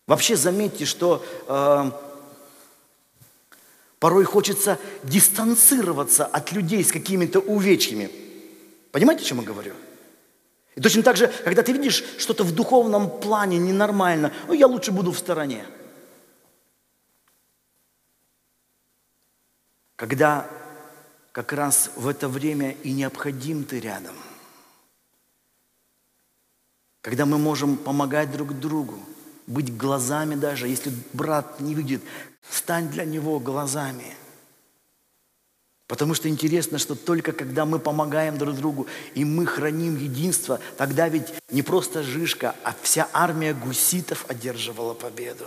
Вообще 0.07 0.37
заметьте, 0.37 0.85
что 0.85 1.25
э, 1.49 1.91
порой 3.99 4.25
хочется 4.25 4.79
дистанцироваться 5.03 6.27
от 6.27 6.53
людей 6.53 6.85
с 6.85 6.93
какими-то 6.93 7.41
увечьями. 7.41 8.11
Понимаете, 8.93 9.23
о 9.23 9.27
чем 9.27 9.41
я 9.41 9.45
говорю? 9.45 9.75
И 10.75 10.81
точно 10.81 11.03
так 11.03 11.17
же, 11.17 11.33
когда 11.45 11.63
ты 11.63 11.73
видишь 11.73 12.05
что-то 12.19 12.45
в 12.45 12.55
духовном 12.55 13.21
плане 13.21 13.59
ненормально, 13.59 14.33
ну 14.47 14.55
я 14.55 14.67
лучше 14.67 14.93
буду 14.93 15.13
в 15.13 15.19
стороне. 15.19 15.67
когда 19.97 20.49
как 21.33 21.53
раз 21.53 21.91
в 21.97 22.07
это 22.07 22.29
время 22.29 22.73
и 22.83 22.93
необходим 22.93 23.65
ты 23.65 23.81
рядом. 23.81 24.15
Когда 27.01 27.27
мы 27.27 27.39
можем 27.39 27.77
помогать 27.77 28.31
друг 28.31 28.53
другу, 28.59 28.99
быть 29.47 29.77
глазами 29.77 30.35
даже, 30.35 30.69
если 30.69 30.93
брат 31.13 31.61
не 31.61 31.75
видит, 31.75 32.03
стань 32.51 32.89
для 32.89 33.05
него 33.05 33.39
глазами. 33.39 34.15
Потому 35.87 36.15
что 36.15 36.29
интересно, 36.29 36.79
что 36.79 36.97
только 36.97 37.33
когда 37.33 37.65
мы 37.65 37.79
помогаем 37.79 38.39
друг 38.39 38.57
другу, 38.57 38.89
и 39.15 39.25
мы 39.25 39.47
храним 39.47 39.97
единство, 39.97 40.59
тогда 40.77 41.09
ведь 41.09 41.33
не 41.51 41.63
просто 41.63 42.03
Жишка, 42.03 42.57
а 42.65 42.75
вся 42.83 43.09
армия 43.13 43.55
гуситов 43.55 44.29
одерживала 44.29 44.95
победу. 44.95 45.47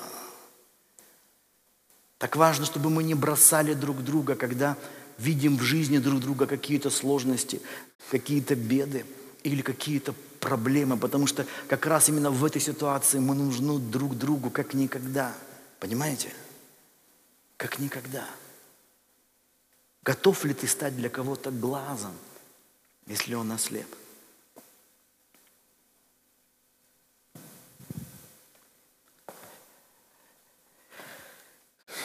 Так 2.17 2.37
важно, 2.37 2.65
чтобы 2.65 2.89
мы 2.89 3.03
не 3.03 3.15
бросали 3.15 3.73
друг 3.73 4.01
друга, 4.03 4.35
когда 4.35 4.77
видим 5.17 5.57
в 5.57 5.61
жизни 5.61 5.97
друг 5.97 6.21
друга 6.21 6.47
какие-то 6.47 6.89
сложности, 6.89 7.61
какие-то 8.09 8.55
беды 8.55 9.05
или 9.43 9.61
какие-то 9.61 10.13
проблемы, 10.39 10.97
потому 10.97 11.27
что 11.27 11.45
как 11.67 11.85
раз 11.85 12.09
именно 12.09 12.31
в 12.31 12.43
этой 12.43 12.61
ситуации 12.61 13.19
мы 13.19 13.35
нужны 13.35 13.79
друг 13.79 14.17
другу 14.17 14.49
как 14.49 14.73
никогда. 14.73 15.33
Понимаете? 15.79 16.29
Как 17.57 17.79
никогда. 17.79 18.25
Готов 20.03 20.43
ли 20.45 20.53
ты 20.53 20.67
стать 20.67 20.95
для 20.95 21.09
кого-то 21.09 21.51
глазом, 21.51 22.13
если 23.05 23.33
он 23.33 23.51
ослеп? 23.51 23.87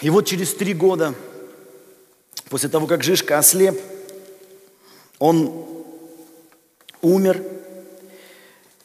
И 0.03 0.11
вот 0.11 0.27
через 0.27 0.53
три 0.55 0.75
года, 0.75 1.15
после 2.51 2.69
того, 2.69 2.87
как 2.87 3.03
Жишка 3.03 3.39
ослеп, 3.39 3.81
он 5.19 5.74
умер, 7.05 7.43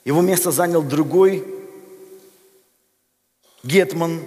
его 0.05 0.21
место 0.21 0.51
занял 0.51 0.81
другой 0.81 1.43
Гетман. 3.63 4.21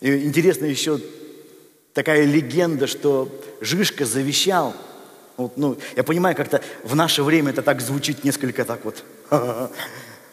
И 0.00 0.24
интересно 0.24 0.66
еще 0.66 1.00
такая 1.92 2.24
легенда, 2.24 2.86
что 2.86 3.28
Жишка 3.60 4.04
завещал, 4.04 4.74
вот, 5.36 5.56
ну, 5.56 5.76
я 5.96 6.04
понимаю, 6.04 6.36
как-то 6.36 6.60
в 6.84 6.94
наше 6.94 7.22
время 7.22 7.50
это 7.50 7.62
так 7.62 7.80
звучит 7.80 8.24
несколько 8.24 8.64
так 8.64 8.84
вот, 8.84 9.04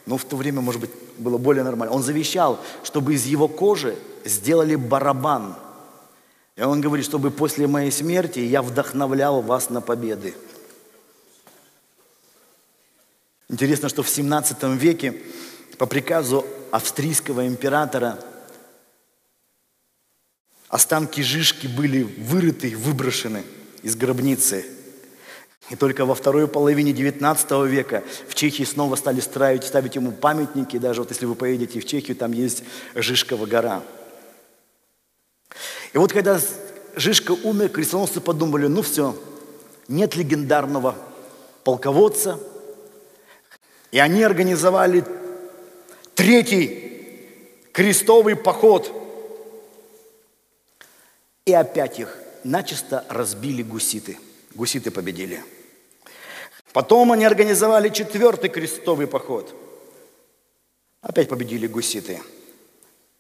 но 0.06 0.18
в 0.18 0.26
то 0.26 0.36
время, 0.36 0.62
может 0.62 0.82
быть, 0.82 0.92
было 1.18 1.38
более 1.38 1.64
нормально. 1.64 1.94
Он 1.94 2.04
завещал, 2.04 2.60
чтобы 2.84 3.14
из 3.14 3.26
его 3.26 3.48
кожи 3.48 3.96
сделали 4.26 4.76
барабан. 4.76 5.56
И 6.56 6.62
он 6.64 6.82
говорит, 6.82 7.06
чтобы 7.06 7.32
после 7.32 7.68
моей 7.68 7.92
смерти 7.92 8.40
я 8.40 8.62
вдохновлял 8.62 9.42
вас 9.42 9.70
на 9.70 9.82
победы. 9.82 10.34
Интересно, 13.52 13.88
что 13.90 14.02
в 14.02 14.10
17 14.10 14.64
веке 14.82 15.22
по 15.78 15.86
приказу 15.86 16.44
австрийского 16.72 17.46
императора 17.48 18.18
останки 20.70 21.22
Жишки 21.22 21.68
были 21.68 22.02
вырыты, 22.02 22.76
выброшены 22.76 23.44
из 23.84 23.96
гробницы– 23.96 24.66
и 25.72 25.76
только 25.78 26.06
во 26.06 26.16
второй 26.16 26.50
половине 26.50 26.92
XIX 26.92 27.66
века 27.66 28.04
в 28.28 28.36
Чехии 28.36 28.64
снова 28.64 28.98
стали 28.98 29.22
ставить, 29.22 29.64
ставить 29.64 29.96
ему 29.96 30.12
памятники. 30.12 30.78
Даже 30.78 31.00
вот 31.00 31.12
если 31.12 31.26
вы 31.26 31.34
поедете 31.34 31.80
в 31.80 31.86
Чехию, 31.86 32.18
там 32.18 32.34
есть 32.34 32.64
Жишкова 32.94 33.46
гора. 33.46 33.82
И 35.94 35.98
вот 35.98 36.12
когда 36.12 36.42
Жишка 36.98 37.32
умер, 37.32 37.70
крестоносцы 37.70 38.20
подумали, 38.20 38.68
ну 38.68 38.82
все, 38.82 39.16
нет 39.88 40.18
легендарного 40.18 40.96
полководца. 41.64 42.38
И 43.92 44.00
они 44.00 44.24
организовали 44.24 45.04
третий 46.16 46.92
крестовый 47.74 48.36
поход. 48.36 48.92
И 51.46 51.54
опять 51.54 52.00
их 52.00 52.18
начисто 52.44 53.06
разбили 53.10 53.64
гуситы. 53.64 54.20
Гуситы 54.56 54.92
победили. 54.92 55.44
Потом 56.74 57.12
они 57.12 57.26
организовали 57.26 57.90
четвертый 57.90 58.50
крестовый 58.50 59.08
поход. 59.08 59.54
Опять 61.02 61.28
победили 61.28 61.68
гуситы. 61.68 62.22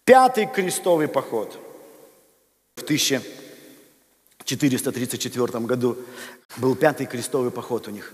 Пятый 0.05 0.45
крестовый 0.45 1.07
поход. 1.07 1.59
В 2.75 2.83
1434 2.83 5.59
году 5.65 5.97
был 6.57 6.75
пятый 6.75 7.07
крестовый 7.07 7.49
поход 7.51 7.87
у 7.87 7.91
них. 7.91 8.13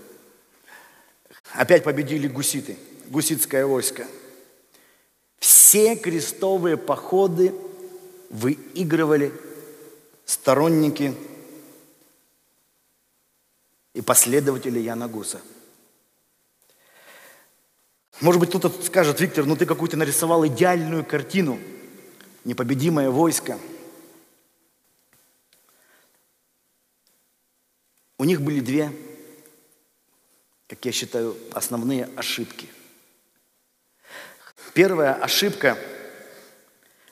Опять 1.54 1.84
победили 1.84 2.28
гуситы, 2.28 2.76
гуситское 3.06 3.66
войско. 3.66 4.06
Все 5.38 5.96
крестовые 5.96 6.76
походы 6.76 7.54
выигрывали 8.30 9.32
сторонники 10.24 11.14
и 13.94 14.00
последователи 14.00 14.78
Яна 14.78 15.08
Гуса. 15.08 15.40
Может 18.20 18.40
быть, 18.40 18.48
кто-то 18.50 18.70
скажет, 18.82 19.20
Виктор, 19.20 19.46
ну 19.46 19.56
ты 19.56 19.64
какую-то 19.64 19.96
нарисовал 19.96 20.46
идеальную 20.46 21.04
картину, 21.04 21.58
непобедимое 22.44 23.10
войско. 23.10 23.58
У 28.18 28.24
них 28.24 28.42
были 28.42 28.58
две, 28.58 28.92
как 30.68 30.84
я 30.84 30.92
считаю, 30.92 31.36
основные 31.52 32.08
ошибки. 32.14 32.68
Первая 34.74 35.14
ошибка, 35.14 35.76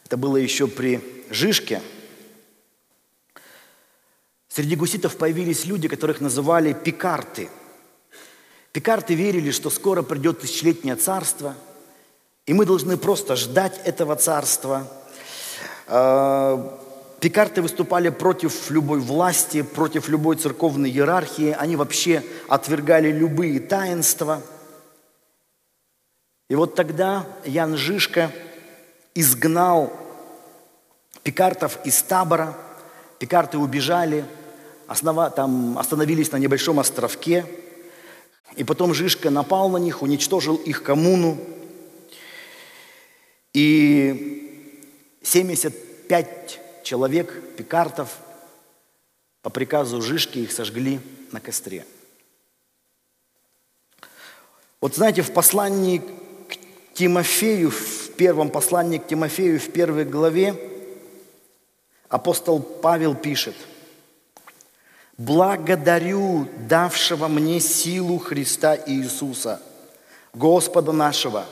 это 0.04 0.16
было 0.16 0.36
еще 0.36 0.68
при 0.68 1.24
Жишке– 1.30 1.82
Среди 4.56 4.74
гуситов 4.74 5.18
появились 5.18 5.66
люди, 5.66 5.86
которых 5.86 6.22
называли 6.22 6.72
пикарты. 6.72 7.50
Пикарты 8.72 9.12
верили, 9.12 9.50
что 9.50 9.68
скоро 9.68 10.00
придет 10.00 10.40
тысячелетнее 10.40 10.96
царство, 10.96 11.54
и 12.46 12.54
мы 12.54 12.64
должны 12.64 12.96
просто 12.96 13.36
ждать 13.36 13.78
этого 13.84 14.16
царства. 14.16 14.90
Пикарты 17.20 17.62
выступали 17.62 18.10
против 18.10 18.70
любой 18.70 19.00
власти, 19.00 19.62
против 19.62 20.08
любой 20.08 20.36
церковной 20.36 20.90
иерархии. 20.90 21.56
Они 21.58 21.74
вообще 21.74 22.22
отвергали 22.46 23.10
любые 23.10 23.58
таинства. 23.58 24.42
И 26.50 26.54
вот 26.54 26.74
тогда 26.74 27.26
Ян 27.44 27.76
Жишка 27.76 28.30
изгнал 29.14 29.92
пикартов 31.22 31.78
из 31.84 32.02
табора. 32.02 32.54
Пикарты 33.18 33.56
убежали, 33.56 34.26
основа, 34.86 35.30
там 35.30 35.78
остановились 35.78 36.32
на 36.32 36.36
небольшом 36.36 36.78
островке. 36.78 37.46
И 38.56 38.62
потом 38.62 38.92
Жишка 38.92 39.30
напал 39.30 39.70
на 39.70 39.78
них, 39.78 40.02
уничтожил 40.02 40.56
их 40.56 40.82
коммуну. 40.82 41.38
И 43.54 45.18
75 45.22 46.60
человек, 46.86 47.56
пикартов, 47.56 48.16
по 49.42 49.50
приказу 49.50 50.00
Жишки 50.00 50.38
их 50.38 50.52
сожгли 50.52 51.00
на 51.32 51.40
костре. 51.40 51.84
Вот 54.80 54.94
знаете, 54.94 55.22
в 55.22 55.32
послании 55.32 55.98
к 55.98 56.94
Тимофею, 56.94 57.72
в 57.72 58.12
первом 58.12 58.50
послании 58.50 58.98
к 58.98 59.06
Тимофею, 59.08 59.58
в 59.58 59.72
первой 59.72 60.04
главе, 60.04 60.54
апостол 62.08 62.60
Павел 62.60 63.16
пишет, 63.16 63.56
«Благодарю 65.18 66.46
давшего 66.68 67.26
мне 67.26 67.58
силу 67.58 68.18
Христа 68.18 68.76
Иисуса, 68.76 69.60
Господа 70.32 70.92
нашего, 70.92 71.46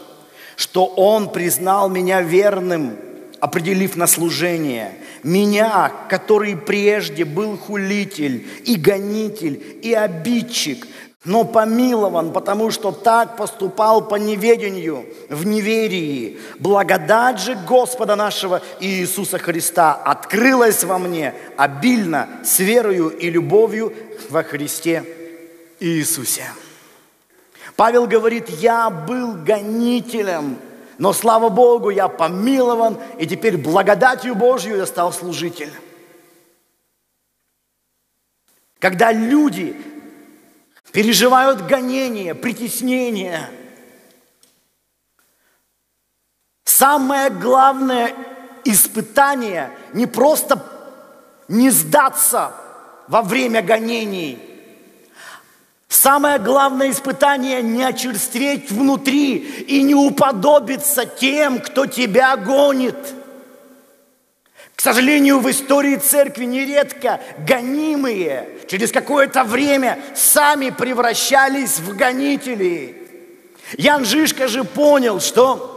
что 0.55 0.87
Он 0.87 1.29
признал 1.33 1.89
меня 1.89 2.23
верным, 2.23 3.14
определив 3.45 3.95
на 3.97 4.07
служение, 4.07 4.93
меня, 5.23 5.93
который 6.09 6.57
прежде 6.57 7.27
был 7.27 7.59
хулитель 7.59 8.47
и 8.65 8.77
гонитель 8.77 9.63
и 9.83 9.93
обидчик, 9.93 10.87
но 11.27 11.45
помилован, 11.45 12.33
потому 12.33 12.71
что 12.71 12.91
так 12.91 13.37
поступал 13.37 14.09
по 14.09 14.15
неведению, 14.15 15.05
в 15.29 15.45
неверии. 15.45 16.39
Благодать 16.59 17.39
же 17.39 17.55
Господа 17.69 18.17
нашего 18.17 18.63
Иисуса 18.81 19.37
Христа 19.37 19.93
открылась 19.93 20.83
во 20.83 20.99
мне 20.99 21.35
обильно 21.59 22.31
с 22.45 22.61
верою 22.61 23.11
и 23.11 23.29
любовью 23.29 23.93
во 24.31 24.43
Христе 24.43 25.05
Иисусе. 25.81 26.47
Павел 27.77 28.07
говорит, 28.07 28.49
я 28.49 28.89
был 28.89 29.35
гонителем, 29.35 30.57
но 30.99 31.13
слава 31.13 31.49
Богу, 31.49 31.91
я 31.91 32.09
помилован, 32.09 32.99
и 33.19 33.27
теперь 33.27 33.57
благодатью 33.57 34.35
Божью 34.35 34.77
я 34.77 34.87
стал 34.87 35.13
служителем. 35.13 35.75
Когда 38.79 39.13
люди 39.13 39.77
переживают 40.93 41.63
гонения, 41.63 42.35
притеснения, 42.35 43.51
самое 46.65 47.31
главное 47.31 48.15
испытание 48.65 49.71
не 49.93 50.07
просто 50.07 50.65
не 51.49 51.71
сдаться 51.71 52.53
во 53.09 53.23
время 53.23 53.63
гонений– 53.63 54.51
Самое 55.89 56.39
главное 56.39 56.91
испытание– 56.91 57.63
не 57.63 57.85
очерстветь 57.85 58.71
внутри 58.71 59.37
и 59.37 59.83
не 59.83 59.95
уподобиться 59.95 61.07
тем, 61.07 61.61
кто 61.61 61.87
тебя 61.87 62.37
гонит. 62.37 62.97
К 64.75 64.81
сожалению, 64.81 65.39
в 65.39 65.51
истории 65.51 65.97
церкви 65.97 66.45
нередко 66.45 67.21
гонимые 67.39 68.61
через 68.67 68.93
какое-то 68.93 69.45
время 69.45 69.99
сами 70.15 70.71
превращались 70.71 71.79
в 71.79 71.97
гонителей. 71.97 72.97
Ян 73.79 74.05
Жишка 74.05 74.49
же 74.49 74.65
понял, 74.65 75.21
что 75.21 75.71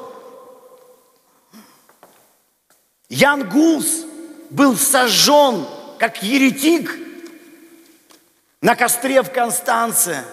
Ян 3.08 3.48
Гус 3.48 4.06
был 4.50 4.76
сожжен 4.76 5.66
как 6.00 6.24
еретик– 6.24 6.98
на 8.68 8.76
костре 8.76 9.24
в 9.24 9.32
Констанце. 9.32 10.26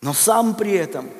Но 0.00 0.14
сам 0.14 0.56
при 0.56 0.72
этом 0.72 1.10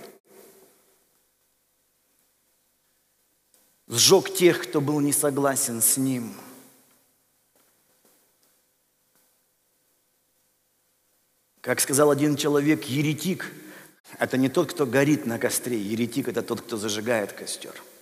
сжег 3.89 4.33
тех, 4.33 4.63
кто 4.63 4.81
был 4.81 5.01
не 5.01 5.13
согласен 5.13 5.83
с 5.83 5.99
ним. 5.99 6.35
Как 11.61 11.79
сказал 11.79 12.11
один 12.11 12.37
человек, 12.37 12.85
еретик– 12.85 13.53
это 14.19 14.39
не 14.39 14.49
тот, 14.49 14.73
кто 14.73 14.87
горит 14.87 15.27
на 15.27 15.39
костре, 15.39 15.79
еретик– 15.79 16.29
это 16.29 16.43
тот, 16.43 16.63
кто 16.63 16.79
зажигает 16.79 17.35
костер– 17.35 17.75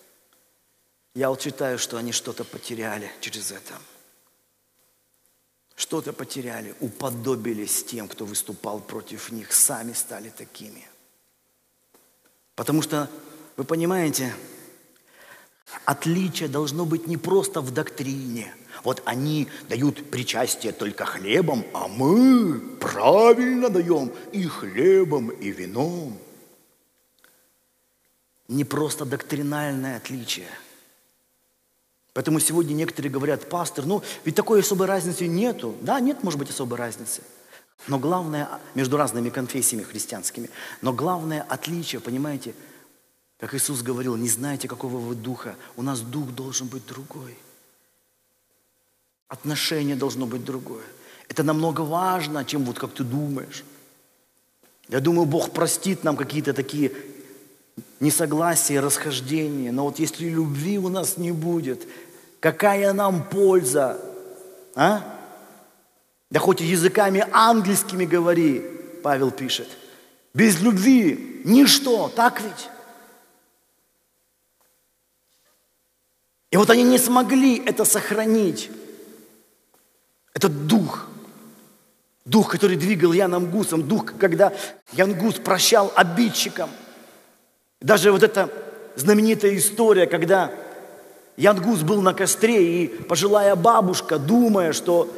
я 1.16 1.30
вот 1.30 1.40
считаю, 1.40 1.78
что 1.78 1.96
они 1.96 2.12
что-то 2.12 2.44
потеряли 2.44 3.10
через 3.22 3.50
это. 3.50 3.72
Что-то 5.76 6.14
потеряли, 6.14 6.74
уподобились 6.80 7.84
тем, 7.84 8.08
кто 8.08 8.24
выступал 8.24 8.80
против 8.80 9.30
них, 9.30 9.52
сами 9.52 9.92
стали 9.92 10.30
такими. 10.30 10.88
Потому 12.54 12.80
что, 12.80 13.10
вы 13.58 13.64
понимаете, 13.64 14.34
отличие 15.84 16.48
должно 16.48 16.86
быть 16.86 17.06
не 17.06 17.18
просто 17.18 17.60
в 17.60 17.72
доктрине. 17.72 18.54
Вот 18.84 19.02
они 19.04 19.48
дают 19.68 20.10
причастие 20.10 20.72
только 20.72 21.04
хлебом, 21.04 21.66
а 21.74 21.88
мы 21.88 22.58
правильно 22.80 23.68
даем 23.68 24.10
и 24.32 24.44
хлебом, 24.44 25.28
и 25.28 25.50
вином. 25.50 26.18
Не 28.48 28.64
просто 28.64 29.04
доктринальное 29.04 29.98
отличие– 29.98 30.48
Поэтому 32.16 32.40
сегодня 32.40 32.72
некоторые 32.72 33.12
говорят, 33.12 33.46
пастор, 33.46 33.84
ну 33.84 34.02
ведь 34.24 34.34
такой 34.34 34.60
особой 34.60 34.86
разницы 34.86 35.26
нету. 35.26 35.74
Да, 35.82 36.00
нет, 36.00 36.22
может 36.22 36.38
быть, 36.38 36.48
особой 36.48 36.78
разницы. 36.78 37.20
Но 37.88 37.98
главное, 37.98 38.48
между 38.74 38.96
разными 38.96 39.28
конфессиями 39.28 39.82
христианскими, 39.82 40.48
но 40.80 40.94
главное 40.94 41.44
отличие, 41.46 42.00
понимаете, 42.00 42.54
как 43.38 43.52
Иисус 43.52 43.82
говорил, 43.82 44.16
не 44.16 44.30
знаете, 44.30 44.66
какого 44.66 44.96
вы 44.96 45.14
духа, 45.14 45.56
у 45.76 45.82
нас 45.82 46.00
дух 46.00 46.30
должен 46.30 46.68
быть 46.68 46.86
другой. 46.86 47.36
Отношение 49.28 49.94
должно 49.94 50.24
быть 50.24 50.42
другое. 50.42 50.86
Это 51.28 51.42
намного 51.42 51.82
важно, 51.82 52.46
чем 52.46 52.64
вот 52.64 52.78
как 52.78 52.94
ты 52.94 53.04
думаешь. 53.04 53.62
Я 54.88 55.00
думаю, 55.00 55.26
Бог 55.26 55.50
простит 55.50 56.02
нам 56.02 56.16
какие-то 56.16 56.54
такие 56.54 56.92
несогласия, 58.00 58.80
расхождения. 58.80 59.72
Но 59.72 59.84
вот 59.84 59.98
если 59.98 60.28
любви 60.28 60.78
у 60.78 60.88
нас 60.88 61.16
не 61.16 61.32
будет, 61.32 61.86
Какая 62.40 62.92
нам 62.92 63.24
польза? 63.24 64.00
А? 64.74 65.02
Да 66.30 66.40
хоть 66.40 66.60
языками 66.60 67.26
ангельскими 67.32 68.04
говори, 68.04 68.60
Павел 69.02 69.30
пишет. 69.30 69.68
Без 70.34 70.60
любви 70.60 71.42
ничто, 71.44 72.08
так 72.14 72.40
ведь? 72.40 72.68
И 76.50 76.56
вот 76.56 76.70
они 76.70 76.82
не 76.82 76.98
смогли 76.98 77.62
это 77.64 77.84
сохранить. 77.84 78.70
Этот 80.34 80.66
дух, 80.66 81.06
дух, 82.24 82.50
который 82.50 82.76
двигал 82.76 83.12
Яном 83.12 83.50
Гусом, 83.50 83.88
дух, 83.88 84.12
когда 84.18 84.52
Ян 84.92 85.14
Гус 85.14 85.36
прощал 85.36 85.92
обидчикам. 85.94 86.68
Даже 87.80 88.12
вот 88.12 88.22
эта 88.22 88.50
знаменитая 88.96 89.56
история, 89.56 90.06
когда 90.06 90.52
Янгус 91.36 91.82
был 91.82 92.00
на 92.00 92.14
костре, 92.14 92.84
и 92.84 92.88
пожилая 92.88 93.56
бабушка, 93.56 94.18
думая, 94.18 94.72
что 94.72 95.08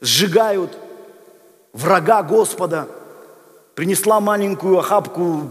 сжигают 0.00 0.76
врага 1.72 2.22
Господа, 2.22 2.88
принесла 3.74 4.20
маленькую 4.20 4.78
охапку 4.78 5.48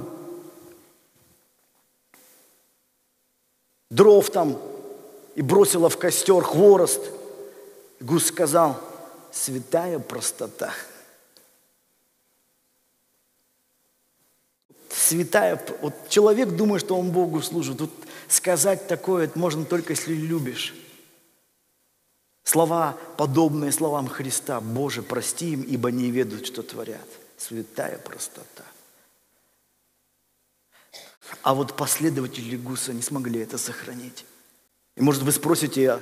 дров 3.90 4.30
там 4.30 4.58
и 5.36 5.42
бросила 5.42 5.90
в 5.90 5.98
костер 5.98 6.44
хворост. 6.44 7.02
Гус 8.00 8.28
сказал, 8.28 8.80
святая 9.32 10.00
простота. 10.00 10.74
Святая, 14.90 15.64
вот 15.82 15.94
человек 16.10 16.50
думает, 16.50 16.84
что 16.84 16.98
он 16.98 17.12
Богу 17.12 17.42
служит. 17.42 17.80
Вот 17.80 17.92
сказать 18.28 18.88
такое 18.88 19.30
можно 19.36 19.66
только, 19.66 19.94
если 19.94 20.14
любишь. 20.14 20.74
Слова, 22.44 22.98
подобные 23.18 23.72
словам 23.72 24.08
Христа. 24.08 24.62
Боже, 24.62 25.04
прости 25.04 25.52
им, 25.52 25.62
ибо 25.64 25.92
не 25.92 26.12
ведут, 26.12 26.46
что 26.46 26.64
творят. 26.64 27.08
Святая 27.38 27.98
простота. 27.98 28.64
А 31.42 31.54
вот 31.54 31.76
последователи 31.76 32.56
Гуса 32.56 32.94
не 32.94 33.02
смогли 33.02 33.42
это 33.42 33.58
сохранить. 33.58 34.26
И 34.96 35.02
может 35.02 35.24
вы 35.24 35.32
спросите, 35.32 36.02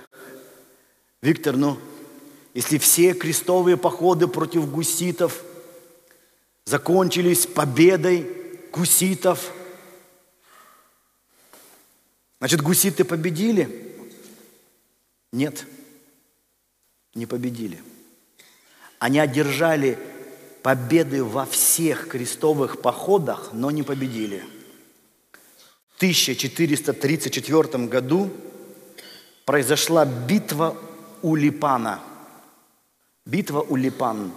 Виктор, 1.21 1.57
ну, 1.57 1.79
если 2.53 2.77
все 2.77 3.13
крестовые 3.13 3.75
походы 3.75 4.27
против 4.27 4.71
гуситов 4.71 5.43
закончились 6.65 7.45
победой 7.47 8.31
гуситов, 8.71 9.51
значит, 12.45 12.61
гуситы 12.61 13.03
победили? 13.03 13.97
Нет, 15.31 15.65
не 17.15 17.25
победили. 17.25 17.81
Они 18.99 19.17
одержали 19.17 19.97
победы 20.61 21.23
во 21.23 21.47
всех 21.47 22.07
крестовых 22.07 22.83
походах, 22.83 23.49
но 23.51 23.71
не 23.71 23.81
победили. 23.81 24.43
В 25.89 25.95
1434 25.95 27.85
году 27.87 28.29
произошла 29.43 30.05
битва 30.05 30.77
у 31.23 31.33
Липана. 31.35 31.99
Битва 33.25 33.61
у 33.61 33.75
Липан. 33.75 34.31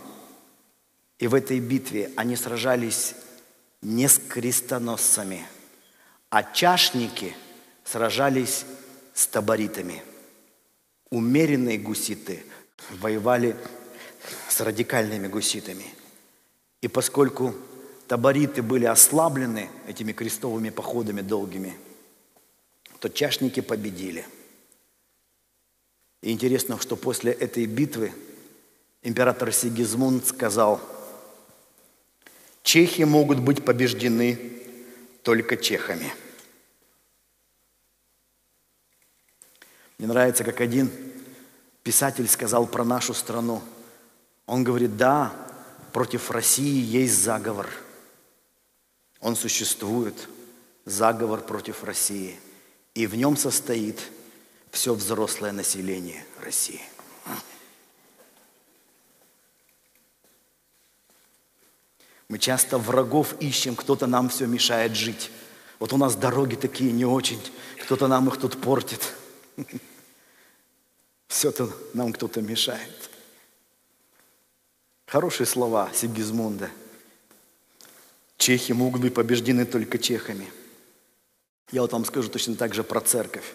И 1.19 1.27
в 1.27 1.35
этой 1.35 1.61
битве 1.61 2.11
они 2.17 2.37
сражались 2.37 3.15
не 3.83 4.09
с 4.09 4.19
крестоносцами, 4.19 5.47
а 6.31 6.43
чашники 6.43 7.37
сражались 7.91 8.67
с 9.15 9.27
таборитами. 9.27 10.03
Умеренные 11.11 11.79
гуситы 11.79 12.43
воевали 12.91 13.57
с 14.49 14.61
радикальными 14.61 15.27
гуситами. 15.27 15.87
И 16.83 16.89
поскольку 16.89 17.55
табориты 18.07 18.63
были 18.63 18.85
ослаблены 18.85 19.71
этими 19.87 20.13
крестовыми 20.13 20.69
походами 20.69 21.23
долгими, 21.23 21.75
то 23.01 23.09
чашники 23.09 23.61
победили. 23.61 24.27
И 26.23 26.33
интересно, 26.33 26.79
что 26.79 26.97
после 26.97 27.33
этой 27.33 27.65
битвы 27.65 28.13
император 29.03 29.53
Сигизмунд 29.53 30.27
сказал, 30.27 30.81
чехи 32.63 33.03
могут 33.03 33.39
быть 33.41 33.65
побеждены 33.65 34.39
только 35.23 35.57
чехами. 35.57 36.13
Мне 39.99 40.07
нравится, 40.07 40.45
как 40.45 40.61
один 40.61 40.91
писатель 41.83 42.29
сказал 42.29 42.67
про 42.67 42.85
нашу 42.85 43.15
страну. 43.15 43.63
Он 44.47 44.63
говорит, 44.63 44.97
да, 44.97 45.33
против 45.93 46.31
России 46.31 46.81
есть 46.81 47.21
заговор. 47.21 47.69
Он 49.21 49.35
существует, 49.35 50.29
заговор 50.85 51.41
против 51.41 51.83
России. 51.83 52.39
И 52.95 53.07
в 53.07 53.17
нем 53.17 53.37
состоит 53.37 54.01
все 54.71 54.95
взрослое 54.95 55.53
население 55.53 56.25
России. 56.43 56.81
Мы 62.29 62.39
часто 62.39 62.79
врагов 62.79 63.35
ищем, 63.41 63.75
кто-то 63.75 64.07
нам 64.07 64.29
все 64.29 64.47
мешает 64.47 64.95
жить. 64.95 65.31
Вот 65.79 65.93
у 65.93 65.97
нас 65.97 66.15
дороги 66.15 66.57
такие 66.57 66.93
не 66.93 67.07
очень, 67.07 67.41
кто-то 67.83 68.07
нам 68.07 68.29
их 68.29 68.37
тут 68.37 68.61
портит. 68.61 69.15
Все-то 71.29 71.71
нам 71.95 72.13
кто-то 72.13 72.41
мешает. 72.41 73.11
Хорошие 75.07 75.47
слова 75.47 75.91
Сигизмунда. 75.95 76.71
Чехи 78.37 78.73
могут 78.73 79.03
быть 79.03 79.15
побеждены 79.15 79.65
только 79.67 79.99
чехами. 79.99 80.51
Я 81.71 81.83
вот 81.83 81.93
вам 81.93 82.05
скажу 82.05 82.31
точно 82.31 82.57
так 82.57 82.75
же 82.75 82.83
про 82.83 83.01
церковь. 83.01 83.55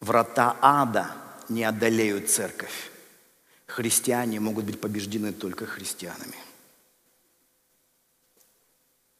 Врата 0.00 0.56
ада 0.60 1.14
не 1.48 1.64
одолеют 1.64 2.30
церковь. 2.30 2.90
Христиане 3.66 4.40
могут 4.40 4.64
быть 4.64 4.80
побеждены 4.80 5.32
только 5.32 5.66
христианами. 5.66 6.36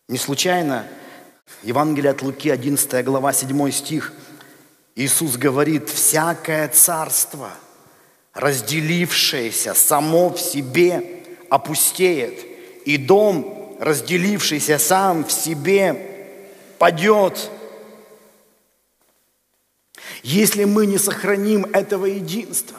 Не 0.08 0.18
случайно 0.18 0.86
Евангелие 1.62 2.10
от 2.10 2.22
Луки, 2.22 2.48
11 2.48 3.04
глава, 3.04 3.32
7 3.32 3.70
стих, 3.70 4.12
Иисус 4.98 5.36
говорит, 5.36 5.88
«Всякое 5.88 6.66
царство– 6.66 7.52
разделившееся 8.34 9.72
само 9.74 10.30
в 10.30 10.40
себе 10.40 11.22
опустеет, 11.48 12.44
и 12.84 12.96
дом, 12.96 13.76
разделившийся 13.78 14.76
сам 14.76 15.24
в 15.24 15.30
себе, 15.30 16.34
падет. 16.78 17.48
Если 20.24 20.64
мы 20.64 20.86
не 20.86 20.98
сохраним 20.98 21.64
этого 21.66 22.06
единства. 22.06 22.78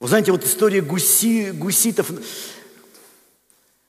Вы 0.00 0.08
знаете, 0.08 0.32
вот 0.32 0.42
история 0.42 0.80
гуси, 0.80 1.50
гуситов, 1.50 2.10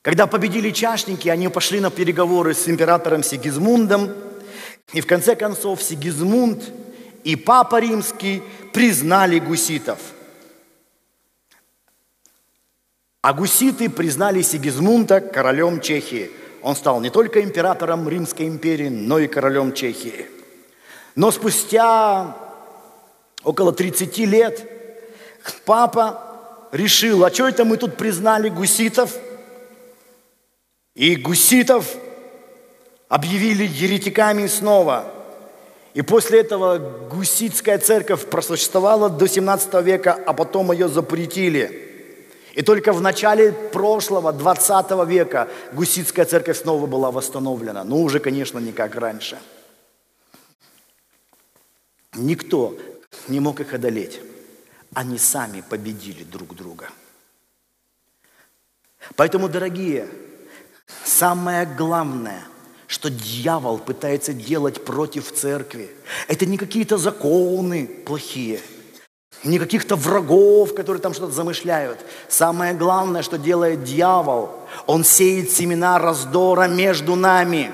когда 0.02 0.28
победили 0.28 0.72
чашники, 0.72 1.30
они 1.30 1.48
пошли 1.48 1.80
на 1.80 1.92
переговоры 1.92 2.54
с 2.54 2.68
императором 2.68 3.24
Сигизмундом, 3.24 4.29
и 4.94 5.02
в 5.02 5.08
конце 5.08 5.36
концов 5.36 5.82
Сигизмунд 5.84 6.64
и 7.24 7.36
Папа 7.36 7.80
Римский 7.80 8.42
признали 8.74 9.40
гуситов. 9.40 10.00
А 13.22 13.34
гуситы 13.34 13.90
признали 13.90 14.42
Сигизмунда 14.42 15.22
королем 15.22 15.82
Чехии. 15.82 16.32
Он 16.62 16.76
стал 16.76 17.02
не 17.02 17.10
только 17.10 17.42
императором 17.44 18.08
Римской 18.08 18.48
империи, 18.48 18.90
но 18.90 19.20
и 19.20 19.28
королем 19.28 19.74
Чехии. 19.74 20.26
Но 21.16 21.32
спустя 21.32 22.36
около 23.44 23.74
30 23.74 24.18
лет 24.20 24.66
папа 25.66 26.68
решил, 26.72 27.24
а 27.24 27.32
что 27.32 27.48
это 27.48 27.66
мы 27.66 27.78
тут 27.78 27.98
признали 27.98 28.50
гуситов? 28.50 29.18
И 30.96 31.16
гуситов 31.16 31.96
объявили 33.10 33.66
еретиками 33.68 34.48
снова– 34.48 35.14
и 35.94 36.02
после 36.02 36.42
этого 36.42 36.78
гуситская 36.78 37.80
церковь 37.80 38.26
просуществовала 38.28 39.10
до 39.10 39.28
17 39.28 39.74
века, 39.84 40.14
а 40.14 40.34
потом 40.34 40.72
ее 40.72 40.88
запретили. 40.88 41.88
И 42.54 42.62
только 42.62 42.94
в 42.94 43.02
начале 43.02 43.52
прошлого, 43.52 44.32
20 44.32 45.08
века, 45.08 45.48
гуситская 45.74 46.26
церковь 46.26 46.62
снова 46.62 46.86
была 46.86 47.12
восстановлена. 47.12 47.84
Но 47.84 47.98
уже, 47.98 48.20
конечно, 48.20 48.60
не 48.60 48.72
как 48.72 48.96
раньше. 48.96 49.40
Никто 52.14 52.78
не 53.28 53.40
мог 53.40 53.60
их 53.60 53.74
одолеть. 53.74 54.20
Они 54.94 55.18
сами 55.18 55.62
победили 55.62 56.24
друг 56.24 56.56
друга. 56.56 56.90
Поэтому, 59.16 59.50
дорогие, 59.50 60.08
самое 61.04 61.66
главное– 61.66 62.44
что 62.90 63.12
дьявол 63.12 63.78
пытается 63.78 64.34
делать 64.34 64.84
против 64.84 65.32
церкви. 65.32 65.92
Это 66.28 66.48
не 66.48 66.58
какие-то 66.58 66.98
законы 66.98 67.86
плохие, 67.86 68.62
не 69.44 69.60
каких-то 69.60 69.96
врагов, 69.96 70.74
которые 70.74 71.00
там 71.00 71.14
что-то 71.14 71.32
замышляют. 71.32 72.00
Самое 72.28 72.74
главное, 72.74 73.22
что 73.22 73.38
делает 73.38 73.84
дьявол, 73.84 74.50
он 74.88 75.04
сеет 75.04 75.52
семена 75.52 76.00
раздора 76.00 76.68
между 76.68 77.16
нами. 77.16 77.72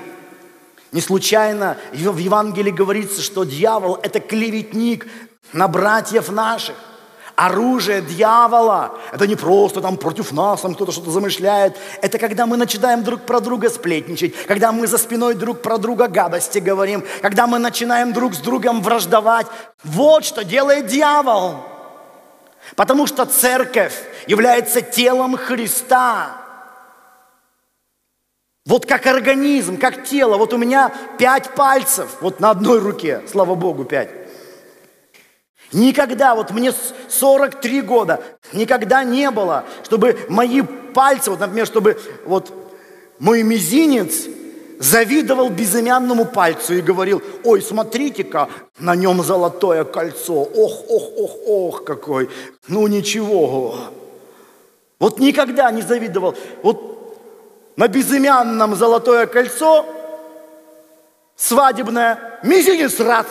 Не 0.92 1.00
случайно 1.00 1.78
в 1.92 2.18
Евангелии 2.18 2.70
говорится, 2.70 3.22
что 3.22 3.44
дьявол– 3.44 3.98
это 4.02 4.20
клеветник 4.20 5.06
на 5.54 5.66
братьев 5.66 6.30
наших. 6.30 6.76
Оружие 7.36 8.00
дьявола– 8.00 8.98
это 9.12 9.26
не 9.26 9.36
просто 9.36 9.82
там 9.82 9.98
против 9.98 10.32
нас, 10.32 10.62
там 10.62 10.74
кто-то 10.74 10.90
что-то 10.90 11.10
замышляет. 11.10 11.76
Это 12.00 12.18
когда 12.18 12.46
мы 12.46 12.56
начинаем 12.56 13.04
друг 13.04 13.26
про 13.26 13.40
друга 13.40 13.68
сплетничать, 13.68 14.34
когда 14.46 14.72
мы 14.72 14.86
за 14.86 14.96
спиной 14.96 15.34
друг 15.34 15.60
про 15.60 15.76
друга 15.76 16.08
гадости 16.08 16.60
говорим, 16.60 17.04
когда 17.20 17.46
мы 17.46 17.58
начинаем 17.58 18.14
друг 18.14 18.34
с 18.34 18.38
другом 18.38 18.80
враждовать. 18.80 19.46
Вот 19.84 20.24
что 20.24 20.44
делает 20.44 20.86
дьявол. 20.86 21.56
Потому 22.74 23.06
что 23.06 23.26
церковь 23.26 23.94
является 24.26 24.80
телом 24.80 25.36
Христа. 25.36 26.38
Вот 28.64 28.86
как 28.86 29.06
организм, 29.06 29.76
как 29.76 30.06
тело. 30.06 30.38
Вот 30.38 30.54
у 30.54 30.56
меня 30.56 30.90
пять 31.18 31.54
пальцев, 31.54 32.16
вот 32.22 32.40
на 32.40 32.50
одной 32.50 32.78
руке, 32.78 33.22
слава 33.30 33.54
Богу, 33.54 33.84
пять. 33.84 34.25
Никогда, 35.72 36.34
вот 36.34 36.50
мне 36.52 36.72
43 37.08 37.82
года, 37.82 38.22
никогда 38.52 39.04
не 39.04 39.30
было, 39.30 39.64
чтобы 39.84 40.16
мои 40.28 40.62
пальцы, 40.62 41.30
вот, 41.30 41.40
например, 41.40 41.66
чтобы 41.66 41.98
вот 42.24 42.52
мой 43.18 43.42
мизинец 43.42 44.26
завидовал 44.78 45.48
безымянному 45.48 46.26
пальцу 46.26 46.74
и 46.74 46.80
говорил, 46.80 47.22
ой, 47.44 47.62
смотрите-ка, 47.62 48.48
на 48.78 48.94
нем 48.94 49.22
золотое 49.22 49.84
кольцо, 49.84 50.42
ох, 50.42 50.84
ох, 50.88 51.10
ох, 51.16 51.30
ох, 51.46 51.84
какой, 51.84 52.30
ну 52.68 52.86
ничего. 52.86 53.76
Вот 54.98 55.18
никогда 55.18 55.70
не 55.70 55.82
завидовал. 55.82 56.34
Вот 56.62 56.96
на 57.76 57.88
безымянном 57.88 58.74
золотое 58.74 59.26
кольцо, 59.26 59.84
свадебное, 61.36 62.38
мизинец 62.42 62.98
рад. 63.00 63.26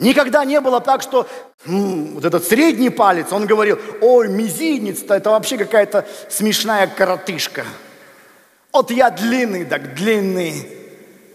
Никогда 0.00 0.46
не 0.46 0.60
было 0.60 0.80
так, 0.80 1.02
что 1.02 1.28
м, 1.66 2.14
вот 2.14 2.24
этот 2.24 2.44
средний 2.44 2.88
палец, 2.88 3.32
он 3.32 3.46
говорил, 3.46 3.78
ой, 4.00 4.28
мизинец-то 4.28 5.14
это 5.14 5.30
вообще 5.30 5.58
какая-то 5.58 6.06
смешная 6.30 6.86
коротышка. 6.86 7.64
Вот 8.72 8.90
я 8.90 9.10
длинный, 9.10 9.66
так 9.66 9.94
длинный. 9.94 10.66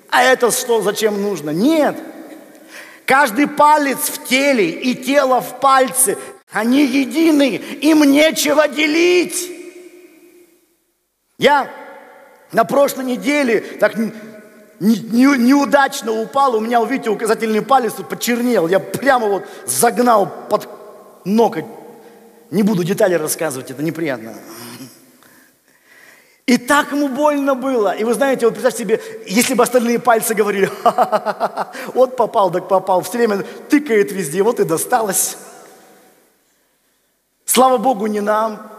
А 0.10 0.24
это 0.24 0.50
что, 0.50 0.82
зачем 0.82 1.22
нужно? 1.22 1.52
Нет. 1.52 1.96
Каждый 3.06 3.48
палец 3.48 4.10
в 4.10 4.26
теле 4.26 4.68
и 4.68 4.96
тело 4.96 5.42
в 5.42 5.60
пальце, 5.60 6.18
они 6.52 6.86
едины, 6.86 7.58
им 7.82 8.04
нечего 8.04 8.68
делить. 8.68 9.52
Я 11.38 11.70
на 12.52 12.64
прошлой 12.64 13.06
неделе 13.06 13.60
так 13.80 13.94
неудачно 14.80 16.12
упал, 16.12 16.56
у 16.56 16.60
меня, 16.60 16.84
видите, 16.84 17.10
указательный 17.10 17.62
палец 17.62 17.94
почернел. 17.94 18.68
Я 18.68 18.80
прямо 18.80 19.28
вот 19.28 19.44
загнал 19.66 20.32
под 20.50 20.68
ноготь. 21.24 21.66
Не 22.52 22.64
буду 22.64 22.84
детали 22.84 23.16
рассказывать, 23.16 23.72
это 23.72 23.82
неприятно. 23.84 24.34
И 26.46 26.58
так 26.58 26.92
ему 26.92 27.08
больно 27.08 27.56
было. 27.56 27.96
И 27.96 28.04
вы 28.04 28.14
знаете, 28.14 28.46
вот 28.46 28.54
представьте 28.54 28.84
себе, 28.84 29.02
если 29.26 29.56
бы 29.56 29.64
остальные 29.64 29.98
пальцы 29.98 30.36
говорили, 30.36 30.70
вот 31.94 32.16
попал, 32.16 32.52
так 32.52 32.68
попал, 32.68 33.02
все 33.02 33.18
время 33.18 33.44
тыкает 33.70 34.12
везде, 34.12 34.44
вот 34.44 34.60
и 34.60 34.64
досталось. 34.64 35.38
Слава 37.46 37.78
Богу, 37.78 38.06
не 38.06 38.22
нам. 38.22 38.72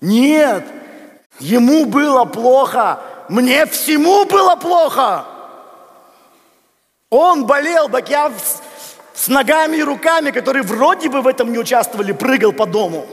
Нет, 0.00 0.64
ему 1.40 1.84
было 1.84 2.24
плохо, 2.24 3.00
мне 3.28 3.66
всему 3.66 4.24
было 4.24 4.56
плохо. 4.56 5.24
Он 7.10 7.46
болел, 7.46 7.88
так 7.88 8.08
я 8.08 8.32
с 9.14 9.28
ногами 9.28 9.78
и 9.78 9.82
руками, 9.82 10.30
которые 10.30 10.62
вроде 10.62 11.08
бы 11.08 11.22
в 11.22 11.26
этом 11.26 11.50
не 11.52 11.58
участвовали, 11.58 12.12
прыгал 12.12 12.52
по 12.52 12.66
дому. 12.66 13.06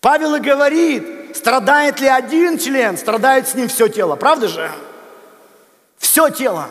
Павел 0.00 0.34
и 0.34 0.40
говорит, 0.40 1.36
страдает 1.36 2.00
ли 2.00 2.08
один 2.08 2.58
член, 2.58 2.96
страдает 2.96 3.48
с 3.48 3.54
ним 3.54 3.68
все 3.68 3.88
тело. 3.88 4.16
Правда 4.16 4.48
же? 4.48 4.70
Все 5.98 6.28
тело. 6.30 6.68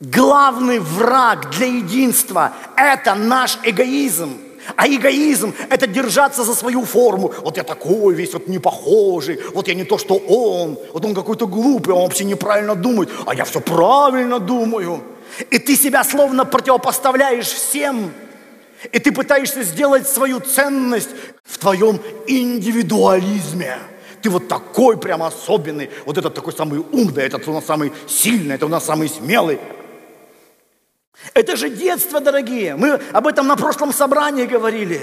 Главный 0.00 0.78
враг 0.78 1.50
для 1.50 1.66
единства– 1.66 2.52
это 2.76 3.14
наш 3.14 3.58
эгоизм. 3.64 4.47
А 4.76 4.86
эгоизм– 4.86 5.54
это 5.70 5.86
держаться 5.86 6.44
за 6.44 6.54
свою 6.54 6.84
форму. 6.84 7.32
Вот 7.42 7.56
я 7.56 7.64
такой 7.64 8.14
весь, 8.14 8.32
вот 8.32 8.48
не 8.48 8.58
похожий, 8.58 9.40
вот 9.54 9.68
я 9.68 9.74
не 9.74 9.84
то, 9.84 9.98
что 9.98 10.16
он. 10.16 10.78
Вот 10.92 11.04
он 11.04 11.14
какой-то 11.14 11.46
глупый, 11.46 11.94
он 11.94 12.02
вообще 12.02 12.24
неправильно 12.24 12.74
думает, 12.74 13.10
а 13.26 13.34
я 13.34 13.44
все 13.44 13.60
правильно 13.60 14.38
думаю. 14.38 15.02
И 15.50 15.58
ты 15.58 15.76
себя 15.76 16.04
словно 16.04 16.44
противопоставляешь 16.44 17.46
всем– 17.46 18.12
и 18.92 18.98
ты 18.98 19.12
пытаешься 19.12 19.62
сделать 19.62 20.08
свою 20.08 20.40
ценность 20.40 21.10
в 21.44 21.58
твоем 21.58 22.00
индивидуализме. 22.26 23.78
Ты 24.22 24.30
вот 24.30 24.48
такой 24.48 24.98
прям 24.98 25.22
особенный, 25.22 25.90
вот 26.04 26.18
этот 26.18 26.34
такой 26.34 26.52
самый 26.52 26.80
умный, 26.92 27.24
этот 27.24 27.46
у 27.48 27.52
нас 27.52 27.64
самый 27.64 27.92
сильный, 28.06 28.54
это 28.54 28.66
у 28.66 28.68
нас 28.68 28.84
самый 28.84 29.08
смелый. 29.08 29.58
Это 31.34 31.56
же 31.56 31.68
детство, 31.68 32.20
дорогие. 32.20 32.76
Мы 32.76 33.00
об 33.12 33.26
этом 33.26 33.46
на 33.46 33.56
прошлом 33.56 33.92
собрании 33.92 34.46
говорили. 34.46 35.00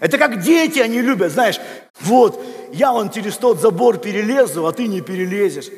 Это 0.00 0.18
как 0.18 0.42
дети, 0.42 0.80
они 0.80 1.00
любят, 1.00 1.30
знаешь, 1.30 1.60
вот, 2.00 2.44
я 2.72 2.92
вон 2.92 3.10
через 3.10 3.36
тот 3.36 3.60
забор 3.60 3.98
перелезу, 3.98 4.66
а 4.66 4.72
ты 4.72 4.88
не 4.88 5.00
перелезешь. 5.00 5.68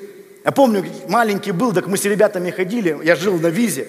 Я 0.44 0.50
помню, 0.50 0.84
маленький 1.08 1.52
был, 1.52 1.72
так 1.72 1.86
мы 1.86 1.98
с 1.98 2.04
ребятами 2.04 2.50
ходили, 2.50 2.98
я 3.04 3.16
жил 3.16 3.38
на 3.38 3.48
визе. 3.48 3.86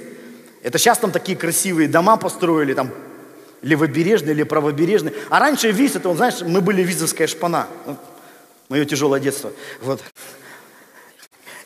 Это 0.61 0.77
сейчас 0.77 0.97
там 0.97 1.11
такие 1.11 1.37
красивые 1.37 1.87
дома 1.87 2.17
построили, 2.17 2.73
там 2.73 2.91
левобережный 3.61 4.31
или 4.31 4.43
правобережный. 4.43 5.13
А 5.29 5.39
раньше 5.39 5.71
виз, 5.71 5.95
это, 5.95 6.13
знаешь, 6.15 6.41
мы 6.41 6.61
были 6.61 6.81
визовская 6.81 7.27
шпана. 7.27 7.67
Мое 8.67 8.85
тяжелое 8.85 9.19
детство. 9.19 9.51
Вот. 9.81 10.01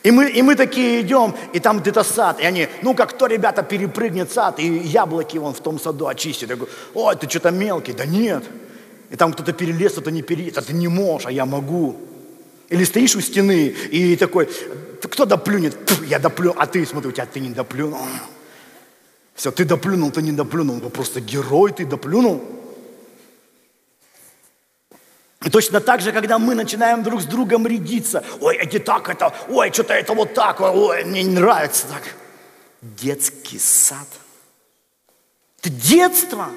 И 0.02 0.10
мы, 0.10 0.30
и 0.30 0.40
мы 0.40 0.56
такие 0.56 1.02
идем, 1.02 1.34
и 1.52 1.60
там 1.60 1.80
где-то 1.80 2.02
сад, 2.04 2.40
и 2.40 2.44
они, 2.44 2.68
ну 2.82 2.94
как 2.94 3.10
кто, 3.10 3.26
ребята, 3.26 3.62
перепрыгнет 3.62 4.32
сад, 4.32 4.58
и 4.58 4.66
яблоки 4.66 5.36
вон 5.36 5.52
в 5.52 5.60
том 5.60 5.78
саду 5.78 6.06
очистит. 6.06 6.48
Я 6.48 6.56
говорю, 6.56 6.72
ой, 6.94 7.16
ты 7.16 7.28
что-то 7.28 7.50
мелкий. 7.50 7.92
Да 7.92 8.06
нет. 8.06 8.44
И 9.10 9.16
там 9.16 9.32
кто-то 9.32 9.52
перелез, 9.52 9.92
кто-то 9.92 10.10
не 10.10 10.22
перелез. 10.22 10.56
А 10.56 10.62
ты 10.62 10.72
не 10.72 10.88
можешь, 10.88 11.26
а 11.26 11.32
я 11.32 11.44
могу. 11.44 11.96
Или 12.70 12.84
стоишь 12.84 13.16
у 13.16 13.20
стены, 13.20 13.66
и 13.66 14.16
такой, 14.16 14.48
кто 15.02 15.26
доплюнет? 15.26 15.76
Я 16.06 16.18
доплю, 16.18 16.54
а 16.56 16.66
ты, 16.66 16.86
смотри, 16.86 17.10
у 17.10 17.12
тебя 17.12 17.26
ты 17.26 17.40
не 17.40 17.50
доплюнул. 17.50 18.00
Все, 19.34 19.50
ты 19.50 19.64
доплюнул, 19.64 20.10
ты 20.10 20.22
не 20.22 20.32
доплюнул, 20.32 20.76
вы 20.76 20.90
просто 20.90 21.20
герой, 21.20 21.72
ты 21.72 21.84
доплюнул. 21.84 22.42
И 25.44 25.48
точно 25.48 25.80
так 25.80 26.02
же, 26.02 26.12
когда 26.12 26.38
мы 26.38 26.54
начинаем 26.54 27.02
друг 27.02 27.22
с 27.22 27.24
другом 27.24 27.66
рядиться, 27.66 28.22
ой, 28.40 28.56
эти 28.56 28.78
так 28.78 29.08
это, 29.08 29.32
ой, 29.48 29.72
что-то 29.72 29.94
это 29.94 30.12
вот 30.12 30.34
так, 30.34 30.60
ой, 30.60 31.04
мне 31.04 31.22
не 31.22 31.34
нравится 31.34 31.86
так. 31.86 32.02
Детский 32.82 33.58
сад. 33.58 34.06
Это 35.60 35.70
детство. 35.70 36.48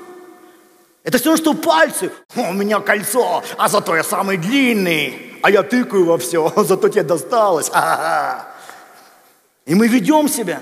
Это 1.03 1.17
все, 1.17 1.37
что 1.37 1.53
пальцы. 1.53 2.11
О, 2.35 2.49
у 2.49 2.53
меня 2.53 2.81
кольцо, 2.81 3.43
а 3.57 3.69
зато 3.69 3.95
я 3.95 4.03
самый 4.03 4.37
длинный. 4.37 5.39
А 5.41 5.49
я 5.49 5.63
тыкаю 5.63 6.05
во 6.05 6.17
все, 6.17 6.51
а 6.53 6.63
зато 6.65 6.89
тебе 6.89 7.03
досталось. 7.03 7.69
Ха-ха-ха. 7.73 8.47
И 9.65 9.75
мы 9.75 9.87
ведем 9.87 10.27
себя. 10.27 10.61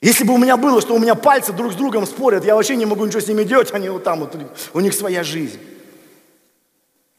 Если 0.00 0.24
бы 0.24 0.34
у 0.34 0.38
меня 0.38 0.56
было, 0.56 0.80
что 0.80 0.94
у 0.94 0.98
меня 0.98 1.14
пальцы 1.14 1.52
друг 1.52 1.72
с 1.72 1.76
другом 1.76 2.06
спорят, 2.06 2.44
я 2.44 2.56
вообще 2.56 2.76
не 2.76 2.86
могу 2.86 3.04
ничего 3.04 3.20
с 3.20 3.28
ними 3.28 3.44
делать, 3.44 3.72
они 3.72 3.88
вот 3.88 4.04
там 4.04 4.20
вот, 4.20 4.36
у 4.72 4.80
них 4.80 4.94
своя 4.94 5.22
жизнь. 5.22 5.60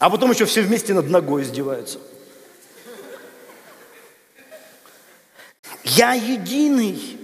А 0.03 0.09
потом 0.09 0.31
еще 0.31 0.43
все 0.43 0.61
вместе 0.63 0.93
над 0.93 1.09
ногой 1.09 1.43
издеваются. 1.43 1.97
Я 5.85 6.11
единый. 6.11 7.17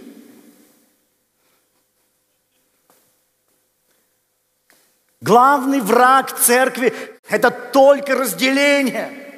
Главный 5.20 5.82
враг 5.82 6.40
церкви– 6.40 6.94
это 7.28 7.52
только 7.52 8.16
разделение– 8.16 9.12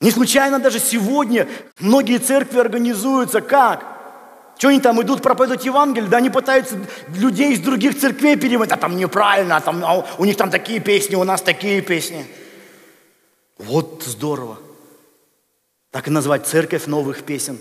Не 0.00 0.10
случайно 0.10 0.58
даже 0.58 0.80
сегодня 0.80 1.48
многие 1.78 2.18
церкви 2.18 2.58
организуются 2.58 3.40
как? 3.40 3.91
Что 4.62 4.68
они 4.68 4.78
там 4.78 5.02
идут 5.02 5.22
проповедовать 5.22 5.64
Евангелие? 5.64 6.08
Да 6.08 6.18
они 6.18 6.30
пытаются 6.30 6.78
людей 7.16 7.52
из 7.52 7.58
других 7.58 7.98
церквей 7.98 8.36
переводить. 8.36 8.72
А 8.72 8.76
там 8.76 8.96
неправильно, 8.96 9.56
а 9.56 9.60
там, 9.60 9.84
а 9.84 10.06
у 10.18 10.24
них 10.24 10.36
там 10.36 10.52
такие 10.52 10.78
песни, 10.78 11.16
у 11.16 11.24
нас 11.24 11.42
такие 11.42 11.82
песни. 11.82 12.24
Вот 13.58 14.04
здорово. 14.06 14.60
Так 15.90 16.06
и 16.06 16.12
назвать 16.12 16.46
церковь 16.46 16.86
новых 16.86 17.24
песен. 17.24 17.58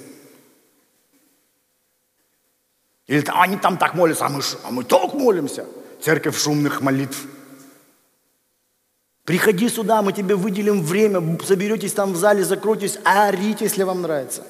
Или 3.08 3.26
они 3.30 3.58
там 3.58 3.80
так 3.80 3.96
молятся, 3.96 4.28
а 4.28 4.30
мы, 4.30 4.44
а 4.64 4.70
мы 4.70 4.84
так 4.84 5.16
молимся. 5.16 5.66
Церковь 6.04 6.38
шумных 6.38 6.82
молитв. 6.82 7.26
Приходи 9.26 9.70
сюда, 9.70 10.04
мы 10.04 10.14
тебе 10.14 10.36
выделим 10.36 10.84
время, 10.84 11.40
соберетесь 11.44 11.94
там 11.94 12.14
в 12.14 12.18
зале, 12.18 12.44
закройтесь, 12.44 13.00
а 13.04 13.30
орите, 13.30 13.66
если 13.66 13.82
вам 13.82 14.04
нравится. 14.04 14.44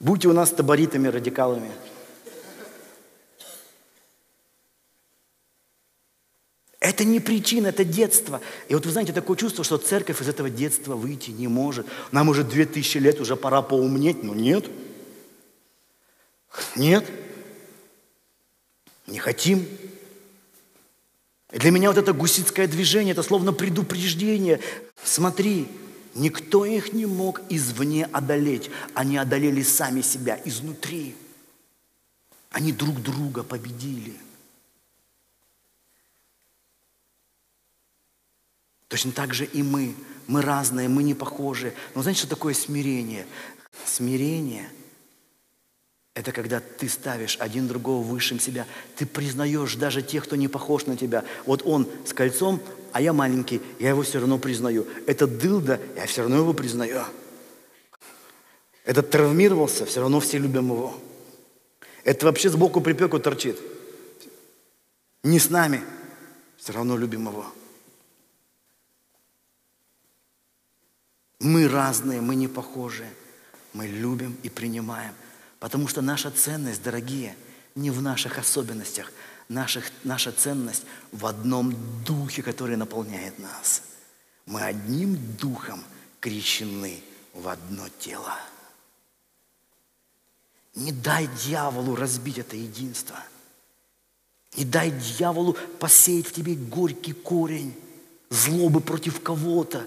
Будьте 0.00 0.28
у 0.28 0.32
нас 0.32 0.50
таборитами, 0.50 1.08
радикалами. 1.08 1.70
Это 6.80 7.04
не 7.04 7.18
причина, 7.18 7.68
это 7.68 7.84
детство. 7.84 8.40
И 8.68 8.74
вот 8.74 8.86
вы 8.86 8.92
знаете, 8.92 9.12
такое 9.12 9.36
чувство, 9.36 9.64
что 9.64 9.78
церковь 9.78 10.22
из 10.22 10.28
этого 10.28 10.48
детства 10.48 10.94
выйти 10.94 11.30
не 11.30 11.48
может. 11.48 11.86
Нам 12.12 12.28
уже 12.28 12.44
две 12.44 12.66
тысячи 12.66 12.98
лет, 12.98 13.20
уже 13.20 13.36
пора 13.36 13.62
поумнеть. 13.62 14.22
Но 14.22 14.34
нет. 14.34 14.66
Нет. 16.76 17.04
Не 19.06 19.18
хотим. 19.18 19.66
И 21.50 21.58
для 21.58 21.70
меня 21.70 21.88
вот 21.88 21.98
это 21.98 22.12
гусицкое 22.12 22.68
движение, 22.68 23.12
это 23.12 23.22
словно 23.22 23.52
предупреждение. 23.52 24.60
Смотри, 25.02 25.66
никто 26.18 26.64
их 26.64 26.92
не 26.92 27.06
мог 27.06 27.40
извне 27.48 28.04
одолеть. 28.06 28.70
Они 28.94 29.16
одолели 29.16 29.62
сами 29.62 30.02
себя 30.02 30.40
изнутри. 30.44 31.16
Они 32.50 32.72
друг 32.72 33.00
друга 33.02 33.42
победили. 33.42 34.14
Точно 38.88 39.12
так 39.12 39.34
же 39.34 39.44
и 39.44 39.62
мы. 39.62 39.94
Мы 40.26 40.42
разные, 40.42 40.88
мы 40.88 41.02
не 41.02 41.14
похожи. 41.14 41.74
Но 41.94 42.02
знаете, 42.02 42.20
что 42.20 42.28
такое 42.28 42.54
смирение? 42.54 43.26
Смирение– 43.84 44.68
Это 46.18 46.32
когда 46.32 46.58
ты 46.58 46.88
ставишь 46.88 47.36
один 47.38 47.68
другого 47.68 48.02
выше 48.02 48.36
себя. 48.40 48.66
Ты 48.96 49.06
признаешь 49.06 49.76
даже 49.76 50.02
тех, 50.02 50.24
кто 50.24 50.34
не 50.34 50.48
похож 50.48 50.86
на 50.86 50.96
тебя. 50.96 51.24
Вот 51.46 51.62
он 51.64 51.88
с 52.04 52.12
кольцом, 52.12 52.60
а 52.92 53.00
я 53.00 53.12
маленький, 53.12 53.60
я 53.78 53.90
его 53.90 54.02
все 54.02 54.18
равно 54.18 54.38
признаю. 54.38 54.86
Этот 55.06 55.38
дылда, 55.38 55.80
я 55.96 56.06
все 56.06 56.22
равно 56.22 56.36
его 56.38 56.52
признаю. 56.52 57.02
Этот 58.84 59.10
травмировался, 59.10 59.84
все 59.84 60.00
равно 60.00 60.20
все 60.20 60.38
любим 60.38 60.70
его. 60.70 60.94
Это 62.04 62.26
вообще 62.26 62.48
сбоку 62.48 62.80
припеку 62.80 63.18
торчит. 63.18 63.58
Не 65.22 65.38
с 65.38 65.50
нами, 65.50 65.82
все 66.56 66.72
равно 66.72 66.96
любим 66.96 67.28
его. 67.28 67.46
Мы 71.40 71.68
разные, 71.68 72.20
мы 72.20 72.34
не 72.34 72.48
похожие. 72.48 73.10
Мы 73.74 73.86
любим 73.86 74.36
и 74.42 74.48
принимаем. 74.48 75.14
Потому 75.60 75.88
что 75.88 76.02
наша 76.02 76.30
ценность, 76.30 76.82
дорогие, 76.82 77.36
не 77.74 77.90
в 77.90 78.02
наших 78.02 78.38
особенностях. 78.38 79.12
Наших, 79.48 79.90
наша 80.04 80.32
ценность 80.32 80.84
в 81.10 81.24
одном 81.26 81.74
духе, 82.04 82.42
который 82.42 82.76
наполняет 82.76 83.38
нас. 83.38 83.82
Мы 84.46 84.62
одним 84.62 85.16
духом 85.36 85.82
крещены 86.20 87.02
в 87.32 87.48
одно 87.48 87.88
тело. 87.98 88.36
Не 90.74 90.92
дай 90.92 91.26
дьяволу 91.26 91.96
разбить 91.96 92.38
это 92.38 92.56
единство. 92.56 93.16
Не 94.56 94.64
дай 94.64 94.90
дьяволу 94.90 95.56
посеять 95.78 96.26
в 96.26 96.32
тебе 96.32 96.54
горький 96.54 97.12
корень 97.12 97.74
злобы 98.30 98.80
против 98.80 99.22
кого-то, 99.22 99.86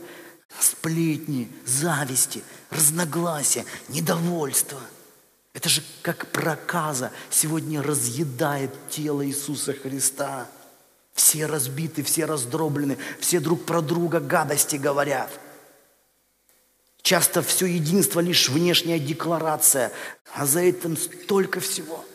сплетни, 0.59 1.49
зависти, 1.65 2.43
разногласия, 2.69 3.65
недовольства. 3.89 4.81
Это 5.53 5.69
же 5.69 5.81
как 6.01 6.27
проказа 6.31 7.11
сегодня 7.29 7.81
разъедает 7.81 8.71
тело 8.89 9.25
Иисуса 9.25 9.73
Христа. 9.73 10.49
Все 11.13 11.45
разбиты, 11.45 12.03
все 12.03 12.25
раздроблены, 12.25 12.97
все 13.19 13.39
друг 13.39 13.65
про 13.65 13.81
друга 13.81 14.19
гадости 14.19 14.77
говорят. 14.77 15.29
Часто 17.01 17.41
все 17.41 17.65
единство 17.65 18.19
лишь 18.19 18.47
внешняя 18.47 18.99
декларация, 18.99 19.91
а 20.33 20.45
за 20.45 20.61
этим 20.61 20.95
столько 20.95 21.59
всего. 21.59 22.05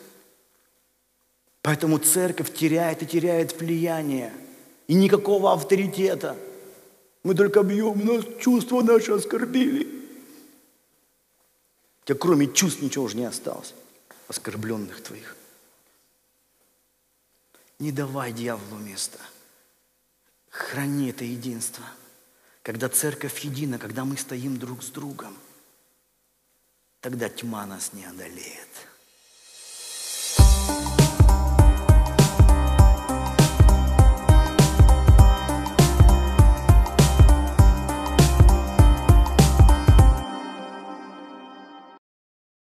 Поэтому 1.61 1.99
церковь 1.99 2.53
теряет 2.53 3.03
и 3.03 3.05
теряет 3.05 3.59
влияние. 3.59 4.33
И 4.87 4.93
никакого 4.93 5.53
авторитета– 5.53 6.35
мы 7.27 7.35
только 7.35 7.61
бьем, 7.61 8.05
нас 8.05 8.23
чувства 8.39 8.81
наши 8.81 9.11
оскорбили. 9.11 9.85
Тебя 12.07 12.17
кроме 12.17 12.47
чувств 12.47 12.81
ничего 12.81 13.03
уже 13.03 13.17
не 13.17 13.25
осталось, 13.25 13.73
оскорбленных 14.29 15.03
твоих. 15.03 15.35
Не 17.79 17.91
давай 17.91 18.31
дьяволу 18.31 18.79
места. 18.79 19.19
Храни 20.49 21.09
это 21.09 21.25
единство. 21.25 21.83
Когда 22.63 22.87
церковь 22.87 23.37
едина, 23.41 23.77
когда 23.77 24.05
мы 24.05 24.15
стоим 24.15 24.57
друг 24.57 24.83
с 24.83 24.87
другом, 24.87 25.37
тогда 27.01 27.27
тьма 27.27 27.65
нас 27.65 27.91
не 27.91 28.05
одолеет. 28.05 28.87